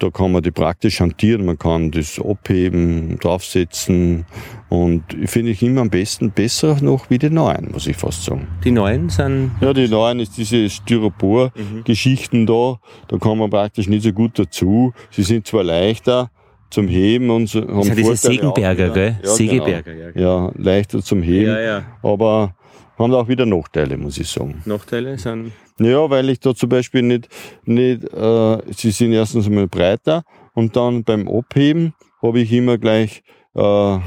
[0.01, 4.25] da kann man die praktisch hantieren, man kann das abheben, draufsetzen
[4.69, 8.47] und finde ich immer am besten besser noch wie die neuen, muss ich fast sagen.
[8.63, 9.51] Die neuen sind.
[9.61, 12.79] Ja, die neuen ist diese Styropor-Geschichten da,
[13.09, 14.91] da kann man praktisch nicht so gut dazu.
[15.11, 16.31] Sie sind zwar leichter
[16.71, 19.19] zum Heben und so, haben Das sind diese Vorteile Segenberger, gell?
[19.23, 20.11] Ja, Segeberger, ja.
[20.11, 20.47] Genau.
[20.47, 21.83] Ja, leichter zum Heben, Ja, ja.
[22.01, 22.55] aber
[23.01, 24.61] haben auch wieder Nachteile, muss ich sagen.
[24.65, 25.51] Nachteile sind.
[25.79, 27.27] Ja, weil ich da zum Beispiel nicht,
[27.65, 30.23] nicht äh, sie sind erstens einmal breiter
[30.53, 33.23] und dann beim Abheben habe ich immer gleich
[33.55, 33.97] äh,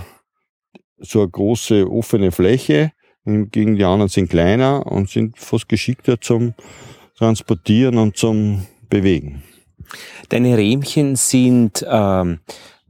[0.98, 2.92] so eine große offene Fläche.
[3.24, 6.54] Hingegen die anderen sind kleiner und sind fast geschickter zum
[7.16, 9.42] Transportieren und zum Bewegen.
[10.28, 12.40] Deine Rähmchen sind ähm,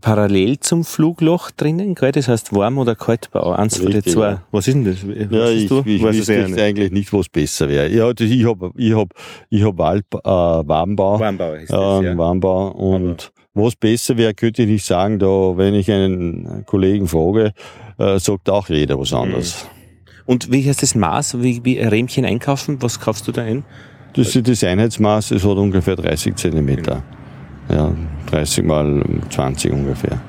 [0.05, 2.13] parallel zum Flugloch drinnen, gell?
[2.13, 3.53] Das heißt warm oder kaltbau.
[3.53, 4.31] Eins von den zwei.
[4.33, 4.43] ja.
[4.53, 4.97] Was ist denn das?
[5.09, 5.83] Was Ja, ich, du?
[5.87, 6.61] ich Weiß wüsste nicht.
[6.61, 7.89] eigentlich nicht, was besser wäre.
[7.89, 9.09] Ja, das- ich habe ich hab,
[9.49, 11.19] ich hab Alp, äh, Warmbau.
[11.19, 12.17] Warmbau ist das, ein ja.
[12.19, 12.69] Warmbau.
[12.73, 15.19] Und was besser wäre, könnte ich nicht sagen.
[15.19, 15.27] Da,
[15.57, 17.53] wenn ich einen Kollegen frage,
[17.99, 19.67] äh, sagt auch jeder was anderes.
[20.27, 21.43] Und wie heißt das Maß?
[21.43, 22.77] Wie, wie Rähmchen einkaufen?
[22.83, 23.65] Was kaufst du da ein?
[24.15, 27.03] Das ist das Einheitsmaß, es hat ungefähr 30 Zentimeter.
[27.69, 27.93] Ja,
[28.31, 30.21] 30 mal 20 ungefähr.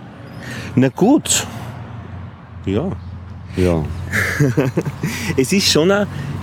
[0.76, 1.46] Na gut.
[2.66, 2.92] Ja.
[3.56, 3.84] Ja.
[5.38, 5.92] Es ist schon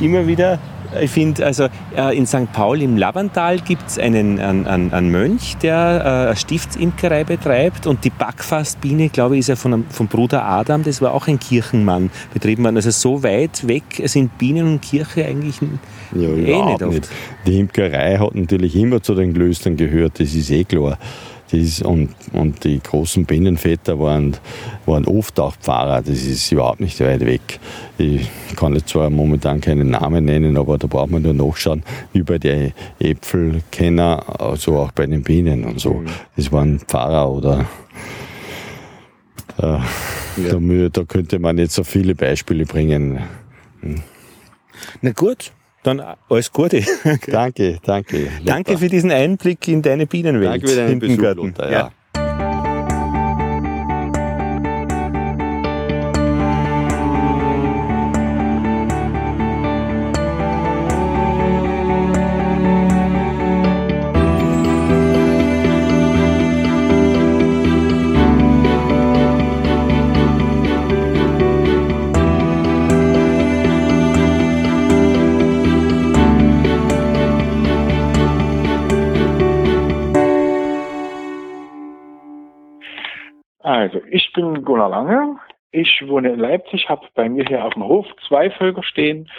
[0.00, 0.58] immer wieder,
[1.00, 2.52] ich finde, also äh, in St.
[2.52, 8.04] Paul im Lavantal gibt es einen, einen, einen, Mönch, der äh, eine Stiftsimkerei betreibt und
[8.04, 12.10] die Backfastbiene, glaube ich, ist ja von, vom Bruder Adam, das war auch ein Kirchenmann
[12.32, 12.76] betrieben worden.
[12.76, 15.60] Also so weit weg sind Bienen und Kirche eigentlich
[16.14, 16.82] Ja, eh nicht oft.
[16.82, 17.08] nicht.
[17.46, 20.98] Die Imkerei hat natürlich immer zu den Klöstern gehört, das ist eh klar.
[21.52, 24.34] Das und, und die großen Binnenväter waren,
[24.86, 27.60] waren oft auch Pfarrer, das ist überhaupt nicht weit weg.
[27.98, 28.26] Ich
[28.56, 31.82] kann jetzt zwar momentan keinen Namen nennen, aber da braucht man nur nachschauen,
[32.14, 36.02] wie bei den Äpfelkenner, also auch bei den Bienen und so.
[36.36, 37.66] Das waren Pfarrer oder
[39.58, 39.78] äh,
[40.48, 43.20] da, mü- da könnte man jetzt so viele Beispiele bringen.
[45.02, 45.52] Na gut,
[45.82, 46.82] dann alles Gute.
[47.26, 48.28] Danke, danke.
[48.44, 50.52] Danke für diesen Einblick in deine Bienenwelt.
[50.52, 51.34] Danke für deinen Besuch.
[51.34, 51.90] Lothar, ja.
[83.92, 85.36] Also, ich bin Gunnar Lange.
[85.70, 89.30] Ich wohne in Leipzig, habe bei mir hier auf dem Hof zwei Völker stehen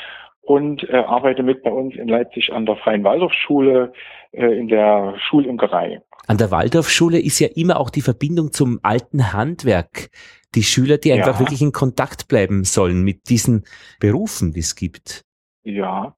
[0.41, 3.93] und äh, arbeite mit bei uns in Leipzig an der Freien Waldorfschule
[4.31, 6.01] äh, in der Schulimkerei.
[6.27, 10.09] An der Waldorfschule ist ja immer auch die Verbindung zum alten Handwerk.
[10.55, 11.39] Die Schüler, die einfach Ja.
[11.39, 13.63] wirklich in Kontakt bleiben sollen mit diesen
[13.99, 15.23] Berufen, die es gibt.
[15.63, 16.15] Ja.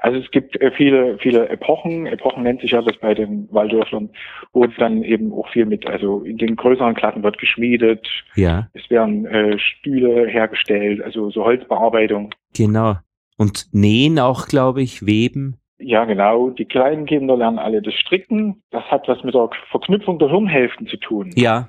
[0.00, 2.06] Also es gibt äh, viele, viele Epochen.
[2.06, 4.10] Epochen nennt sich ja das bei den Waldorflern,
[4.52, 8.88] wo dann eben auch viel mit, also in den größeren Klassen wird geschmiedet, Ja, es
[8.90, 12.34] werden äh, Stühle hergestellt, also so Holzbearbeitung.
[12.54, 12.96] genau.
[13.38, 15.58] Und nähen auch, glaube ich, weben.
[15.78, 16.48] Ja, genau.
[16.48, 18.62] Die kleinen Kinder lernen alle das Stricken.
[18.70, 21.32] Das hat was mit der Verknüpfung der Hirnhälften zu tun.
[21.34, 21.68] Ja,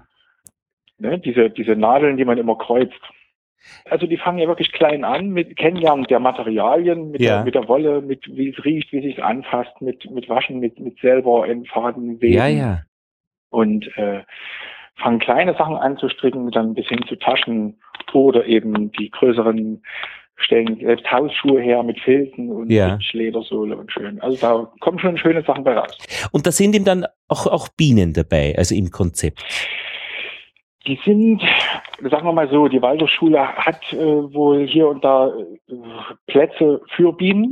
[1.00, 1.20] Ne?
[1.20, 3.00] Diese, diese Nadeln, die man immer kreuzt.
[3.90, 7.36] Also die fangen ja wirklich klein an mit Kennenlernen der Materialien, mit, Ja.
[7.38, 10.60] der, mit der Wolle, mit wie es riecht, wie es sich anfasst, mit, mit Waschen,
[10.60, 12.34] mit, mit selber in Faden weben.
[12.34, 12.82] ja, ja.
[13.50, 14.24] Und äh,
[14.98, 17.80] fangen kleine Sachen an zu stricken, dann bis hin zu Taschen
[18.14, 19.82] oder eben die größeren
[20.40, 22.96] stellen selbst Hausschuhe her mit Filzen und Ja.
[22.98, 24.22] mit Ledersohle und schön.
[24.22, 25.98] Also da kommen schon schöne Sachen bei raus.
[26.32, 29.44] Und da sind ihm dann auch, auch Bienen dabei, also im Konzept.
[30.88, 31.42] Die sind,
[32.10, 35.74] sagen wir mal so, die Waldorfschule hat äh, wohl hier und da äh,
[36.28, 37.50] Plätze für Bienen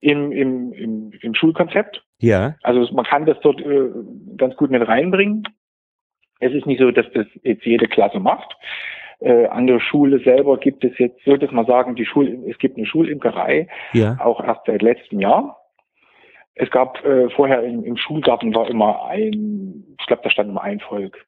[0.00, 2.04] im, im, im, im Schulkonzept.
[2.20, 2.54] Ja.
[2.62, 3.88] Also man kann das dort äh,
[4.36, 5.44] ganz gut mit reinbringen.
[6.38, 8.54] Es ist nicht so, dass das jetzt jede Klasse macht.
[9.20, 12.58] Äh, an der Schule selber gibt es jetzt, so dass man sagen, die Schul es
[12.58, 14.18] gibt eine Schulimkerei, Ja.
[14.22, 15.58] auch erst seit letztem Jahr.
[16.54, 20.62] Es gab äh, vorher im, im Schulgarten war immer ein, ich glaube, da stand immer
[20.62, 21.25] ein Volk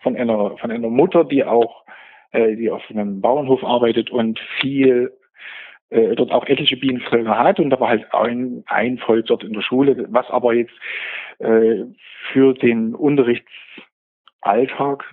[0.00, 1.84] von einer von einer Mutter, die auch
[2.32, 5.12] äh, die auf einem Bauernhof arbeitet und viel
[5.90, 9.54] äh, dort auch etliche Bienenvölker hat und da war halt ein, ein Volk dort in
[9.54, 10.74] der Schule, was aber jetzt
[11.38, 11.84] äh,
[12.32, 15.04] für den Unterrichtsalltag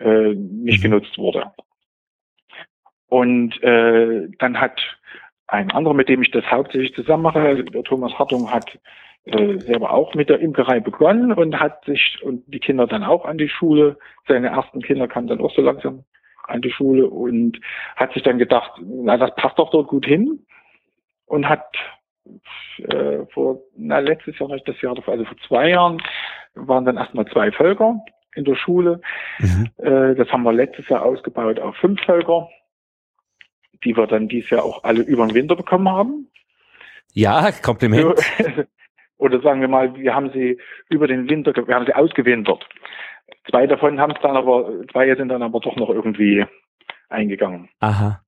[0.00, 0.90] äh, nicht Mhm.
[0.90, 1.52] genutzt wurde.
[3.08, 4.80] Und äh, dann hat
[5.46, 8.78] ein anderer, mit dem ich das hauptsächlich zusammen mache, der Thomas Hartung, hat
[9.24, 13.24] äh, selber auch mit der Imkerei begonnen und hat sich und die Kinder dann auch
[13.24, 13.96] an die Schule.
[14.26, 16.04] Seine ersten Kinder kamen dann auch so langsam
[16.48, 17.60] an die Schule und
[17.96, 20.44] hat sich dann gedacht, na das passt doch dort gut hin
[21.26, 21.64] und hat
[22.78, 26.02] äh, vor na letztes Jahr nicht das Jahr also vor zwei Jahren
[26.54, 28.00] waren dann erstmal zwei Völker
[28.34, 29.00] in der Schule.
[29.38, 29.70] Mhm.
[29.78, 32.48] Äh, das haben wir letztes Jahr ausgebaut auf fünf Völker,
[33.84, 36.28] die wir dann dieses Jahr auch alle über den Winter bekommen haben.
[37.12, 38.14] Ja, Kompliment.
[39.22, 40.58] Oder sagen wir mal, wir haben sie
[40.90, 42.66] über den Winter, wir haben sie ausgewintert.
[43.48, 46.44] Zwei davon haben es dann aber, zwei sind dann aber doch noch irgendwie
[47.08, 47.68] eingegangen.
[47.78, 48.20] Aha.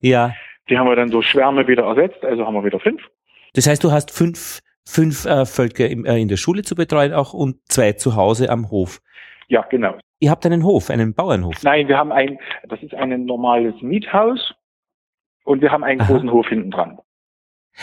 [0.00, 0.32] Ja.
[0.68, 3.00] Die haben wir dann durch Schwärme wieder ersetzt, also haben wir wieder fünf.
[3.54, 7.12] Das heißt, du hast fünf, fünf äh, Völker im, äh, in der Schule zu betreuen
[7.12, 8.98] auch und zwei zu Hause am Hof.
[9.46, 9.96] Ja, genau.
[10.18, 11.62] Ihr habt einen Hof, einen Bauernhof.
[11.62, 14.54] Nein, wir haben ein, das ist ein normales Miethaus
[15.44, 16.08] und wir haben einen Aha.
[16.12, 16.98] großen Hof hinten dran.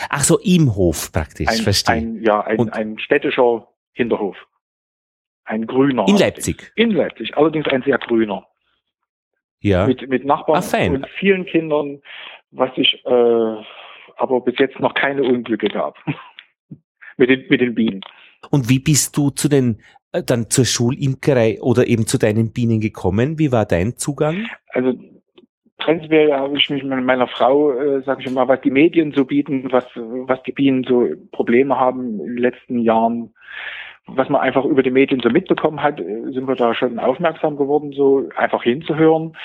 [0.08, 1.94] Ach so, im Hof praktisch, Ein, verstehe.
[1.96, 4.36] ein, ja, ein, Und- ein städtischer Hinterhof.
[5.44, 6.06] Ein grüner.
[6.08, 6.72] in Leipzig.
[6.76, 8.46] In Leipzig, allerdings ein sehr grüner.
[9.60, 9.86] Ja.
[9.86, 12.00] Mit, mit Nachbarn Ah, und vielen Kindern,
[12.50, 13.56] was sich äh,
[14.16, 15.96] aber bis jetzt noch keine Unglücke gab.
[17.16, 18.00] mit, den, mit den Bienen.
[18.50, 22.80] Und wie bist du zu den, äh, dann zur Schulimkerei oder eben zu deinen Bienen
[22.80, 23.38] gekommen?
[23.38, 24.46] Wie war dein Zugang?
[24.68, 24.92] Also
[25.90, 29.24] prinzipiell habe ich mich mit meiner Frau, äh, sage ich mal, was die Medien so
[29.24, 33.34] bieten, was, was die Bienen so Probleme haben in den letzten Jahren,
[34.06, 37.56] was man einfach über die Medien so mitbekommen hat, äh, sind wir da schon aufmerksam
[37.56, 39.36] geworden, so einfach hinzuhören.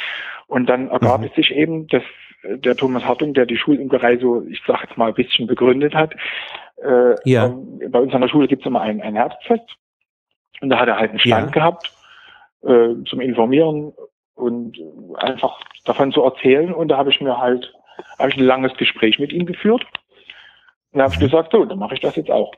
[0.45, 1.27] Und dann ergab Mhm.
[1.27, 2.03] es sich eben, dass
[2.43, 6.13] der Thomas Hartung, der die Schulimkerei so, ich sage jetzt mal, ein bisschen begründet hat,
[6.83, 7.47] äh, Ja.
[7.47, 9.65] ähm, bei uns an der Schule gibt es immer ein, ein Herbstfest.
[10.61, 11.51] Und da hat er halt einen Stand Ja.
[11.51, 11.91] gehabt
[12.63, 13.93] äh, zum Informieren
[14.35, 14.77] und
[15.15, 16.73] einfach davon zu erzählen.
[16.73, 17.73] Und da habe ich mir halt,
[18.19, 19.85] habe ich ein langes Gespräch mit ihm geführt.
[20.91, 22.53] Und habe ich gesagt, so, dann mache ich das jetzt auch.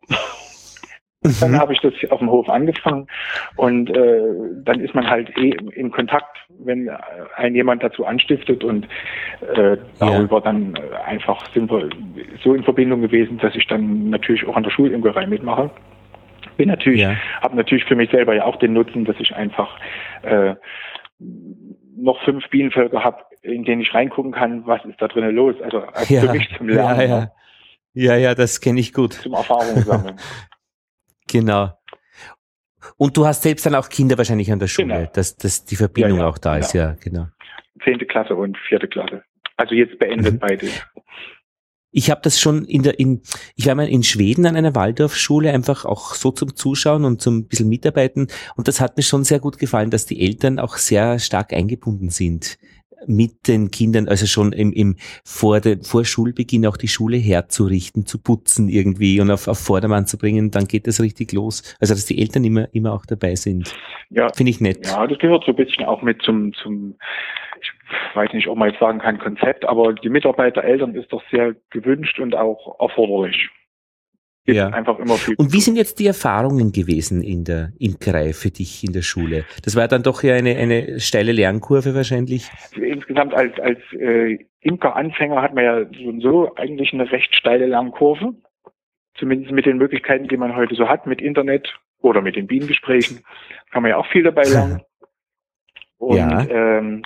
[1.41, 1.59] Dann Mhm.
[1.59, 3.07] habe ich das auf dem Hof angefangen
[3.55, 4.21] und äh,
[4.63, 6.89] dann ist man halt eh in Kontakt, wenn
[7.35, 8.87] ein jemand dazu anstiftet und
[9.55, 11.89] äh, darüber dann äh, einfach sind wir
[12.43, 15.71] so in Verbindung gewesen, dass ich dann natürlich auch an der Schulimkerei mitmache.
[16.55, 17.15] Bin natürlich, Ja.
[17.41, 19.79] habe natürlich für mich selber ja auch den Nutzen, dass ich einfach
[20.21, 20.53] äh,
[21.19, 25.55] noch fünf Bienenvölker habe, in denen ich reingucken kann, was ist da drinnen los.
[25.61, 27.19] Also, also Ja, für mich zum Lernen, ja, ja.
[27.21, 27.31] ne?
[27.93, 29.13] Ja, ja, das kenne ich gut.
[29.13, 30.17] zum Erfahrung sammeln.
[31.29, 31.71] Genau.
[32.95, 35.09] Und du hast selbst dann auch Kinder wahrscheinlich an der Schule, Genau.
[35.13, 37.27] dass, dass die Verbindung Ja, ja, auch da ist, ja, genau.
[37.83, 39.23] Zehnte Klasse und vierte Klasse.
[39.57, 40.39] Also jetzt beendet Mhm.
[40.39, 40.67] beide.
[41.91, 43.21] Ich habe das schon in der, in,
[43.55, 47.47] ich war mal in Schweden an einer Waldorfschule, einfach auch so zum Zuschauen und zum
[47.47, 48.27] bisschen Mitarbeiten.
[48.55, 52.09] Und das hat mir schon sehr gut gefallen, dass die Eltern auch sehr stark eingebunden
[52.09, 52.57] sind
[53.05, 58.05] mit den Kindern, also schon im, im vor, der, vor Schulbeginn auch die Schule herzurichten,
[58.05, 61.75] zu putzen irgendwie und auf, auf Vordermann zu bringen, dann geht das richtig los.
[61.79, 63.73] Also dass die Eltern immer, immer auch dabei sind.
[64.09, 64.85] Ja, Finde ich nett.
[64.85, 66.95] ja, das gehört so ein bisschen auch mit zum, zum,
[68.13, 71.55] weiß nicht, ob man jetzt sagen kann Konzept, aber die Mitarbeiter, Eltern ist doch sehr
[71.69, 73.49] gewünscht und auch erforderlich.
[74.45, 74.69] Gibt Ja.
[74.69, 75.35] Einfach immer viel.
[75.37, 79.43] Und wie sind jetzt die Erfahrungen gewesen in der Imkerei für dich in der Schule?
[79.65, 82.49] Das war dann doch ja eine, eine steile Lernkurve wahrscheinlich.
[82.75, 87.65] Insgesamt als, als äh, Imker-Anfänger hat man ja so und so eigentlich eine recht steile
[87.67, 88.35] Lernkurve.
[89.15, 93.23] Zumindest mit den Möglichkeiten, die man heute so hat, mit Internet oder mit den Bienengesprächen,
[93.71, 94.81] kann man ja auch viel dabei lernen.
[95.97, 96.45] Und Ja.
[96.49, 97.03] ähm,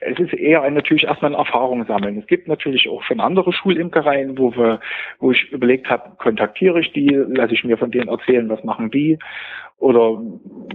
[0.00, 2.18] es ist eher ein, natürlich erstmal eine Erfahrung sammeln.
[2.18, 4.80] Es gibt natürlich auch schon andere Schulimkereien, wo wir,
[5.18, 8.90] wo ich überlegt habe, kontaktiere ich die, lasse ich mir von denen erzählen, was machen
[8.90, 9.18] die.
[9.78, 10.20] Oder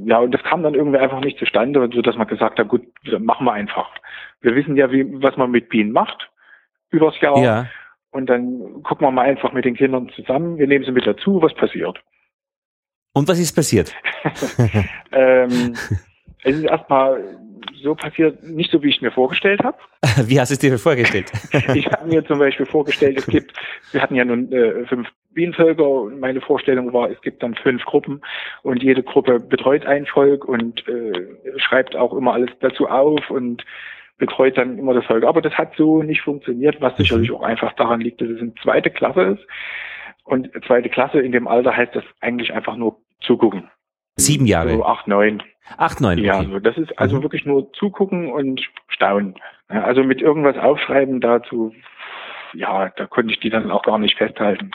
[0.05, 2.85] ja, und das kam dann irgendwie einfach nicht zustande, so dass man gesagt hat, gut,
[3.19, 3.89] machen wir einfach.
[4.41, 6.29] Wir wissen ja, wie, was man mit Bienen macht
[6.89, 7.37] übers Jahr.
[7.39, 7.67] Ja.
[8.11, 10.57] Und dann gucken wir mal einfach mit den Kindern zusammen.
[10.57, 11.99] Wir nehmen sie mit dazu, was passiert.
[13.13, 13.93] Und was ist passiert?
[15.15, 15.75] Ähm,
[16.43, 17.37] es ist erstmal
[17.81, 19.77] so passiert, nicht so, wie ich es mir vorgestellt habe.
[20.25, 21.31] Wie hast du es dir vorgestellt?
[21.75, 23.53] Ich habe mir zum Beispiel vorgestellt, es gibt,
[23.91, 27.83] wir hatten ja nun äh, fünf Bienenvölker und meine Vorstellung war, es gibt dann fünf
[27.85, 28.21] Gruppen
[28.61, 31.13] und jede Gruppe betreut ein Volk und äh,
[31.57, 33.63] schreibt auch immer alles dazu auf und
[34.17, 35.23] betreut dann immer das Volk.
[35.23, 38.53] Aber das hat so nicht funktioniert, was sicherlich auch einfach daran liegt, dass es eine
[38.61, 39.47] zweite Klasse ist.
[40.23, 43.69] Und zweite Klasse in dem Alter heißt das eigentlich einfach nur zugucken.
[44.15, 44.75] Sieben Jahre.
[44.75, 45.41] So acht, neun.
[45.77, 46.19] Acht, neun.
[46.19, 46.27] Okay.
[46.27, 47.23] Ja, so das ist also mhm.
[47.23, 49.35] wirklich nur zugucken und staunen.
[49.67, 51.73] Also mit irgendwas aufschreiben dazu,
[52.53, 54.71] ja, da konnte ich die dann auch gar nicht festhalten.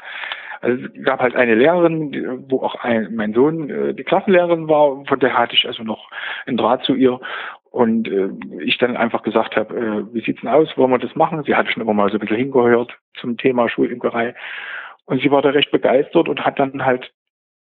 [0.61, 5.05] Also es gab halt eine Lehrerin, wo auch ein, mein Sohn äh, die Klassenlehrerin war,
[5.07, 6.11] von der hatte ich also noch
[6.47, 7.21] einen Draht zu ihr.
[7.71, 8.31] Und äh,
[8.65, 11.45] ich dann einfach gesagt habe, äh, wie sieht's denn aus, wollen wir das machen?
[11.45, 14.35] Sie hatte schon immer mal so ein bisschen hingehört zum Thema Schulimkerei.
[15.05, 17.13] Und sie war da recht begeistert und hat dann halt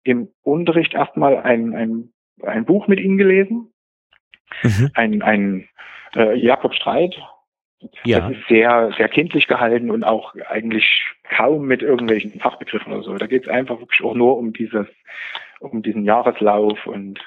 [0.05, 3.73] im Unterricht erstmal ein, ein, ein Buch mit ihnen gelesen.
[4.63, 4.91] Mhm.
[4.93, 5.69] Ein, ein
[6.15, 7.17] äh, Jakob Streit,
[8.03, 8.21] ja.
[8.21, 13.13] Das ist sehr, sehr kindlich gehalten und auch eigentlich kaum mit irgendwelchen Fachbegriffen oder so.
[13.15, 14.87] Da geht es einfach wirklich auch nur um dieses,
[15.59, 17.19] um diesen Jahreslauf und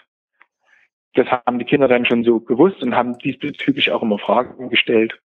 [1.15, 5.21] das haben die Kinder dann schon so gewusst und haben diesbezüglich auch immer Fragen gestellt.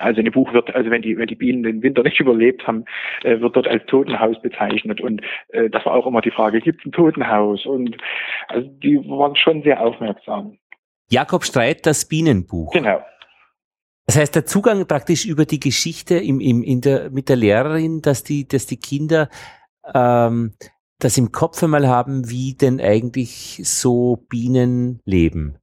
[0.00, 2.66] Also in dem Buch wird, also wenn die, wenn die Bienen den Winter nicht überlebt
[2.66, 2.84] haben,
[3.22, 5.00] äh, wird dort als Totenhaus bezeichnet.
[5.00, 7.66] Und äh, das war auch immer die Frage, gibt es ein Totenhaus?
[7.66, 7.96] Und
[8.48, 10.58] also die waren schon sehr aufmerksam.
[11.10, 12.72] Jakob Streit, das Bienenbuch.
[12.72, 13.00] Genau.
[14.06, 18.02] Das heißt, der Zugang praktisch über die Geschichte im, im, in der, mit der Lehrerin,
[18.02, 19.28] dass die, dass die Kinder
[19.94, 20.54] ähm,
[20.98, 25.58] das im Kopf einmal haben, wie denn eigentlich so Bienen leben.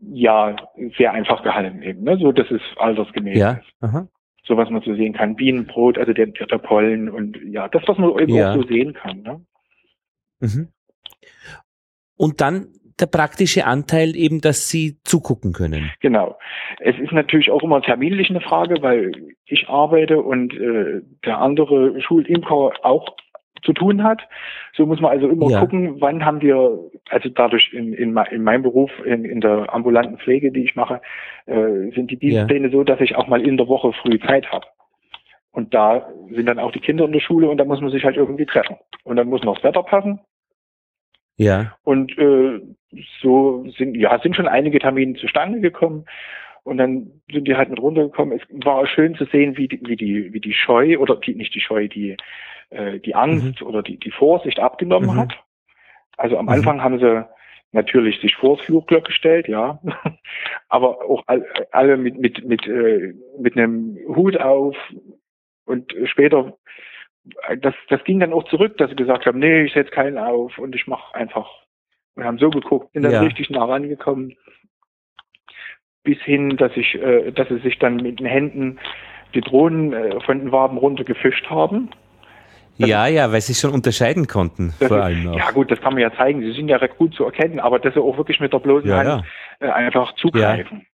[0.00, 0.54] Ja,
[0.96, 2.16] sehr einfach gehalten eben, ne?
[2.18, 3.52] so dass es altersgemäß ja.
[3.52, 3.66] ist.
[3.80, 4.08] Aha.
[4.44, 7.98] So was man so sehen kann, Bienenbrot, also der, der Pollen und ja, das, was
[7.98, 8.52] man eben ja.
[8.52, 9.22] auch so sehen kann.
[9.22, 9.44] Ne?
[10.40, 10.68] Mhm.
[12.16, 12.68] Und dann
[13.00, 15.90] der praktische Anteil eben, dass sie zugucken können.
[16.00, 16.38] Genau.
[16.80, 19.12] Es ist natürlich auch immer terminlich eine Frage, weil
[19.46, 23.16] ich arbeite und äh, der andere Schulimker auch
[23.62, 24.22] zu tun hat.
[24.74, 25.60] So muss man also immer ja.
[25.60, 26.78] gucken, wann haben wir,
[27.10, 31.00] also dadurch in, in, in meinem Beruf, in, in der ambulanten Pflege, die ich mache,
[31.46, 32.72] äh, sind die Dienstpläne ja.
[32.72, 34.66] so, dass ich auch mal in der Woche früh Zeit habe.
[35.50, 38.04] Und da sind dann auch die Kinder in der Schule und da muss man sich
[38.04, 38.76] halt irgendwie treffen.
[39.04, 40.20] Und dann muss noch das Wetter passen.
[41.36, 41.76] Ja.
[41.84, 42.60] Und äh,
[43.20, 46.04] so sind, ja, sind schon einige Termine zustande gekommen.
[46.64, 48.38] Und dann sind die halt mit runtergekommen.
[48.38, 51.54] Es war schön zu sehen, wie die, wie die, wie die Scheu oder die, nicht
[51.54, 52.16] die Scheu, die,
[52.70, 53.66] äh, die Angst mhm.
[53.66, 55.20] oder die, die Vorsicht abgenommen mhm.
[55.20, 55.38] hat.
[56.16, 56.52] Also am mhm.
[56.52, 57.26] Anfang haben sie
[57.72, 59.80] natürlich sich vor das Flugglöck gestellt, ja.
[60.68, 61.24] Aber auch
[61.70, 64.76] alle mit, mit, mit, äh, mit einem Hut auf.
[65.64, 66.56] Und später
[67.60, 70.58] das, das ging dann auch zurück, dass sie gesagt haben, nee, ich setze keinen auf
[70.58, 71.48] und ich mache einfach.
[72.14, 73.20] Wir haben so geguckt, bin dann ja.
[73.20, 74.36] richtig nah rangekommen,
[76.02, 78.78] bis hin, dass ich, äh, dass sie sich dann mit den Händen
[79.34, 81.90] die Drohnen äh, von den Waben runtergefischt haben.
[82.78, 85.36] Das ja, ja, weil sie schon unterscheiden konnten, vor allem auch.
[85.36, 86.40] Ja gut, das kann man ja zeigen.
[86.42, 88.88] Sie sind ja recht gut zu erkennen, aber dass sie auch wirklich mit der bloßen
[88.88, 89.24] ja, Hand
[89.60, 89.66] ja.
[89.66, 90.86] Äh, einfach zugreifen.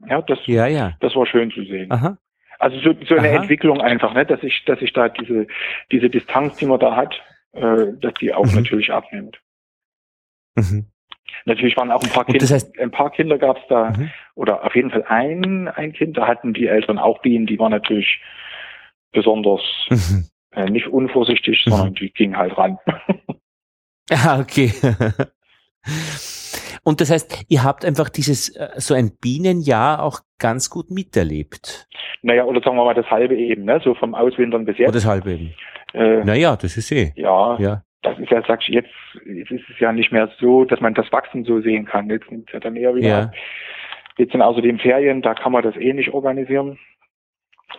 [0.00, 0.92] Ja, ja das, ja, ja.
[1.00, 1.90] das war schön zu sehen.
[1.90, 2.18] Aha.
[2.58, 3.36] Also so, so eine Aha.
[3.36, 5.46] Entwicklung einfach, ne, dass ich, dass ich da diese,
[5.90, 7.14] diese Distanz, die man da hat,
[7.52, 8.56] äh, dass die auch mhm.
[8.56, 9.40] natürlich abnimmt.
[10.56, 10.86] Mhm.
[11.46, 14.10] Natürlich waren auch ein paar Kinder, das heißt, ein paar Kinder gab es da, mhm.
[14.34, 17.72] oder auf jeden Fall ein, ein Kind, da hatten die Eltern auch Bienen, die waren
[17.72, 18.20] natürlich
[19.12, 20.26] besonders mhm.
[20.52, 21.94] Äh, nicht unvorsichtig, sondern mhm.
[21.94, 22.78] die gingen halt ran.
[24.12, 24.72] Ah, okay.
[26.82, 31.86] Und das heißt, ihr habt einfach dieses, äh, so ein Bienenjahr auch ganz gut miterlebt.
[32.22, 33.80] Naja, oder sagen wir mal das halbe eben, ne?
[33.84, 34.88] so vom Auswintern bis jetzt.
[34.88, 35.54] Oder das halbe eben.
[35.94, 37.12] Äh, naja, das ist eh.
[37.16, 37.82] Ja, ja.
[38.02, 38.90] Das ist ja, sagst du, jetzt,
[39.26, 42.08] jetzt ist es ja nicht mehr so, dass man das Wachsen so sehen kann.
[42.08, 43.08] Jetzt nimmt es ja dann eher wieder.
[43.08, 43.32] Ja.
[44.16, 46.78] Jetzt sind außerdem Ferien, da kann man das eh nicht organisieren.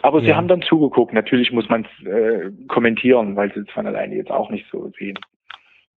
[0.03, 0.25] Aber ja.
[0.25, 1.13] sie haben dann zugeguckt.
[1.13, 4.91] Natürlich muss man es äh, kommentieren, weil sie es von alleine jetzt auch nicht so
[4.97, 5.19] sehen.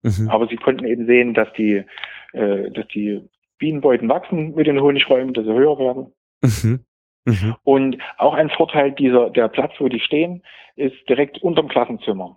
[0.02, 0.28] Mhm.
[0.28, 1.84] Aber sie konnten eben sehen, dass die
[2.32, 3.22] äh, dass die
[3.58, 6.12] Bienenbeuten wachsen mit den Honigräumen, dass sie höher werden.
[6.42, 6.84] Mhm.
[7.24, 7.54] Mhm.
[7.62, 10.42] Und auch ein Vorteil dieser, der Platz, wo die stehen,
[10.74, 12.34] ist direkt unterm Klassenzimmer.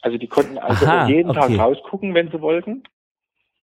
[0.00, 1.40] Also die konnten also Aha, jeden okay.
[1.40, 2.84] Tag rausgucken, wenn sie wollten.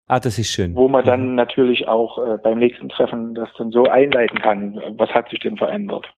[0.08, 0.74] Ah, das ist schön.
[0.74, 1.34] Wo man dann mhm.
[1.36, 5.56] natürlich auch äh, beim nächsten Treffen das dann so einleiten kann, was hat sich denn
[5.56, 6.12] verändert.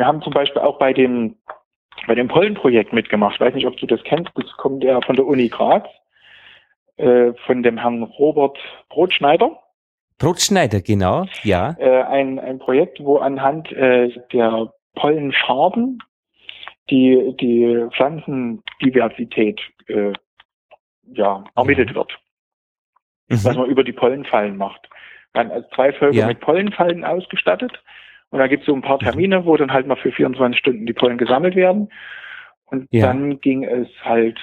[0.00, 1.36] Wir haben zum Beispiel auch bei dem,
[2.06, 3.34] bei dem Pollenprojekt mitgemacht.
[3.34, 4.30] Ich weiß nicht, ob du das kennst.
[4.34, 5.86] Das kommt ja von der Uni Graz.
[6.96, 8.56] Äh, von dem Herrn Robert
[8.88, 9.58] Brotschneider.
[10.16, 11.76] Brotschneider, genau, ja.
[11.78, 15.98] Äh, ein, ein Projekt, wo anhand äh, der Pollenfarben
[16.88, 20.14] die, die Pflanzendiversität äh,
[21.12, 22.12] ja, ermittelt wird.
[23.28, 23.44] Mhm.
[23.44, 24.88] Was man über die Pollenfallen macht.
[25.34, 26.26] Man als zwei Völker ja.
[26.26, 27.82] mit Pollenfallen ausgestattet.
[28.30, 29.06] Und da gibt es so ein paar mhm.
[29.06, 31.90] Termine, wo dann halt mal für 24 Stunden die Pollen gesammelt werden.
[32.66, 33.06] Und ja.
[33.06, 34.38] dann ging es halt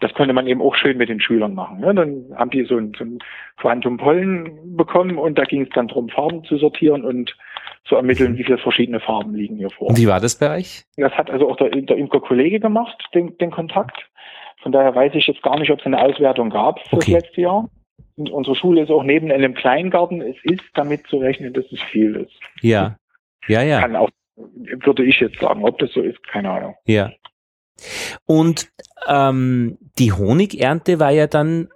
[0.00, 1.80] das konnte man eben auch schön mit den Schülern machen.
[1.80, 1.92] Ne?
[1.92, 3.18] Dann haben die so ein, so ein
[3.56, 7.36] Quantum Pollen bekommen und da ging es dann darum, Farben zu sortieren und
[7.84, 9.88] zu ermitteln, wie viele verschiedene Farben liegen hier vor.
[9.88, 10.84] Und wie war das bei euch?
[10.96, 14.08] Das hat also auch der, der Imker-Kollege gemacht, den, den Kontakt.
[14.62, 17.12] Von daher weiß ich jetzt gar nicht, ob es eine Auswertung gab für Okay.
[17.12, 17.68] das letzte Jahr.
[18.16, 20.20] Und unsere Schule ist auch neben einem Kleingarten.
[20.20, 22.38] Es ist damit zu rechnen, dass es viel ist.
[22.60, 22.96] Ja.
[23.46, 23.80] Ja, ja.
[23.80, 26.74] Kann auch, würde ich jetzt sagen, ob das so ist, keine Ahnung.
[26.86, 27.10] Ja.
[28.26, 28.68] Und
[29.06, 31.68] ähm, die Honigernte war ja dann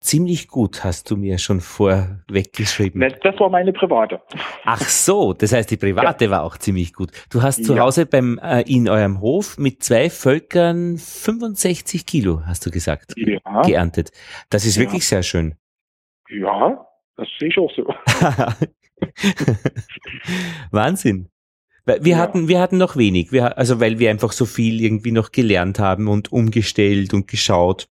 [0.00, 3.00] ziemlich gut, hast du mir schon vorweggeschrieben.
[3.22, 4.22] Das war meine private.
[4.64, 7.10] Ach so, das heißt, die private war auch ziemlich gut.
[7.30, 7.82] Du hast zu Ja.
[7.82, 13.62] Hause beim äh, in eurem Hof mit zwei Völkern 65 Kilo, hast du gesagt, Ja,
[13.62, 14.12] geerntet.
[14.50, 14.82] Das ist Ja.
[14.82, 15.56] wirklich sehr schön.
[16.30, 16.84] ja
[17.16, 17.84] das sehe ich auch so.
[20.70, 21.28] Wahnsinn.
[21.86, 22.16] Wir Ja.
[22.18, 25.78] hatten, wir hatten noch wenig, wir, also weil wir einfach so viel irgendwie noch gelernt
[25.78, 27.88] haben und umgestellt und geschaut.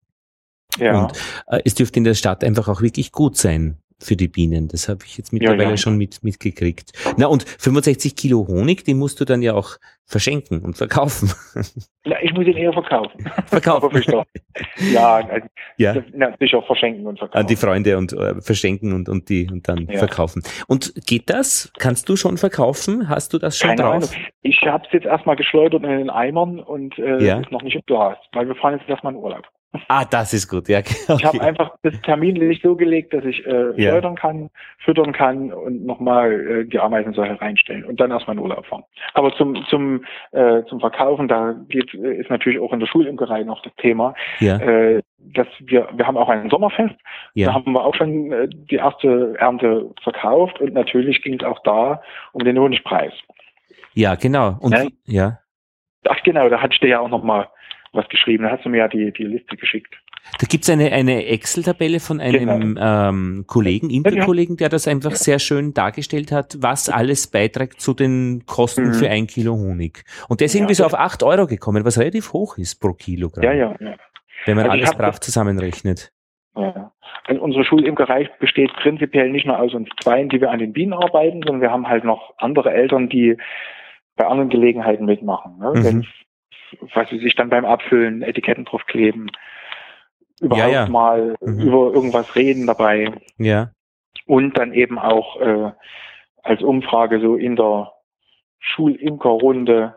[0.77, 1.13] Ja, Und
[1.47, 4.67] äh, es dürfte in der Stadt einfach auch wirklich gut sein für die Bienen.
[4.67, 5.77] Das habe ich jetzt mittlerweile ja.
[5.77, 6.91] schon mit, mitgekriegt.
[7.17, 11.31] Na und 65 Kilo Honig, den musst du dann ja auch verschenken und verkaufen.
[12.05, 13.29] Na, ich muss ihn eher verkaufen.
[13.47, 14.01] verkaufen.
[14.91, 15.47] Ja, also,
[15.77, 15.95] Ja.
[16.13, 17.39] na, sicher verschenken und verkaufen.
[17.41, 19.97] An die Freunde und äh, verschenken und, und die und dann Ja.
[19.99, 20.43] verkaufen.
[20.67, 21.71] Und geht das?
[21.77, 23.09] Kannst du schon verkaufen?
[23.09, 23.93] Hast du das schon Keine drauf?
[23.95, 24.09] Ahnung.
[24.43, 27.39] Ich habe es jetzt erstmal geschleudert in den Eimern und äh, Ja.
[27.39, 29.43] ist noch nicht Glas, weil wir fahren jetzt erstmal in Urlaub.
[29.89, 30.79] Ah, das ist gut, ja.
[31.09, 33.91] Ich habe einfach das terminlich so gelegt, dass ich äh, Ja.
[33.91, 34.49] schleudern kann,
[34.79, 38.83] füttern kann und nochmal äh, die Ameisensäure reinstellen und dann erstmal in Urlaub fahren.
[39.13, 43.43] Aber zum zum äh, zum Verkaufen, da geht äh, ist natürlich auch in der Schulimkerei
[43.43, 47.53] noch das Thema, ja, äh, dass wir wir haben auch ein Sommerfest, da ja.
[47.53, 52.01] haben wir auch schon äh, die erste Ernte verkauft und natürlich ging es auch da
[52.31, 53.13] um den Honigpreis.
[53.93, 54.57] Ja, genau.
[54.59, 54.85] Und Ja.
[55.05, 55.39] ja.
[56.07, 57.47] Ach genau, da hatte ich dir ja auch nochmal
[57.97, 58.43] was geschrieben.
[58.45, 59.93] Da hast du mir ja die, die Liste geschickt.
[60.39, 63.09] Da gibt's eine, eine Excel-Tabelle von einem Genau.
[63.09, 68.43] ähm, Kollegen, Imkerkollegen, der das einfach sehr schön dargestellt hat, was alles beiträgt zu den
[68.45, 68.93] Kosten Mhm.
[68.93, 70.03] für ein Kilo Honig.
[70.29, 72.93] Und der ist Ja, irgendwie so auf acht Euro gekommen, was relativ hoch ist pro
[72.93, 73.43] Kilogramm.
[73.43, 73.95] Ja, ja, ja.
[74.45, 76.11] Wenn man Also alles brav zusammenrechnet.
[76.55, 76.91] ja.
[77.29, 80.93] Und unsere Schulimkerei besteht prinzipiell nicht nur aus uns Zweien, die wir an den Bienen
[80.93, 83.35] arbeiten, sondern wir haben halt noch andere Eltern, die
[84.15, 85.57] bei anderen Gelegenheiten mitmachen.
[85.59, 85.71] Ne?
[85.75, 85.83] Mhm.
[85.83, 86.07] Wenn,
[86.93, 89.31] was sie sich dann beim Abfüllen Etiketten draufkleben,
[90.41, 90.87] überhaupt ja.
[90.87, 91.59] mal Mhm.
[91.61, 93.11] über irgendwas reden dabei.
[93.37, 93.71] Ja.
[94.25, 95.71] und dann eben auch äh,
[96.43, 97.93] als Umfrage so in der
[98.59, 99.95] Schulimkerrunde,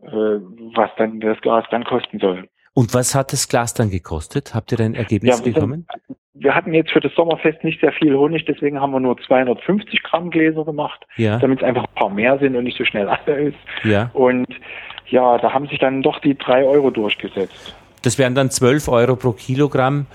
[0.00, 2.48] äh, was dann das Glas dann kosten soll.
[2.78, 4.54] Und was hat das Glas dann gekostet?
[4.54, 5.88] Habt ihr ein Ergebnis Ja, bekommen?
[6.34, 10.00] Wir hatten jetzt für das Sommerfest nicht sehr viel Honig, deswegen haben wir nur 250
[10.04, 13.08] Gramm Gläser gemacht, Ja, damit es einfach ein paar mehr sind und nicht so schnell
[13.08, 13.56] alle ist.
[13.82, 14.12] ja.
[14.12, 14.46] Und
[15.08, 17.74] ja, da haben sich dann doch die drei Euro durchgesetzt.
[18.02, 20.06] Das wären dann 12 Euro pro Kilogramm,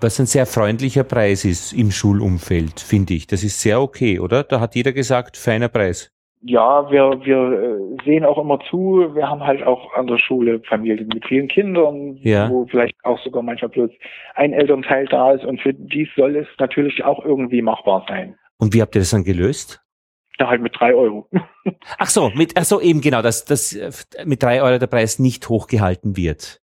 [0.00, 3.26] was ein sehr freundlicher Preis ist im Schulumfeld, finde ich.
[3.26, 4.44] Das ist sehr okay, oder?
[4.44, 6.13] Da hat jeder gesagt, feiner Preis.
[6.46, 10.60] Ja, wir, wir äh, sehen auch immer zu, wir haben halt auch an der Schule
[10.68, 12.50] Familien mit vielen Kindern, Ja.
[12.50, 13.90] wo vielleicht auch sogar manchmal bloß
[14.34, 18.36] ein Elternteil da ist und für die soll es natürlich auch irgendwie machbar sein.
[18.58, 19.80] Und wie habt ihr das dann gelöst?
[20.38, 21.28] Ja, halt mit drei Euro.
[21.98, 23.90] Ach so, mit, ach so, eben genau, dass, dass äh,
[24.26, 26.60] mit drei Euro der Preis nicht hochgehalten wird.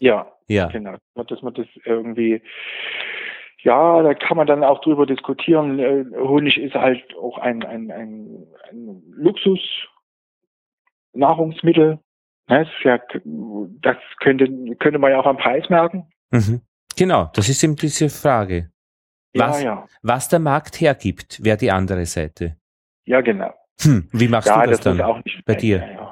[0.00, 0.96] ja, Ja, genau.
[1.14, 2.42] Dass man das irgendwie,
[3.62, 5.78] ja, da kann man dann auch drüber diskutieren.
[5.78, 9.60] Äh, Honig ist halt auch ein, ein, ein, ein Luxus
[11.12, 11.98] Nahrungsmittel.
[12.48, 12.98] Ne, ja,
[13.80, 16.10] das könnte, könnte man ja auch am Preis merken.
[16.30, 16.60] mhm.
[16.96, 18.70] genau, das ist eben diese Frage.
[19.34, 19.62] Was?
[19.62, 19.86] Ja, ja.
[20.02, 22.56] Was der Markt hergibt, wäre die andere Seite.
[23.04, 23.52] Ja, genau.
[23.80, 25.22] Hm, wie machst ja, du das, das, dann?
[25.46, 25.78] bei dir?
[25.78, 26.11] Ja.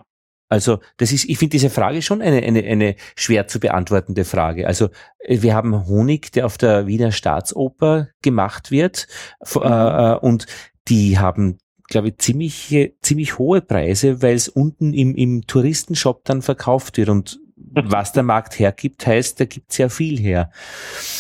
[0.51, 4.67] Also, das ist, ich finde diese Frage schon eine, eine, eine schwer zu beantwortende Frage.
[4.67, 4.89] Also,
[5.21, 9.07] äh, wir haben Honig, der auf der Wiener Staatsoper gemacht wird,
[9.41, 9.63] f- Mhm.
[9.63, 10.47] äh, äh, und
[10.89, 11.59] die haben,
[11.89, 17.09] glaube ich, ziemlich, ziemlich hohe Preise, weil es unten im, im Touristenshop dann verkauft wird.
[17.11, 17.39] Und
[17.73, 20.51] was der Markt hergibt, heißt, da gibt sehr viel her.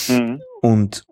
[0.08, 0.42] Mhm.
[0.60, 1.04] Und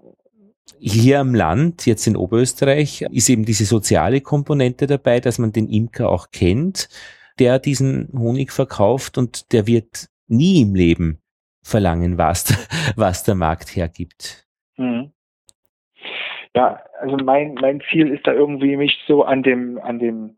[0.81, 5.69] hier am Land, jetzt in Oberösterreich, ist eben diese soziale Komponente dabei, dass man den
[5.69, 6.89] Imker auch kennt,
[7.39, 11.20] der diesen Honig verkauft und der wird nie im Leben
[11.62, 12.44] verlangen, was,
[12.97, 14.47] was der Markt hergibt.
[14.77, 15.12] Mhm.
[16.55, 20.36] Ja, also mein, mein Ziel ist da irgendwie mich so an dem, an dem,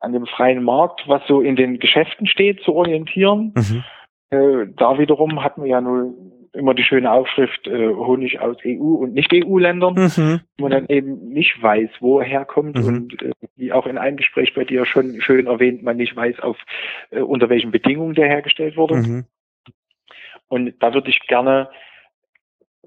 [0.00, 3.52] an dem freien Markt, was so in den Geschäften steht, zu orientieren.
[3.54, 3.84] Mhm.
[4.30, 6.14] Äh, da wiederum hatten wir ja nur
[6.52, 10.40] immer die schöne Aufschrift äh, Honig aus EU und Nicht-EU-Ländern, Mhm.
[10.58, 12.86] wo man dann eben nicht weiß, wo er herkommt Mhm.
[12.86, 16.40] und äh, wie auch in einem Gespräch bei dir schon schön erwähnt, man nicht weiß,
[16.40, 16.58] auf
[17.10, 18.96] äh, unter welchen Bedingungen der hergestellt wurde.
[18.96, 19.24] Mhm.
[20.48, 21.70] Und da würde ich gerne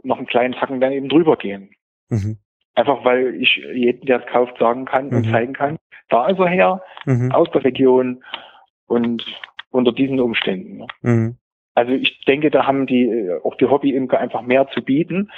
[0.03, 1.71] noch einen kleinen Tacken dann eben drüber gehen.
[2.09, 2.37] Mhm.
[2.75, 5.17] Einfach weil ich jeden, der es kauft, sagen kann mhm.
[5.17, 5.77] und zeigen kann,
[6.09, 7.31] da ist er her, mhm.
[7.31, 8.23] aus der Region
[8.85, 9.25] und
[9.71, 10.77] unter diesen Umständen.
[10.77, 10.87] Ne?
[11.76, 15.30] Also ich denke, da haben die äh, auch die Hobbyimker einfach mehr zu bieten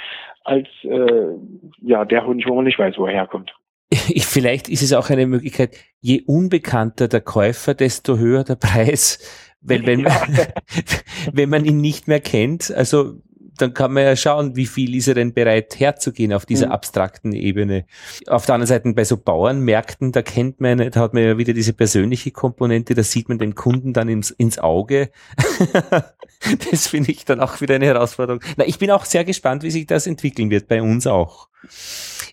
[0.44, 1.34] als äh,
[1.82, 3.52] ja der Hund, wo man nicht weiß, wo er herkommt.
[3.90, 9.18] Ich, vielleicht ist es auch eine Möglichkeit, je unbekannter der Käufer, desto höher der Preis.
[9.60, 10.12] Weil wenn man,
[11.32, 13.14] wenn man ihn nicht mehr kennt, also
[13.60, 16.72] dann kann man ja schauen, wie viel ist er denn bereit herzugehen auf dieser mhm.
[16.72, 17.84] abstrakten Ebene.
[18.26, 21.52] Auf der anderen Seite bei so Bauernmärkten, da kennt man, da hat man ja wieder
[21.52, 25.10] diese persönliche Komponente, da sieht man den Kunden dann ins, ins Auge.
[26.70, 28.40] das finde ich dann auch wieder eine Herausforderung.
[28.56, 31.48] Na, ich bin auch sehr gespannt, wie sich das entwickeln wird, bei uns auch.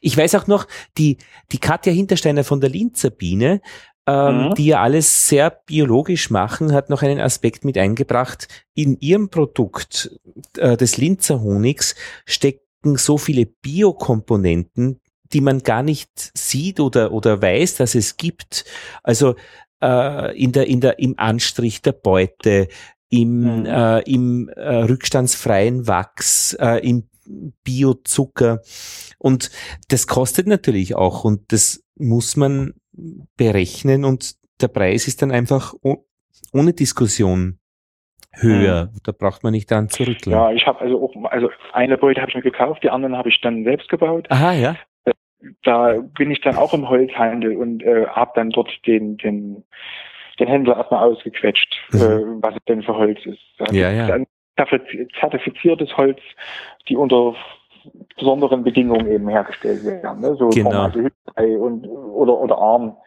[0.01, 1.17] Ich weiß auch noch, die,
[1.51, 3.61] die Katja Hintersteiner von der Linzer Biene
[4.07, 4.55] ähm, mhm.
[4.55, 8.47] die ja alles sehr biologisch machen, hat noch einen Aspekt mit eingebracht.
[8.73, 10.19] In ihrem Produkt
[10.57, 11.95] äh, des Linzer Honigs
[12.25, 14.99] stecken so viele Biokomponenten,
[15.33, 18.65] die man gar nicht sieht oder, oder weiß, dass es gibt.
[19.01, 19.35] Also
[19.81, 22.67] äh, in der, in der, im Anstrich der Beute,
[23.09, 23.65] im, mhm.
[23.65, 27.09] äh, im äh, rückstandsfreien Wachs, äh, im
[27.63, 28.61] Biozucker.
[29.17, 29.49] Und
[29.87, 32.73] das kostet natürlich auch und das muss man
[33.37, 35.73] berechnen und der Preis ist dann einfach
[36.53, 37.59] ohne Diskussion
[38.33, 38.85] höher.
[38.85, 38.99] Mhm.
[39.03, 40.35] Da braucht man nicht dran zurückgehen.
[40.35, 43.29] Ja, ich habe also auch, also eine Beute habe ich mir gekauft, die anderen habe
[43.29, 44.27] ich dann selbst gebaut.
[44.29, 44.75] Aha, ja.
[45.63, 49.63] Da bin ich dann auch im Holzhandel und äh, habe dann dort den, den,
[50.39, 51.99] den Händler erstmal ausgequetscht, mhm.
[51.99, 53.71] äh, was es denn für Holz ist.
[53.71, 54.07] ja, ja.
[54.07, 54.25] Dann
[55.19, 56.19] zertifiziertes Holz,
[56.87, 57.35] die unter
[58.17, 60.35] besonderen Bedingungen eben hergestellt werden, ne?
[60.35, 60.89] so genau.
[61.35, 62.97] und oder oder Arm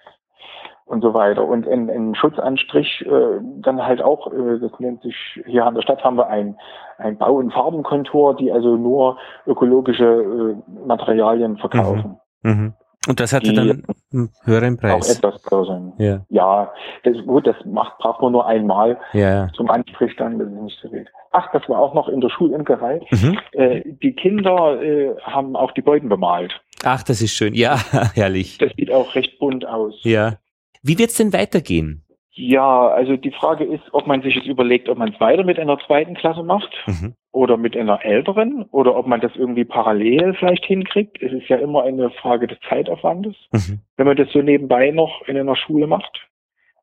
[0.89, 1.45] und so weiter.
[1.45, 5.15] Und ein, ein Schutzanstrich äh, dann halt auch, äh, das nennt sich,
[5.47, 6.57] hier an der Stadt haben wir ein,
[6.97, 12.19] ein Bau- und Farbenkontor, die also nur ökologische äh, Materialien verkaufen.
[12.43, 12.51] Mhm.
[12.51, 12.75] Mhm.
[13.09, 14.93] Und das hatte dann einen höheren Preis.
[14.93, 16.73] Auch etwas teurer Ja, ja
[17.05, 19.49] das, gut, das macht, braucht man nur einmal ja.
[19.57, 21.09] zum Anstrich dann, das ist nicht so wild.
[21.31, 23.01] Ach, das war auch noch in der Schulimkerei.
[23.11, 23.39] Mhm.
[23.53, 26.61] Äh, die Kinder äh, haben auch die Beuten bemalt.
[26.85, 27.55] Ach, das ist schön.
[27.55, 27.79] Ja,
[28.15, 28.59] herrlich.
[28.59, 29.95] Das sieht auch recht bunt aus.
[30.03, 30.35] Ja.
[30.83, 32.05] Wie wird's denn weitergehen?
[32.41, 35.59] Ja, also die Frage ist, ob man sich jetzt überlegt, ob man es weiter mit
[35.59, 37.15] einer zweiten Klasse macht mhm.
[37.33, 41.21] oder mit einer älteren oder ob man das irgendwie parallel vielleicht hinkriegt.
[41.21, 43.35] Es ist ja immer eine Frage des Zeitaufwandes.
[43.51, 43.81] Mhm.
[43.97, 46.29] Wenn man das so nebenbei noch in einer Schule macht,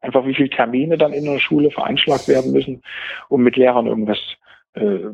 [0.02, 2.84] einfach wie viele Termine dann in einer Schule veranschlagt werden müssen,
[3.30, 4.20] um mit Lehrern irgendwas
[4.74, 5.06] äh,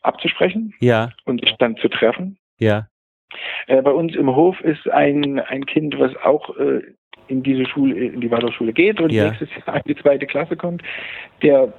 [0.00, 1.10] abzusprechen ja.
[1.24, 2.36] und sich dann zu treffen.
[2.58, 2.88] Ja.
[3.68, 6.82] Äh, bei uns im Hof ist ein, ein Kind, was auch äh,
[7.28, 9.28] in diese Schule, in die Waldorfschule geht und ja.
[9.28, 10.82] nächstes Jahr in die zweite Klasse kommt,
[11.42, 11.72] der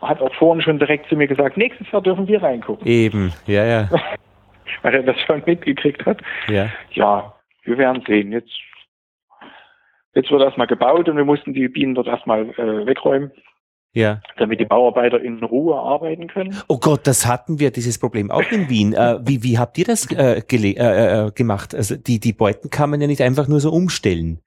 [0.00, 2.86] hat auch vorhin schon direkt zu mir gesagt, nächstes Jahr dürfen wir reingucken.
[2.86, 3.88] Eben, ja, ja.
[4.82, 6.20] Weil er das schon mitgekriegt hat.
[6.48, 6.70] Ja.
[6.92, 7.34] Ja,
[7.64, 8.32] wir werden sehen.
[8.32, 8.52] Jetzt,
[10.14, 13.32] jetzt wird erstmal gebaut und wir mussten die Bienen dort erstmal äh, wegräumen.
[13.94, 14.20] Ja.
[14.36, 16.56] Damit die Bauarbeiter in Ruhe arbeiten können.
[16.68, 18.92] Oh Gott, das hatten wir, dieses Problem auch in Wien.
[18.92, 21.74] Äh, wie, wie habt ihr das äh, äh, äh, gemacht?
[21.74, 24.40] Also die, die Beuten kann man ja nicht einfach nur so umstellen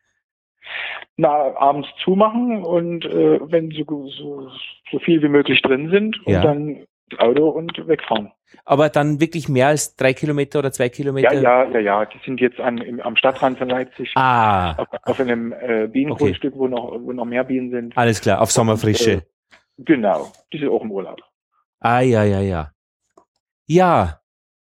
[1.17, 4.49] na, abends zumachen und äh, wenn so, so,
[4.91, 6.41] so viel wie möglich drin sind und ja.
[6.41, 8.31] dann das Auto und wegfahren.
[8.65, 11.33] Aber dann wirklich mehr als drei Kilometer oder zwei Kilometer?
[11.33, 12.05] Ja, ja, ja, ja.
[12.05, 14.11] Die sind jetzt an, im, am Stadtrand von Leipzig.
[14.15, 14.73] Ah.
[14.73, 16.59] Auf, auf einem äh, Bienengrundstück, okay.
[16.59, 17.97] wo noch, wo noch mehr Bienen sind.
[17.97, 19.23] Alles klar, auf Sommerfrische.
[19.77, 20.31] Und, äh, genau.
[20.51, 21.21] Die sind auch im Urlaub.
[21.79, 22.71] Ah, ja, ja, ja.
[23.67, 24.19] Ja,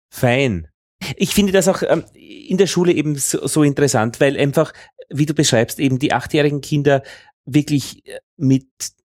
[0.10, 0.71] fein.
[1.16, 4.74] Ich finde das auch ähm, in der Schule eben so, so interessant, weil einfach
[5.14, 7.04] wie du beschreibst, eben die achtjährigen Kinder
[7.46, 8.68] wirklich äh, mit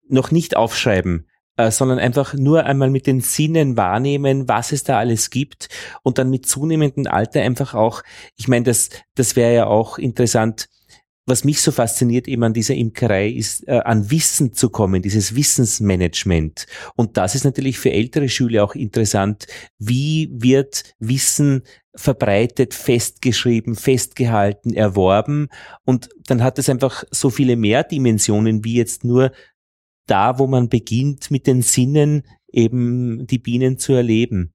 [0.07, 1.27] noch nicht aufschreiben,
[1.57, 5.69] äh, sondern einfach nur einmal mit den Sinnen wahrnehmen, was es da alles gibt
[6.03, 8.03] und dann mit zunehmendem Alter einfach auch,
[8.35, 10.69] ich meine, das, das wäre ja auch interessant,
[11.27, 15.35] was mich so fasziniert eben an dieser Imkerei ist, äh, an Wissen zu kommen, dieses
[15.35, 16.65] Wissensmanagement.
[16.95, 19.45] Und das ist natürlich für ältere Schüler auch interessant.
[19.77, 21.63] Wie wird Wissen
[21.93, 25.49] verbreitet, festgeschrieben, festgehalten, erworben?
[25.83, 29.33] Und dann hat es einfach so viele mehr Dimensionen wie jetzt nur
[30.05, 34.53] da, wo man beginnt, mit den Sinnen eben die Bienen zu erleben.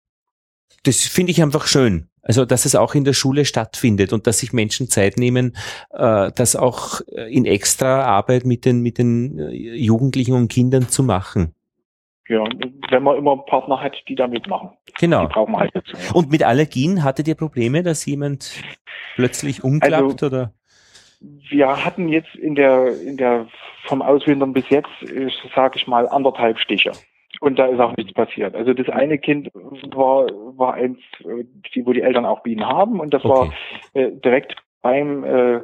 [0.84, 2.08] Das finde ich einfach schön.
[2.22, 5.56] Also, dass es auch in der Schule stattfindet und dass sich Menschen Zeit nehmen,
[5.90, 11.02] äh, das auch in extra Arbeit mit den, mit den äh, Jugendlichen und Kindern zu
[11.02, 11.54] machen.
[12.28, 12.44] Ja,
[12.90, 14.70] wenn man immer Partner hat, die da mitmachen.
[14.98, 15.26] Genau.
[15.26, 15.96] Die brauchen halt dazu.
[16.14, 18.52] Und mit Allergien hattet ihr Probleme, dass jemand
[19.16, 20.54] plötzlich umklappt also, oder?
[21.20, 23.48] Wir hatten jetzt in der, in der
[23.84, 24.90] vom Auswintern bis jetzt,
[25.54, 26.92] sage ich mal, anderthalb Stiche.
[27.42, 28.54] Und da ist auch nichts passiert.
[28.54, 30.98] Also das eine Kind war, war eins,
[31.74, 33.34] die, wo die Eltern auch Bienen haben und das okay.
[33.34, 35.60] war äh, direkt beim, äh,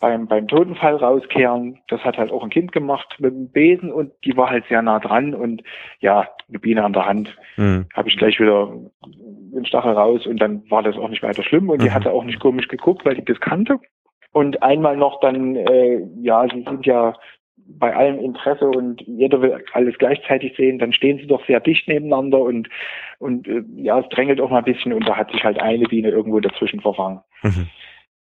[0.00, 1.80] beim, beim Totenfall rauskehren.
[1.88, 4.80] Das hat halt auch ein Kind gemacht mit dem Besen und die war halt sehr
[4.80, 5.62] nah dran und
[6.00, 7.36] ja, eine Biene an der Hand.
[7.58, 7.86] Mhm.
[7.92, 8.72] Habe ich gleich wieder
[9.06, 11.84] den Stachel raus und dann war das auch nicht weiter schlimm und mhm.
[11.84, 13.80] die hatte auch nicht komisch geguckt, weil ich das kannte.
[14.32, 17.14] Und einmal noch dann, äh, ja, sie sind ja
[17.68, 21.88] bei allem Interesse und jeder will alles gleichzeitig sehen, dann stehen sie doch sehr dicht
[21.88, 22.68] nebeneinander und
[23.18, 25.84] und äh, ja, es drängelt auch mal ein bisschen und da hat sich halt eine
[25.84, 27.20] Biene irgendwo dazwischen verfangen.
[27.42, 27.68] Mhm.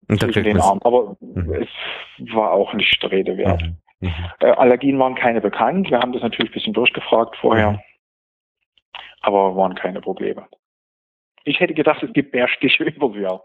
[0.08, 0.60] Und zwischen den.
[0.60, 1.52] Aber mhm.
[1.54, 3.62] es war auch nicht Rede wert.
[3.62, 3.76] Mhm.
[4.00, 4.12] mhm.
[4.40, 5.90] Äh, Allergien waren keine bekannt.
[5.90, 7.80] Wir haben das natürlich ein bisschen durchgefragt vorher, mhm.
[9.20, 10.46] aber waren keine Probleme.
[11.44, 13.44] Ich hätte gedacht, es gibt mehr Stiche übers Jahr.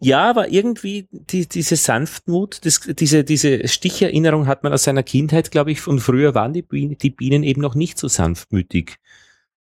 [0.00, 5.50] Ja, aber irgendwie die, diese Sanftmut, das, diese, diese Sticherinnerung hat man aus seiner Kindheit,
[5.50, 8.96] glaube ich, von früher waren die Bienen, die Bienen eben noch nicht so sanftmütig.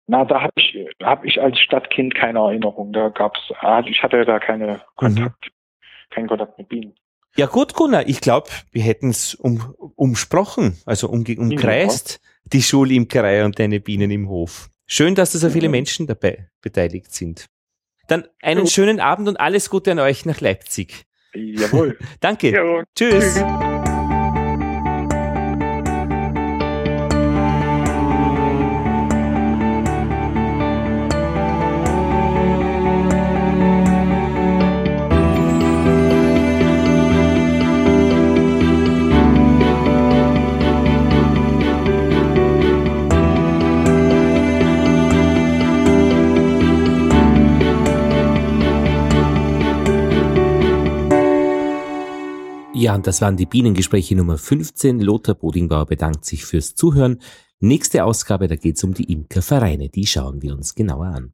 [0.07, 2.93] Na, da habe ich, hab ich als Stadtkind keine Erinnerung.
[2.93, 6.13] Da gab's, ah, ich hatte da keine Kontakt, mhm.
[6.13, 6.93] keinen Kontakt mit Bienen.
[7.37, 13.43] Ja gut, Gunnar, ich glaube, wir hätten es um, umsprochen, also um, umkreist, die Schulimkerei
[13.43, 14.69] und deine Bienen im Hof.
[14.85, 17.47] Schön, dass da so viele Menschen dabei beteiligt sind.
[18.07, 21.05] Dann einen schönen Abend und alles Gute an euch nach Leipzig.
[21.33, 21.97] Jawohl.
[22.19, 22.51] Danke.
[22.51, 22.85] Jawohl.
[22.95, 23.35] Tschüss.
[23.35, 23.94] Tschüss.
[52.77, 54.99] Ja, und das waren die Bienengespräche Nummer 15.
[54.99, 57.21] Lothar Bodingbauer bedankt sich fürs Zuhören.
[57.61, 59.87] Nächste Ausgabe, da geht es um die Imkervereine.
[59.87, 61.33] Die schauen wir uns genauer an.